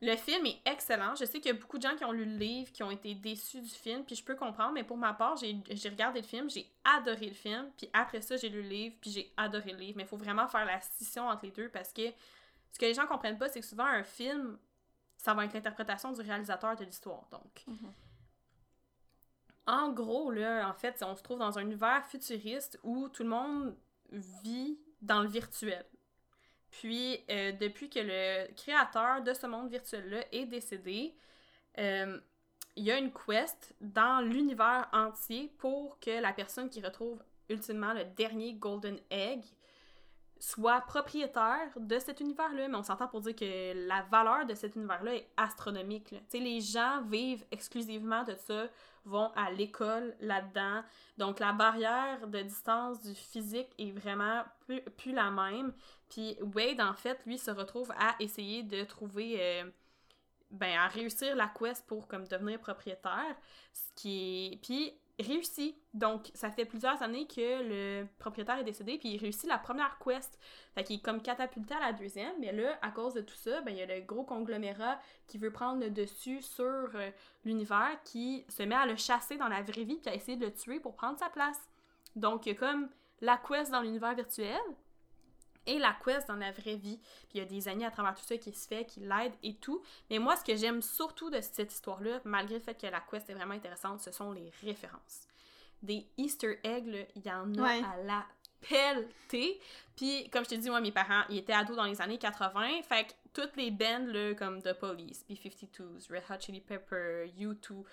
[0.01, 1.15] Le film est excellent.
[1.15, 2.91] Je sais qu'il y a beaucoup de gens qui ont lu le livre, qui ont
[2.91, 5.53] été déçus du film, puis je peux comprendre, mais pour ma part, j'ai
[5.89, 9.11] regardé le film, j'ai adoré le film, puis après ça, j'ai lu le livre, puis
[9.11, 9.95] j'ai adoré le livre.
[9.97, 12.01] Mais il faut vraiment faire la scission entre les deux parce que
[12.73, 14.57] ce que les gens comprennent pas, c'est que souvent un film,
[15.15, 17.25] ça va être l'interprétation du réalisateur de l'histoire.
[17.31, 17.93] Donc, Mhm.
[19.67, 23.29] en gros, là, en fait, on se trouve dans un univers futuriste où tout le
[23.29, 23.77] monde
[24.11, 25.85] vit dans le virtuel.
[26.71, 31.13] Puis, euh, depuis que le créateur de ce monde virtuel-là est décédé,
[31.77, 32.19] euh,
[32.75, 37.93] il y a une quest dans l'univers entier pour que la personne qui retrouve ultimement
[37.93, 39.43] le dernier Golden Egg
[40.43, 42.67] soit propriétaire de cet univers-là.
[42.67, 46.11] Mais on s'entend pour dire que la valeur de cet univers-là est astronomique.
[46.11, 46.19] là.
[46.33, 48.67] Les gens vivent exclusivement de ça,
[49.05, 50.83] vont à l'école là-dedans.
[51.17, 55.73] Donc, la barrière de distance du physique est vraiment plus, la même.
[56.09, 59.37] Puis Wade, en fait, lui, se retrouve à essayer de trouver...
[59.39, 59.71] euh,
[60.51, 63.35] ben, à réussir la quest pour comme devenir propriétaire.
[63.71, 64.59] Ce qui.
[64.61, 65.75] Puis, réussit.
[65.93, 69.99] Donc, ça fait plusieurs années que le propriétaire est décédé, puis il réussit la première
[70.03, 70.39] quest.
[70.73, 73.61] Fait qu'il est comme catapulté à la deuxième, mais là, à cause de tout ça,
[73.61, 77.11] ben, il y a le gros conglomérat qui veut prendre le dessus sur euh,
[77.45, 80.45] l'univers, qui se met à le chasser dans la vraie vie, qui a essayé de
[80.45, 81.59] le tuer pour prendre sa place.
[82.15, 82.89] Donc, il y a comme
[83.21, 84.59] la quest dans l'univers virtuel,
[85.65, 86.99] et la quest dans la vraie vie.
[87.29, 89.35] Puis il y a des années à travers tout ça qui se fait, qui l'aident
[89.43, 89.81] et tout.
[90.09, 93.29] Mais moi, ce que j'aime surtout de cette histoire-là, malgré le fait que la quest
[93.29, 95.27] est vraiment intéressante, ce sont les références.
[95.81, 98.25] Des Easter eggs, il y en a à la
[98.61, 99.59] pelletée.
[99.95, 102.81] Puis, comme je t'ai dit, moi, mes parents, ils étaient ados dans les années 80.
[102.83, 107.83] Fait que toutes les bands, là, comme The Police, B-52s, Red Hot Chili Pepper, U2,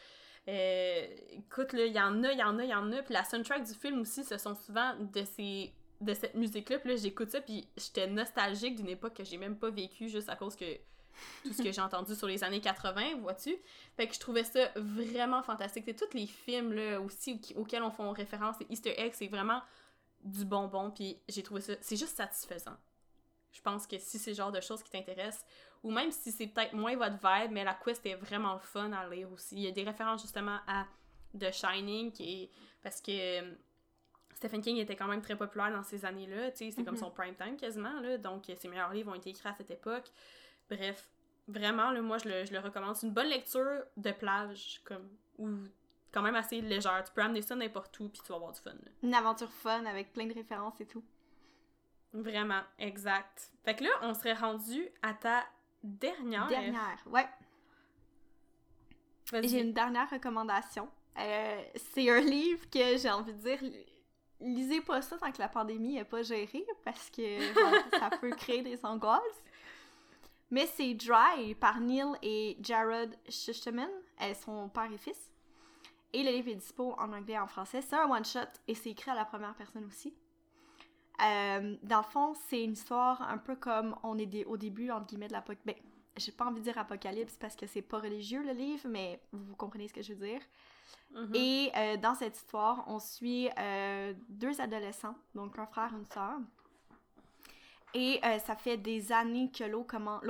[0.49, 3.03] euh, écoute, là, il y en a, il y en a, il y en a.
[3.03, 6.79] Puis la soundtrack du film aussi, ce sont souvent de ces de cette musique-là.
[6.79, 10.29] Puis là, j'écoute ça, puis j'étais nostalgique d'une époque que j'ai même pas vécue juste
[10.29, 10.77] à cause que
[11.45, 13.57] tout ce que j'ai entendu sur les années 80, vois-tu?
[13.97, 15.85] Fait que je trouvais ça vraiment fantastique.
[15.87, 19.61] C'est tous les films, là, aussi, auxquels on fait référence, les Easter eggs, c'est vraiment
[20.23, 21.75] du bonbon, puis j'ai trouvé ça...
[21.81, 22.77] C'est juste satisfaisant.
[23.53, 25.45] Je pense que si c'est le genre de choses qui t'intéressent,
[25.83, 29.09] ou même si c'est peut-être moins votre vibe, mais la quest est vraiment fun à
[29.09, 29.57] lire aussi.
[29.57, 30.87] Il y a des références justement à
[31.39, 32.51] The Shining, qui est...
[32.83, 33.43] parce que
[34.41, 37.01] Stephen King était quand même très populaire dans ces années-là, tu sais, c'est comme mhm.
[37.01, 40.11] son prime time quasiment, là, donc ses meilleurs livres ont été écrits à cette époque.
[40.71, 41.11] Bref,
[41.47, 42.97] vraiment, là, moi, je le, je le recommande.
[42.97, 45.51] C'est une bonne lecture de plage, comme, ou
[46.11, 47.05] quand même assez légère.
[47.05, 48.73] Tu peux amener ça n'importe où, puis tu vas avoir du fun.
[49.03, 51.05] Une aventure fun avec plein de références et tout.
[52.15, 53.51] Vraiment, exact.
[53.63, 55.45] Fait que là, on serait rendu à ta
[55.83, 56.47] dernière.
[56.47, 57.29] Dernière, ouais.
[59.43, 60.89] J'ai une dernière recommandation.
[61.19, 63.59] Euh, c'est un livre que j'ai envie de dire
[64.41, 67.41] lisez pas ça tant que la pandémie n'est pas gérée parce que
[67.99, 69.43] ça peut créer des angoisses.
[70.51, 73.91] Mais c'est Dry par Neil et Jared Schusterman.
[74.19, 75.31] Elles sont père et fils.
[76.13, 77.83] Et le livre est dispo en anglais et en français.
[77.83, 80.13] C'est un one-shot et c'est écrit à la première personne aussi.
[81.23, 85.07] Euh, dans le fond, c'est une histoire un peu comme on est au début, entre
[85.07, 85.67] guillemets, de l'apocalypse.
[85.67, 85.77] Ben,
[86.17, 89.55] j'ai pas envie de dire apocalypse parce que c'est pas religieux le livre, mais vous
[89.55, 90.41] comprenez ce que je veux dire.
[91.15, 91.37] Mm-hmm.
[91.37, 96.07] Et euh, dans cette histoire, on suit euh, deux adolescents, donc un frère et une
[96.07, 96.39] sœur.
[97.95, 99.85] Et euh, ça fait des années que l'eau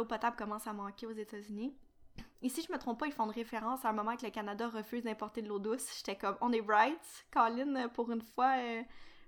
[0.04, 1.74] potable commence à manquer aux États-Unis.
[2.42, 4.68] Ici, je me trompe pas, ils font de référence à un moment que le Canada
[4.68, 5.86] refuse d'importer de l'eau douce.
[5.98, 8.56] J'étais comme, on est right, Colin, pour une fois,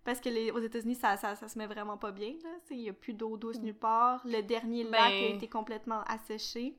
[0.05, 2.33] parce que les, aux États-Unis, ça, ça, se met vraiment pas bien.
[2.71, 3.63] Il n'y a plus d'eau douce mm.
[3.63, 4.23] nulle part.
[4.25, 6.75] Le dernier lac a ben été complètement asséché.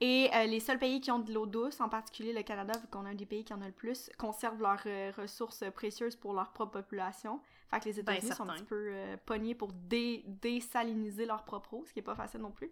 [0.00, 2.86] Et euh, les seuls pays qui ont de l'eau douce, en particulier le Canada, vu
[2.88, 6.14] qu'on a un des pays qui en a le plus, conservent leurs euh, ressources précieuses
[6.14, 7.40] pour leur propre population.
[7.68, 11.42] Fait que les ben, États-Unis sont un petit peu euh, pognés pour dé désaliniser leur
[11.44, 12.70] propre eau, ce qui est pas facile non plus.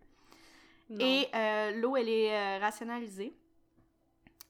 [1.00, 1.28] Et
[1.74, 3.34] l'eau, elle est rationalisée.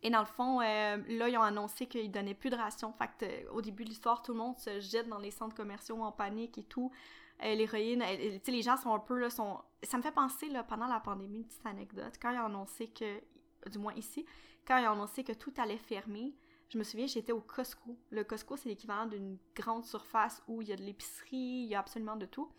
[0.02, 2.92] Et dans le fond, là, ils ont annoncé qu'ils donnaient plus de rations.
[2.92, 6.02] Fait que, au début de l'histoire, tout le monde se jette dans les centres commerciaux
[6.02, 6.92] en panique et tout.
[7.40, 9.60] L'héroïne, tu sais, les gens sont un peu, là, sont...
[9.82, 13.68] Ça me fait penser, là, pendant la pandémie, une petite anecdote, quand ils ont que,
[13.68, 14.24] du moins ici,
[14.66, 16.34] quand ils ont que tout allait fermer,
[16.68, 17.96] je me souviens, j'étais au Costco.
[18.10, 21.74] Le Costco, c'est l'équivalent d'une grande surface où il y a de l'épicerie, il y
[21.74, 22.50] a absolument de tout.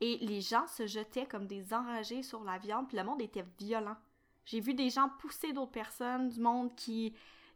[0.00, 3.44] Et les gens se jetaient comme des enragés sur la viande, puis le monde était
[3.58, 3.96] violent.
[4.44, 7.14] J'ai vu des gens pousser d'autres personnes, du monde qui,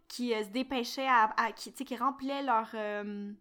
[0.09, 2.69] qui euh, se dépêchait à, qui, qui remplaient leur...
[2.75, 3.33] Euh,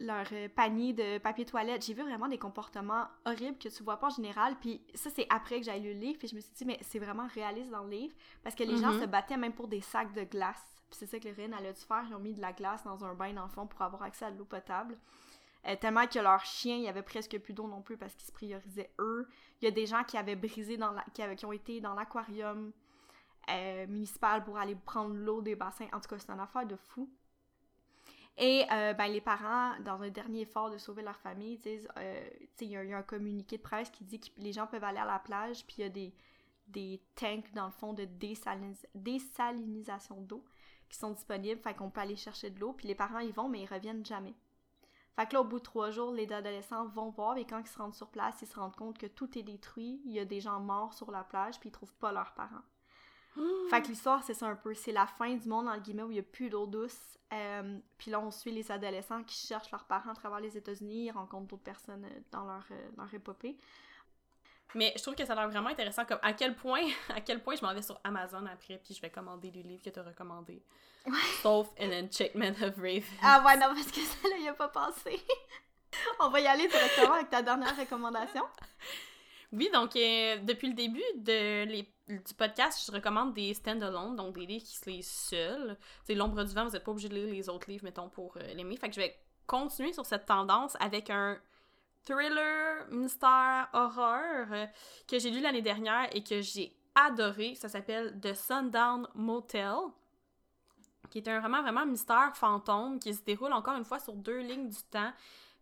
[0.00, 1.84] leur euh, panier de papier toilette.
[1.84, 4.56] J'ai vu vraiment des comportements horribles que tu vois pas en général.
[4.60, 6.18] Puis ça, c'est après que j'ai lu le livre.
[6.18, 8.14] Puis je me suis dit, mais c'est vraiment réaliste dans le livre.
[8.42, 9.02] Parce que les gens mhm.
[9.02, 10.62] se battaient même pour des sacs de glace.
[10.90, 12.04] Puis c'est ça que les reines allaient dû faire.
[12.08, 14.38] Ils ont mis de la glace dans un bain d'enfant pour avoir accès à de
[14.38, 14.98] l'eau potable.
[15.66, 18.26] Euh, tellement que leur chien, il y avait presque plus d'eau non plus parce qu'ils
[18.26, 19.26] se priorisaient eux.
[19.60, 21.04] Il y a des gens qui avaient brisé dans la...
[21.14, 21.36] qui, avaient...
[21.36, 22.72] qui ont été dans l'aquarium
[23.50, 25.86] euh, municipal pour aller prendre l'eau des bassins.
[25.92, 27.08] En tout cas, c'est une affaire de fou.
[28.36, 32.28] Et euh, ben, les parents, dans un dernier effort de sauver leur famille, disent, euh,
[32.60, 35.04] il y, a un communiqué de presse qui dit que les gens peuvent aller à
[35.04, 36.12] la plage, puis il y a des,
[36.66, 40.44] des tanks, dans le fond, de désalinisation d'eau
[40.88, 43.48] qui sont disponibles, fait qu'on peut aller chercher de l'eau, puis les parents y vont,
[43.48, 44.34] mais ils reviennent jamais.
[45.16, 47.68] Fait que là, au bout de trois jours, les adolescents vont voir, et quand ils
[47.68, 50.24] se rendent sur place, ils se rendent compte que tout est détruit, il y a
[50.24, 52.64] des gens morts sur la plage, puis ils trouvent pas leurs parents.
[53.68, 54.74] Fait que l'histoire, c'est ça un peu.
[54.74, 57.18] C'est la fin du monde, en guillemets, où il n'y a plus d'eau douce.
[57.32, 61.06] Euh, puis là, on suit les adolescents qui cherchent leurs parents à travers les États-Unis,
[61.06, 63.56] ils rencontrent d'autres personnes euh, dans leur, euh, leur épopée.
[64.74, 67.42] Mais je trouve que ça a l'air vraiment intéressant, comme à quel point, à quel
[67.42, 69.98] point je m'en vais sur Amazon après, puis je vais commander les livres que tu
[69.98, 70.62] as recommandés.
[71.42, 73.02] Sauf An Enchantment of Raven.
[73.22, 75.20] Ah ouais, non, parce que ça, là, il a pas pensé.
[76.20, 78.44] on va y aller directement avec ta dernière recommandation.
[79.54, 84.64] Oui, donc euh, depuis le début du podcast, je recommande des stand-alone, donc des livres
[84.64, 85.76] qui se lisent seuls.
[86.02, 88.36] C'est L'ombre du vent, vous n'êtes pas obligé de lire les autres livres, mettons, pour
[88.36, 88.76] euh, l'aimer.
[88.76, 89.16] Fait que je vais
[89.46, 91.38] continuer sur cette tendance avec un
[92.04, 94.66] thriller, mystère, horreur euh,
[95.06, 97.54] que j'ai lu l'année dernière et que j'ai adoré.
[97.54, 99.76] Ça s'appelle The Sundown Motel
[101.10, 104.40] qui est un roman vraiment mystère fantôme qui se déroule encore une fois sur deux
[104.40, 105.12] lignes du temps.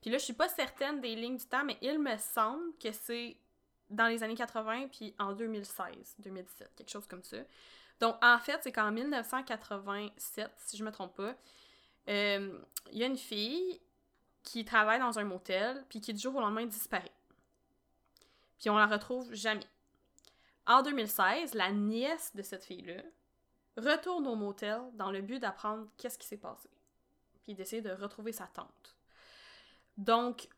[0.00, 2.90] Puis là, je suis pas certaine des lignes du temps, mais il me semble que
[2.90, 3.36] c'est
[3.92, 7.38] dans les années 80 puis en 2016, 2017, quelque chose comme ça.
[8.00, 11.34] Donc en fait, c'est qu'en 1987, si je me trompe pas,
[12.08, 12.58] euh,
[12.90, 13.80] il y a une fille
[14.42, 17.12] qui travaille dans un motel puis qui du jour au lendemain disparaît.
[18.58, 19.66] Puis on la retrouve jamais.
[20.66, 23.02] En 2016, la nièce de cette fille-là
[23.76, 26.68] retourne au motel dans le but d'apprendre qu'est-ce qui s'est passé,
[27.42, 28.96] puis d'essayer de retrouver sa tante.
[29.96, 30.48] Donc,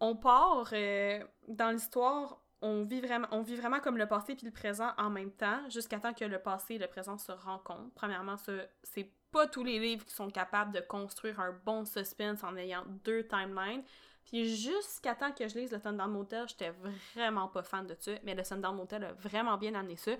[0.00, 4.46] on part euh, dans l'histoire, on vit vraiment, on vit vraiment comme le passé puis
[4.46, 7.90] le présent en même temps, jusqu'à temps que le passé et le présent se rencontrent.
[7.94, 8.36] Premièrement,
[8.82, 12.84] c'est pas tous les livres qui sont capables de construire un bon suspense en ayant
[13.04, 13.82] deux timelines.
[14.24, 16.72] Puis jusqu'à temps que je lise le Sundown Motel, j'étais
[17.14, 20.12] vraiment pas fan de ça, mais le Sundown Motel a vraiment bien amené ça.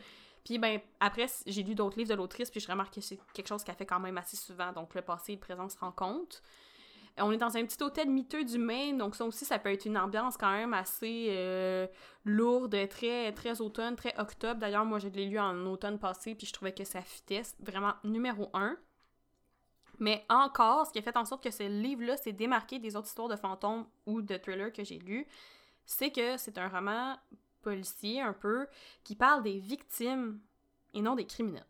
[0.45, 3.47] Puis ben après j'ai lu d'autres livres de l'autrice puis je remarque que c'est quelque
[3.47, 6.43] chose qu'elle fait quand même assez souvent donc le passé et le présent se rencontrent.
[7.19, 9.85] On est dans un petit hôtel miteux du Maine, donc ça aussi, ça peut être
[9.85, 11.87] une ambiance quand même assez euh,
[12.25, 14.59] lourde, très, très automne, très octobre.
[14.59, 17.93] D'ailleurs, moi, je l'ai lu en automne passé, puis je trouvais que ça fitait vraiment
[18.03, 18.77] numéro un.
[19.99, 23.09] Mais encore, ce qui a fait en sorte que ce livre-là s'est démarqué des autres
[23.09, 25.27] histoires de fantômes ou de thrillers que j'ai lus,
[25.85, 27.17] c'est que c'est un roman
[27.61, 28.67] policier un peu
[29.05, 30.41] qui parle des victimes
[30.95, 31.67] et non des criminels.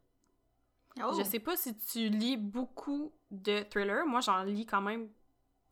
[1.03, 1.15] Oh.
[1.19, 4.07] Je sais pas si tu lis beaucoup de thrillers.
[4.07, 5.09] Moi, j'en lis quand même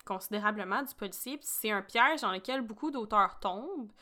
[0.04, 1.38] considérablement du policier.
[1.42, 3.92] C'est un piège dans lequel beaucoup d'auteurs tombent.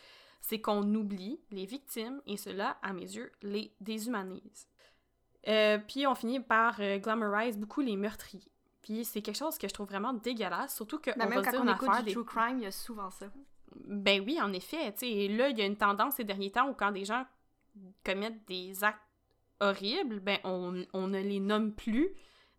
[0.41, 4.69] C'est qu'on oublie les victimes et cela, à mes yeux, les déshumanise.
[5.49, 6.99] Euh, puis on finit par euh,
[7.57, 8.51] beaucoup les meurtriers.
[8.83, 11.51] Puis c'est quelque chose que je trouve vraiment dégueulasse, surtout que ben, on même va
[11.51, 13.27] quand on écoute du true crime, il y a souvent ça.
[13.85, 14.95] Ben oui, en effet.
[15.03, 17.27] Et là, il y a une tendance ces derniers temps où quand des gens
[18.05, 19.03] commettent des actes
[19.61, 22.11] horribles, ben on, on ne les nomme plus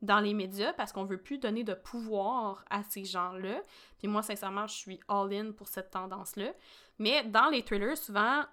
[0.01, 3.61] dans les médias parce qu'on veut plus donner de pouvoir à ces gens-là.
[3.97, 6.53] Puis moi, sincèrement, je suis all-in pour cette tendance-là.
[6.99, 8.43] Mais dans les thrillers, souvent,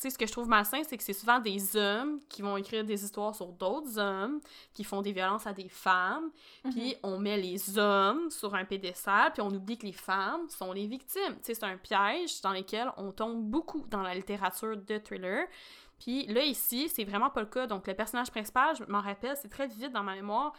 [0.00, 2.56] tu sais, ce que je trouve malsain, c'est que c'est souvent des hommes qui vont
[2.56, 4.40] écrire des histoires sur d'autres hommes,
[4.72, 6.30] qui font des violences à des femmes,
[6.70, 7.00] puis mhm.
[7.02, 10.86] on met les hommes sur un pédestal, puis on oublie que les femmes sont les
[10.86, 11.34] victimes.
[11.36, 15.46] Tu sais, c'est un piège dans lequel on tombe beaucoup dans la littérature de thriller.
[16.00, 17.66] Puis là, ici, c'est vraiment pas le cas.
[17.66, 20.52] Donc, le personnage principal, je m'en rappelle, c'est très vite dans ma mémoire,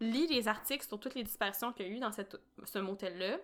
[0.00, 3.36] lit les articles sur toutes les disparitions qu'il y a eu dans cette, ce motel-là.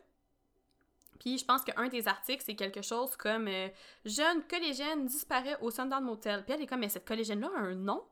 [1.21, 3.69] Puis je pense qu'un des articles, c'est quelque chose comme euh,
[4.05, 6.43] Jeune collégienne disparaît au Sundown Motel.
[6.45, 8.03] Puis elle est comme Mais cette collégienne-là a un nom.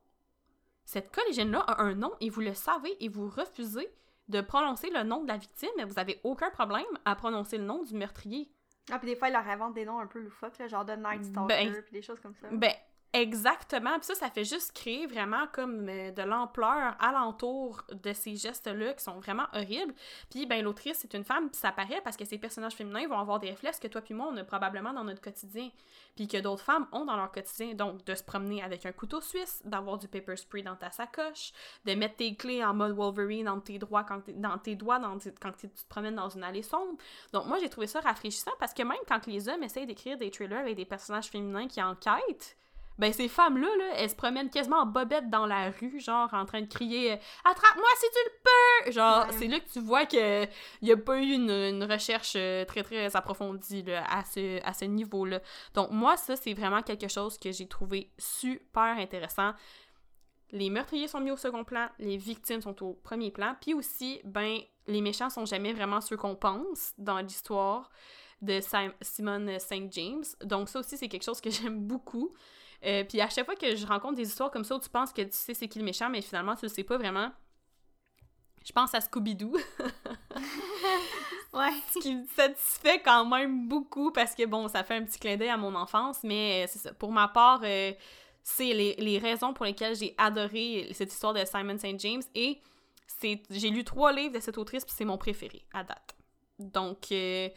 [0.85, 3.89] Cette collégienne-là a un nom et vous le savez et vous refusez
[4.29, 7.65] de prononcer le nom de la victime, mais vous avez aucun problème à prononcer le
[7.65, 8.53] nom du meurtrier.
[8.93, 11.25] Ah, puis des fois, ils leur inventent des noms un peu loufoques, genre de Night
[11.25, 12.49] Stalker, ben, puis des choses comme ça.
[12.51, 12.73] Ben,
[13.13, 13.99] Exactement.
[13.99, 18.95] Puis ça, ça fait juste créer vraiment comme euh, de l'ampleur alentour de ces gestes-là
[18.95, 19.93] qui sont vraiment horribles.
[20.31, 23.19] Puis, ben, l'autrice, c'est une femme, puis ça paraît parce que ces personnages féminins vont
[23.19, 25.71] avoir des réflexes que toi puis moi, on a probablement dans notre quotidien.
[26.15, 27.75] Puis que d'autres femmes ont dans leur quotidien.
[27.75, 31.53] Donc, de se promener avec un couteau suisse, d'avoir du paper spray dans ta sacoche,
[31.87, 35.01] de mettre tes clés en mode Wolverine dans tes, doigts quand dans tes doigts
[35.41, 36.97] quand tu te promènes dans une allée sombre.
[37.33, 40.31] Donc, moi, j'ai trouvé ça rafraîchissant parce que même quand les hommes essayent d'écrire des
[40.31, 42.57] thrillers avec des personnages féminins qui enquêtent,
[43.01, 46.45] ben ces femmes-là, là, elles se promènent quasiment en bobette dans la rue, genre en
[46.45, 47.13] train de crier
[47.47, 48.93] Attrape-moi si tu le peux!
[48.93, 50.49] Genre, c'est là que tu vois qu'il
[50.83, 54.85] n'y a pas eu une, recherche euh, très très approfondie là, à ce, à ce
[54.85, 55.41] niveau-là.
[55.73, 59.53] Donc, moi, ça, c'est vraiment quelque chose que j'ai trouvé super intéressant.
[60.51, 64.21] Les meurtriers sont mis au second plan, les victimes sont au premier plan, puis aussi,
[64.25, 67.91] ben, les méchants sont jamais vraiment ceux qu'on pense dans l'histoire
[68.43, 68.61] de
[69.01, 69.91] Simon St.
[69.91, 70.25] James.
[70.45, 72.35] Donc, ça aussi, c'est quelque chose que j'aime beaucoup.
[72.85, 75.13] Euh, puis à chaque fois que je rencontre des histoires comme ça où tu penses
[75.13, 77.31] que tu sais c'est qui le méchant, mais finalement tu le sais pas vraiment,
[78.65, 79.53] je pense à Scooby-Doo.
[81.53, 81.71] ouais.
[81.93, 85.37] Ce qui me satisfait quand même beaucoup parce que bon, ça fait un petit clin
[85.37, 86.95] d'œil à mon enfance, mais euh, c'est ça.
[86.95, 87.93] Pour ma part, euh,
[88.43, 91.99] c'est les, les, raisons pour lesquelles j'ai adoré cette histoire de Simon St.
[92.01, 92.61] James et
[93.51, 96.15] j'ai lu trois livres de cette autrice puis c'est mon préféré à date.
[96.59, 97.53] Donc il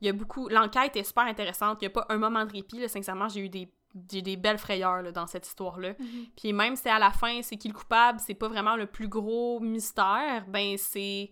[0.00, 2.78] y a beaucoup l'enquête est super intéressante, il y a pas un moment de répit
[2.78, 3.68] là, sincèrement, j'ai eu des
[4.10, 5.94] j'ai des belles frayeurs dans cette histoire-là.
[5.98, 6.26] Mhm.
[6.36, 9.08] Puis même si à la fin, c'est qui le coupable, c'est pas vraiment le plus
[9.08, 11.30] gros mystère, ben c'est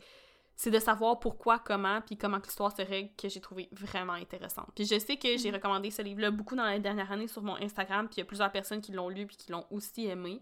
[0.57, 4.69] c'est de savoir pourquoi, comment, puis comment l'histoire se règle que j'ai trouvé vraiment intéressante.
[4.75, 5.55] Puis je sais que j'ai Mhm.
[5.55, 8.27] recommandé ce livre-là beaucoup dans la dernière année sur mon Instagram, puis il y a
[8.27, 10.39] plusieurs personnes qui l'ont lu puis qui l'ont aussi aimé,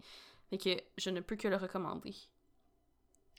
[0.51, 2.13] et que je ne peux que le recommander.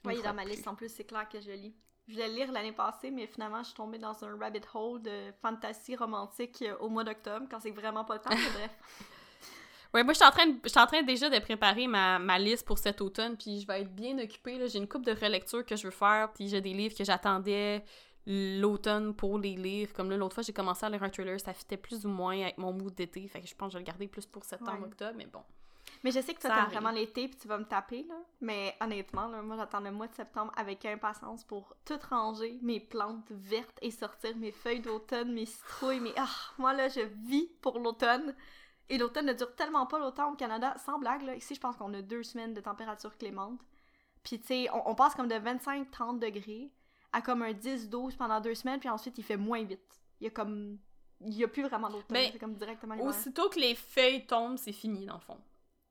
[0.07, 1.74] Oui, dans ma liste en plus, c'est clair que je lis.
[2.10, 5.00] Je voulais le lire l'année passée, mais finalement, je suis tombée dans un rabbit hole
[5.00, 8.70] de fantasy romantique euh, au mois d'octobre, quand c'est vraiment pas le temps, mais bref.
[9.92, 12.20] Ouais, moi, je suis en train, de- je suis en train déjà de préparer ma,
[12.20, 14.68] ma liste pour cet automne, puis je vais être bien occupée.
[14.68, 17.84] J'ai une coupe de relectures que je veux faire, puis j'ai des livres que j'attendais
[18.24, 19.92] l'automne pour les lire.
[19.92, 22.40] Comme là, l'autre fois, j'ai commencé à lire un thriller, ça fitait plus ou moins
[22.40, 24.44] avec mon mood d'été, fait que je pense que je vais le garder plus pour
[24.44, 24.86] septembre, Ouais.
[24.86, 25.42] octobre, mais bon.
[26.02, 28.14] Mais je sais que toi, t'aimes vraiment l'été, puis tu vas me taper, là.
[28.40, 32.81] Mais honnêtement, là, moi, j'attends le mois de septembre avec impatience pour tout ranger, mes
[32.81, 36.14] plantes vertes et sortir mes feuilles d'automne, mes citrouilles, mes...
[36.16, 36.28] Ah,
[36.59, 38.35] moi, là, je vis pour l'automne.
[38.89, 40.74] Et l'automne ne dure tellement pas longtemps au Canada.
[40.78, 43.60] Sans blague, là, ici, je pense qu'on a deux semaines de température clémente.
[44.22, 46.72] Puis, tu sais, on, on passe comme de 25-30 degrés
[47.12, 50.01] à comme un 10-12 pendant deux semaines, puis ensuite, il fait moins vite.
[50.20, 50.78] Il y a comme...
[51.22, 52.16] Il y a plus vraiment d'automne.
[52.32, 53.10] C'est comme directement l'hiver.
[53.10, 55.39] Aussitôt que les feuilles tombent, c'est fini, dans le fond.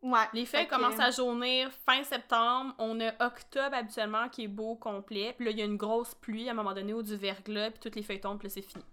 [0.01, 0.27] Ouais.
[0.33, 2.73] Les feuilles commencent à jaunir fin septembre.
[2.77, 5.33] On a octobre habituellement qui est beau, complet.
[5.35, 7.71] Puis là, il y a une grosse pluie à un moment donné ou du verglas,
[7.71, 8.83] puis toutes les feuilles tombent, puis c'est fini.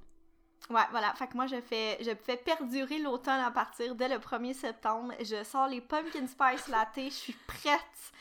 [0.69, 1.15] Ouais, voilà.
[1.15, 5.13] Fait que moi, je fais, je fais perdurer l'automne à partir dès le 1er septembre.
[5.21, 6.97] Je sors les pumpkin spice latte.
[6.97, 8.13] Je suis prête.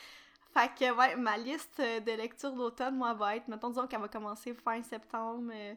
[0.54, 4.08] Fait que, ouais, ma liste de lecture d'automne, moi, va être, mettons, disons qu'elle va
[4.08, 5.74] commencer fin septembre euh,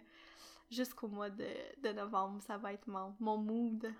[0.70, 1.48] jusqu'au mois de,
[1.82, 2.42] de novembre.
[2.46, 3.90] Ça va être mon, mon mood.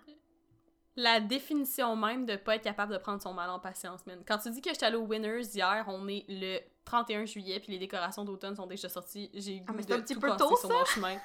[0.99, 4.21] La définition même de pas être capable de prendre son mal en patience, man.
[4.27, 7.71] Quand tu dis que j'étais allée au Winners hier, on est le 31 juillet, puis
[7.71, 9.29] les décorations d'automne sont déjà sorties.
[9.33, 11.17] J'ai eu le Ah, goût de un petit tout peu tôt, sur mon chemin.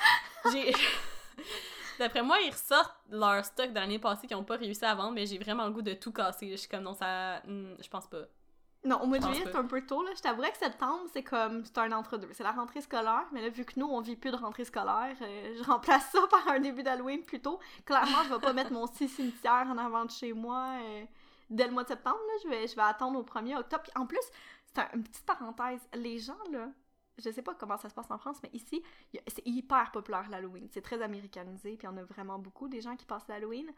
[0.52, 0.72] J'ai...
[1.98, 5.12] D'après moi, ils ressortent leur stock de l'année passée qu'ils ont pas réussi à vendre,
[5.12, 6.48] mais j'ai vraiment le goût de tout casser.
[6.52, 7.42] Je suis comme, non, ça...
[7.44, 8.22] hmm, je pense pas.
[8.84, 10.10] Non, au mois de juillet, c'est un peu tôt, là.
[10.16, 12.28] Je t'avouerais que septembre, c'est comme, c'est un entre-deux.
[12.32, 15.16] C'est la rentrée scolaire, mais là, vu que nous, on vit plus de rentrée scolaire,
[15.20, 17.58] euh, je remplace ça par un début d'Halloween plutôt.
[17.84, 21.04] Clairement, je vais pas mettre mon six cimetière en avant de chez moi euh,
[21.50, 22.34] dès le mois de septembre, là.
[22.44, 23.82] Je vais, je vais attendre au 1er octobre.
[23.82, 24.20] Puis en plus,
[24.66, 25.80] c'est un- une petite parenthèse.
[25.94, 26.68] Les gens, là,
[27.18, 28.80] je sais pas comment ça se passe en France, mais ici,
[29.26, 30.68] c'est hyper populaire l'Halloween.
[30.70, 33.68] C'est très américanisé, puis on a vraiment beaucoup des gens qui passent l'Halloween.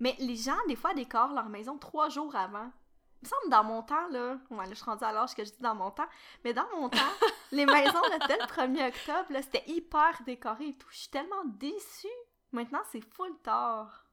[0.00, 2.70] Mais les gens, des fois, décorent leur maison trois jours avant.
[3.20, 5.44] Il me semble dans mon temps, là, ouais, là, je suis rendue à l'âge que
[5.44, 6.08] je dis dans mon temps,
[6.44, 6.98] mais dans mon temps,
[7.52, 10.86] les maisons là, dès le 1er octobre, là, c'était hyper décoré et tout.
[10.90, 12.06] Je suis tellement déçue.
[12.52, 14.04] Maintenant, c'est full tard.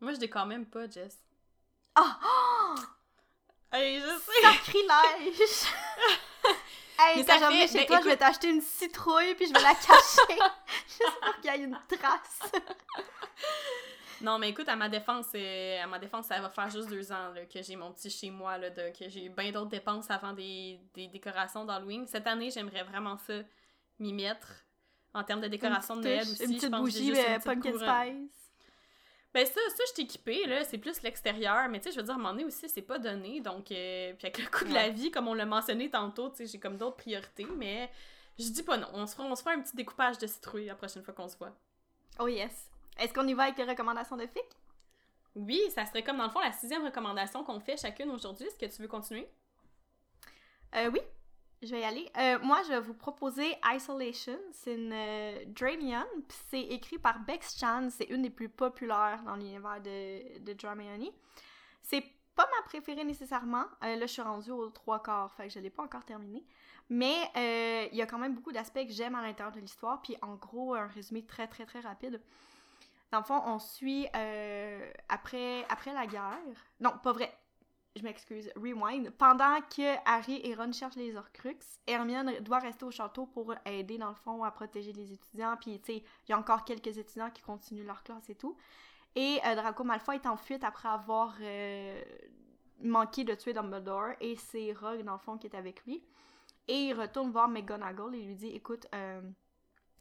[0.00, 1.18] Moi, je décore même pas, Jess.
[1.96, 2.18] Ah!
[2.24, 2.74] Oh!
[3.72, 4.42] Hey, je sais!
[4.42, 5.72] Sacrilège!
[7.00, 9.52] hey, Mais quand j'en fait- chez mais toi, je vais t'acheter une citrouille puis je
[9.52, 10.38] vais la cacher.
[10.86, 12.52] Juste pour qu'il y ait une trace.
[14.20, 17.12] Non, mais écoute, à ma défense, euh, à ma défense, ça va faire juste deux
[17.12, 20.10] ans là, que j'ai mon petit chez moi, là, de, que j'ai bien d'autres dépenses
[20.10, 22.06] avant des, des décorations d'Halloween.
[22.06, 23.34] Cette année, j'aimerais vraiment ça
[23.98, 24.64] m'y mettre.
[25.12, 27.34] En termes de décoration de Noël aussi, Une je petite que j'ai bougie juste une
[27.34, 28.28] euh, petite pumpkin couronne.
[28.28, 28.50] spice.
[29.32, 32.12] Ben ça, ça, je équipée, là, c'est plus l'extérieur, mais tu sais, je veux dire,
[32.12, 34.72] à un moment donné aussi, c'est pas donné, donc, euh, puis avec le coût de
[34.72, 37.90] la vie, comme on l'a mentionné tantôt, tu sais, j'ai comme d'autres priorités, mais
[38.38, 40.66] je dis pas non, on se fera, on se fera un petit découpage de citrouille
[40.66, 41.52] la prochaine fois qu'on se voit.
[42.20, 42.70] Oh yes.
[42.98, 44.44] Est-ce qu'on y va avec les recommandations de FIC?
[45.34, 48.58] Oui, ça serait comme dans le fond la sixième recommandation qu'on fait chacune aujourd'hui, est-ce
[48.58, 49.28] que tu veux continuer?
[50.76, 51.00] Euh, oui,
[51.64, 52.10] je vais y aller.
[52.18, 54.38] Euh, moi, je vais vous proposer Isolation.
[54.52, 57.88] C'est une euh, Dramion, puis c'est écrit par Bex Chan.
[57.90, 61.10] C'est une des plus populaires dans l'univers de, de Dramioni.
[61.82, 62.04] C'est
[62.34, 63.64] pas ma préférée nécessairement.
[63.82, 66.44] Euh, là, je suis rendue aux trois quarts, fait que je l'ai pas encore terminée.
[66.90, 67.30] Mais
[67.90, 70.02] il y a quand même beaucoup d'aspects que j'aime à l'intérieur de l'histoire.
[70.02, 72.20] Puis en gros, un résumé très très très rapide.
[73.14, 76.36] Dans le fond, on suit euh, après, après la guerre.
[76.80, 77.32] Non, pas vrai
[77.94, 79.10] je m'excuse, rewind.
[79.10, 83.98] Pendant que Harry et Ron cherchent les Horcruxes, Hermione doit rester au château pour aider,
[83.98, 85.56] dans le fond, à protéger les étudiants.
[85.60, 88.56] Puis, tu sais, il y a encore quelques étudiants qui continuent leur classe et tout.
[89.14, 92.02] Et euh, Draco Malfoy est en fuite après avoir euh,
[92.82, 94.14] manqué de tuer Dumbledore.
[94.20, 96.02] Et c'est Rogue, dans le fond, qui est avec lui.
[96.66, 98.88] Et il retourne voir McGonagall et lui dit Écoute,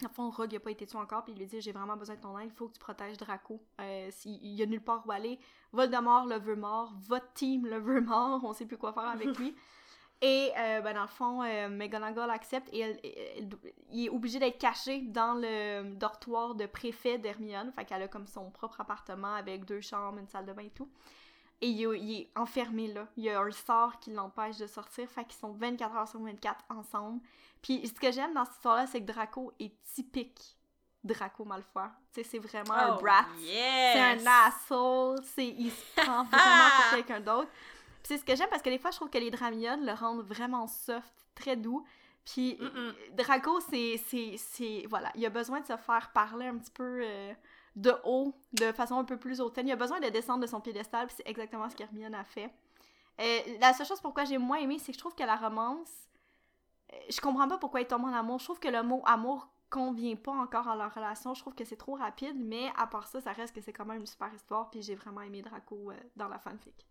[0.03, 1.97] dans le fond, Rogue n'a pas été tué encore, puis il lui dit J'ai vraiment
[1.97, 3.59] besoin de ton aide, il faut que tu protèges Draco.
[3.81, 5.39] Euh, s'il- il y a nulle part où aller.
[5.71, 9.37] Voldemort le veut mort, votre team le veut mort, on sait plus quoi faire avec
[9.37, 9.55] lui.
[10.21, 13.49] Et euh, ben, dans le fond, euh, McGonagall accepte et elle, elle-
[13.91, 17.73] il est obligé d'être caché dans le dortoir de préfet d'Hermione.
[17.75, 20.69] Fait qu'elle a comme son propre appartement avec deux chambres, une salle de bain et
[20.69, 20.89] tout.
[21.63, 23.07] Et il, est- il est enfermé là.
[23.17, 25.09] Il y a un sort qui l'empêche de sortir.
[25.09, 27.21] Fait qu'ils sont 24 heures sur 24 ensemble.
[27.61, 30.57] Puis ce que j'aime dans cette histoire-là, c'est que Draco est typique
[31.03, 31.83] Draco Malfoy.
[32.13, 33.25] Tu sais, c'est vraiment un Oh, brat.
[33.39, 33.93] yes!
[33.93, 35.19] C'est un asshole.
[35.23, 37.49] C'est, il se prend vraiment pour quelqu'un d'autre.
[38.03, 39.93] Puis c'est ce que j'aime parce que des fois, je trouve que les Dramiones le
[39.93, 41.85] rendent vraiment soft, très doux.
[42.25, 42.57] Puis.
[43.13, 44.85] Draco, c'est, c'est, c'est...
[44.89, 47.33] Voilà, il a besoin de se faire parler un petit peu euh,
[47.75, 49.67] de haut, de façon un peu plus hautaine.
[49.67, 52.53] Il a besoin de descendre de son piédestal, c'est exactement ce qu'Hermione a fait.
[53.19, 55.91] Euh, la seule chose pourquoi j'ai moins aimé, c'est que je trouve que la romance...
[56.91, 58.39] euh, Je comprends pas pourquoi ils tombent en amour.
[58.39, 61.33] Je trouve que le mot amour convient pas encore à leur relation.
[61.33, 63.85] Je trouve que c'est trop rapide, mais à part ça, ça reste que c'est quand
[63.85, 66.87] même une super histoire, puis j'ai vraiment aimé Draco euh, dans la fanfic.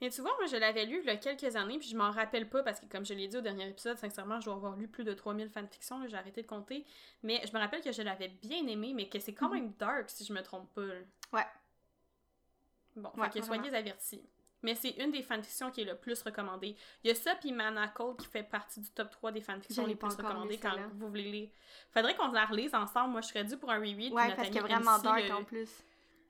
[0.00, 2.10] Mais tu vois, moi, je l'avais lu il y a quelques années, puis je m'en
[2.10, 4.76] rappelle pas, parce que comme je l'ai dit au dernier épisode, sincèrement, je dois avoir
[4.76, 6.84] lu plus de 3000 fanfictions, j'ai arrêté de compter.
[7.22, 9.54] Mais je me rappelle que je l'avais bien aimé, mais que c'est quand Mhm.
[9.54, 10.82] même dark, si je me trompe pas.
[11.32, 11.46] Ouais.
[12.96, 14.22] Bon, Ouais, fait que soyez avertis.
[14.62, 16.74] Mais c'est une des fanfictions qui est le plus recommandée.
[17.02, 19.94] Il y a ça, puis Manacle, qui fait partie du top 3 des fanfictions les
[19.94, 21.52] plus recommandées quand vous voulez les...
[21.90, 23.10] Faudrait qu'on la relise ensemble.
[23.12, 24.12] Moi, je serais due pour un reread.
[24.12, 25.68] Ouais, parce qu'il vraiment dark le- en plus.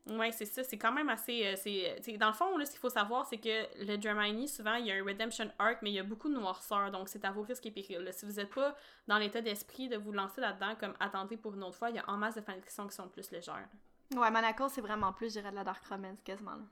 [0.06, 0.62] Ouais, c'est ça.
[0.62, 1.46] C'est quand même assez.
[1.46, 4.46] euh, c'est, c'est- dans le fond, là, ce qu'il faut savoir, c'est que le Dramini,
[4.48, 6.90] souvent, il y a un redemption arc, mais il y a beaucoup de noirceur.
[6.90, 8.04] Donc, c'est à vos risques et périls.
[8.04, 8.12] là.
[8.12, 8.76] Si vous n'êtes pas
[9.08, 11.98] dans l'état d'esprit de vous lancer là-dedans, comme attendez pour une autre fois, il y
[11.98, 13.66] a en masse de fanfictions qui sont plus légères.
[14.14, 16.50] Ouais, Monaco, c'est vraiment plus, je dirais, de la dark romance, quasiment.
[16.56, 16.64] Là.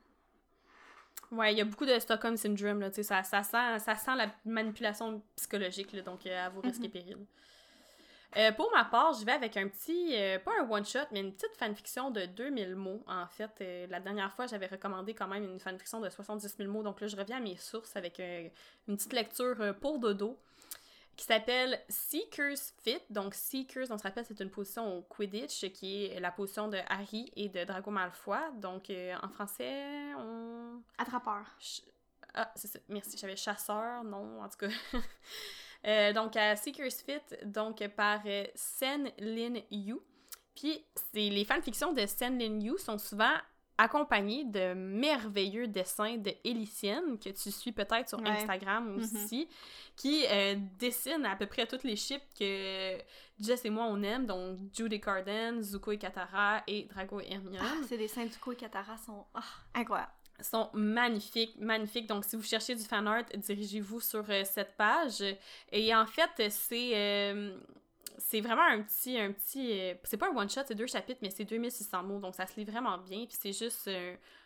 [1.30, 4.26] Ouais, il y a beaucoup de Stockholm Syndrome, là, ça, ça, sent, ça sent la
[4.44, 6.84] manipulation psychologique, là, donc euh, à vos risques Mhm.
[6.86, 7.26] et périls.
[8.36, 11.34] Euh, pour ma part, je vais avec un petit, euh, pas un one-shot, mais une
[11.34, 13.50] petite fanfiction de 2000 mots, en fait.
[13.60, 17.00] Euh, la dernière fois, j'avais recommandé quand même une fanfiction de 70 000 mots, donc
[17.00, 20.38] là, je reviens à mes sources avec une petite lecture pour dodo
[21.14, 23.00] qui s'appelle Seeker's Fit.
[23.10, 26.78] Donc, Seekers, on se rappelle, c'est une position au Quidditch, qui est la position de
[26.88, 28.38] Harry et de Drago Malfoy.
[28.54, 28.90] Donc,
[29.22, 30.80] en français, on...
[30.96, 31.44] Attrapeur.
[31.60, 31.82] Ch-
[32.32, 32.78] Ah, c'est ça.
[32.88, 33.18] Merci.
[33.18, 34.68] J'avais chasseur, non, en tout cas.
[35.86, 39.96] Euh, donc, à Seeker's Fit, donc par euh, Sen Lin Yu.
[40.54, 40.84] Puis,
[41.14, 43.34] les fanfictions de Sen Lin Yu sont souvent
[43.78, 48.28] accompagnées de merveilleux dessins de Elysienne, que tu suis peut-être sur Ouais.
[48.28, 49.48] Instagram aussi,
[49.96, 52.98] qui euh, dessine à peu près toutes les ships que
[53.40, 57.58] Jess et moi on aime, donc Judy Carden, Zuko et Katara et Drago et Hermione
[57.60, 59.40] Ah, c'est des scènes du coup et Katara sont ah,
[59.74, 60.12] incroyables.
[60.42, 62.06] Sont magnifiques, magnifiques.
[62.06, 65.22] Donc, si vous cherchez du fan art, dirigez-vous sur euh, cette page.
[65.70, 67.58] Et en fait, c'est euh,
[68.18, 71.20] c'est vraiment un petit, un petit, euh, c'est pas un one shot, c'est deux chapitres,
[71.22, 73.26] mais c'est 2600 mots, donc ça se lit vraiment bien.
[73.26, 73.90] Puis c'est juste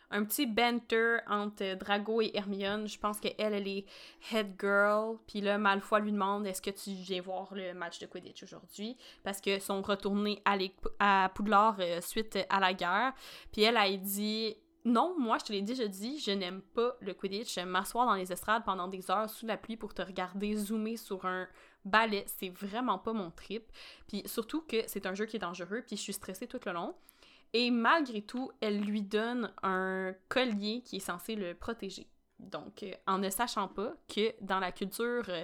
[0.09, 2.87] un petit banter entre Drago et Hermione.
[2.87, 3.85] Je pense qu'elle, elle est
[4.31, 5.17] head girl.
[5.27, 8.97] Puis là, Malfoy lui demande est-ce que tu viens voir le match de Quidditch aujourd'hui?
[9.23, 10.57] Parce qu'ils sont retournés à,
[10.99, 13.13] à Poudlard suite à la guerre.
[13.51, 14.55] Puis elle a dit
[14.87, 17.57] non, moi, je te l'ai dit, je dis, je n'aime pas le Quidditch.
[17.57, 21.25] M'asseoir dans les estrades pendant des heures sous la pluie pour te regarder zoomer sur
[21.25, 21.45] un
[21.83, 22.23] balai.
[22.39, 23.69] C'est vraiment pas mon trip.
[24.07, 26.71] Puis surtout que c'est un jeu qui est dangereux, puis je suis stressée tout le
[26.71, 26.95] long.
[27.51, 32.07] Et malgré tout, elle lui donne un collier qui est censé le protéger.
[32.39, 35.43] Donc, euh, en ne sachant pas que dans la culture euh,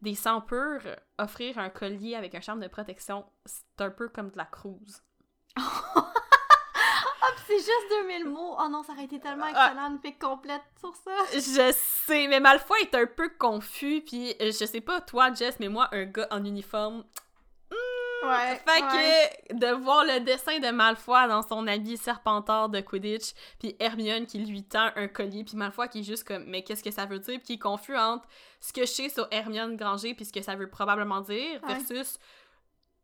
[0.00, 4.08] des sangs purs, euh, offrir un collier avec un charme de protection, c'est un peu
[4.08, 5.02] comme de la cruise.
[7.46, 8.56] C'est juste 2000 mots.
[8.58, 9.66] Oh non, ça aurait été tellement Ah.
[9.68, 11.10] excellent une fic complète sur ça.
[11.32, 11.72] Je
[12.06, 15.68] sais, mais Malfoy est un peu confus, puis euh, je sais pas toi, Jess, mais
[15.68, 17.04] moi, un gars en uniforme.
[18.24, 18.60] Ouais.
[18.66, 19.30] fait ouais.
[19.50, 24.26] que de voir le dessin de Malfoy dans son habit serpentard de Quidditch, puis Hermione
[24.26, 27.04] qui lui tend un collier, puis Malfoy qui est juste comme, mais qu'est-ce que ça
[27.04, 28.26] veut dire, puis qui est confus entre
[28.60, 31.74] ce que je sais sur Hermione Granger, puis ce que ça veut probablement dire, Ouais.
[31.74, 32.18] versus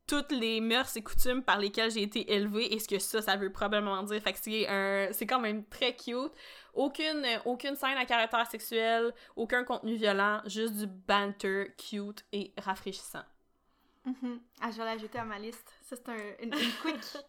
[0.07, 3.37] toutes les mœurs et coutumes par lesquelles j'ai été élevée et ce que ça, ça
[3.37, 4.21] veut probablement dire.
[4.23, 5.09] Fait que c'est un...
[5.13, 6.33] c'est quand même très cute.
[6.75, 13.23] Aucune, aucune scène à caractère sexuel, aucun contenu violent, juste du banter cute et rafraîchissant.
[14.05, 14.41] Mhm.
[14.61, 15.73] Ah, je vais l'ajouter à ma liste.
[15.83, 16.97] Ça, c'est un, une, une quick.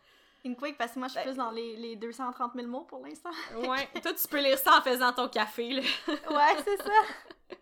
[0.46, 2.82] Une quick parce que moi, je suis Ben- plus dans les, les 230 000 mots
[2.84, 3.30] pour l'instant.
[3.56, 5.82] Ouais, toi tu peux lire ça en faisant ton café, là.
[6.08, 6.92] Ouais, c'est ça.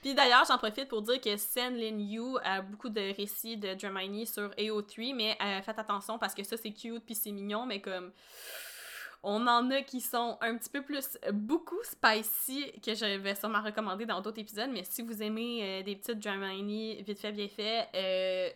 [0.00, 3.74] Puis d'ailleurs, j'en profite pour dire que Sen Lin Yu a beaucoup de récits de
[3.74, 7.66] Dramini sur AO3, mais euh, faites attention parce que ça c'est cute puis c'est mignon,
[7.66, 8.12] mais comme
[9.22, 13.62] on en a qui sont un petit peu plus beaucoup spicy que je vais sûrement
[13.62, 17.48] recommander dans d'autres épisodes, mais si vous aimez euh, des petites Dramini vite fait bien
[17.48, 18.50] fait, euh,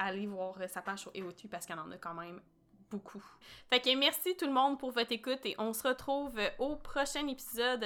[0.00, 2.40] allez voir euh, sa page sur AO3 parce qu'il y en a quand même
[2.90, 3.22] beaucoup.
[3.68, 6.76] Fait que merci tout le monde pour votre écoute et on se retrouve euh, au
[6.76, 7.84] prochain épisode.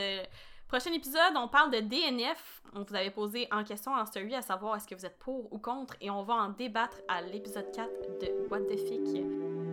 [0.74, 2.60] Prochain épisode, on parle de DNF.
[2.74, 5.52] On vous avait posé en question en story à savoir est-ce que vous êtes pour
[5.52, 7.88] ou contre et on va en débattre à l'épisode 4
[8.20, 9.63] de What the Fic.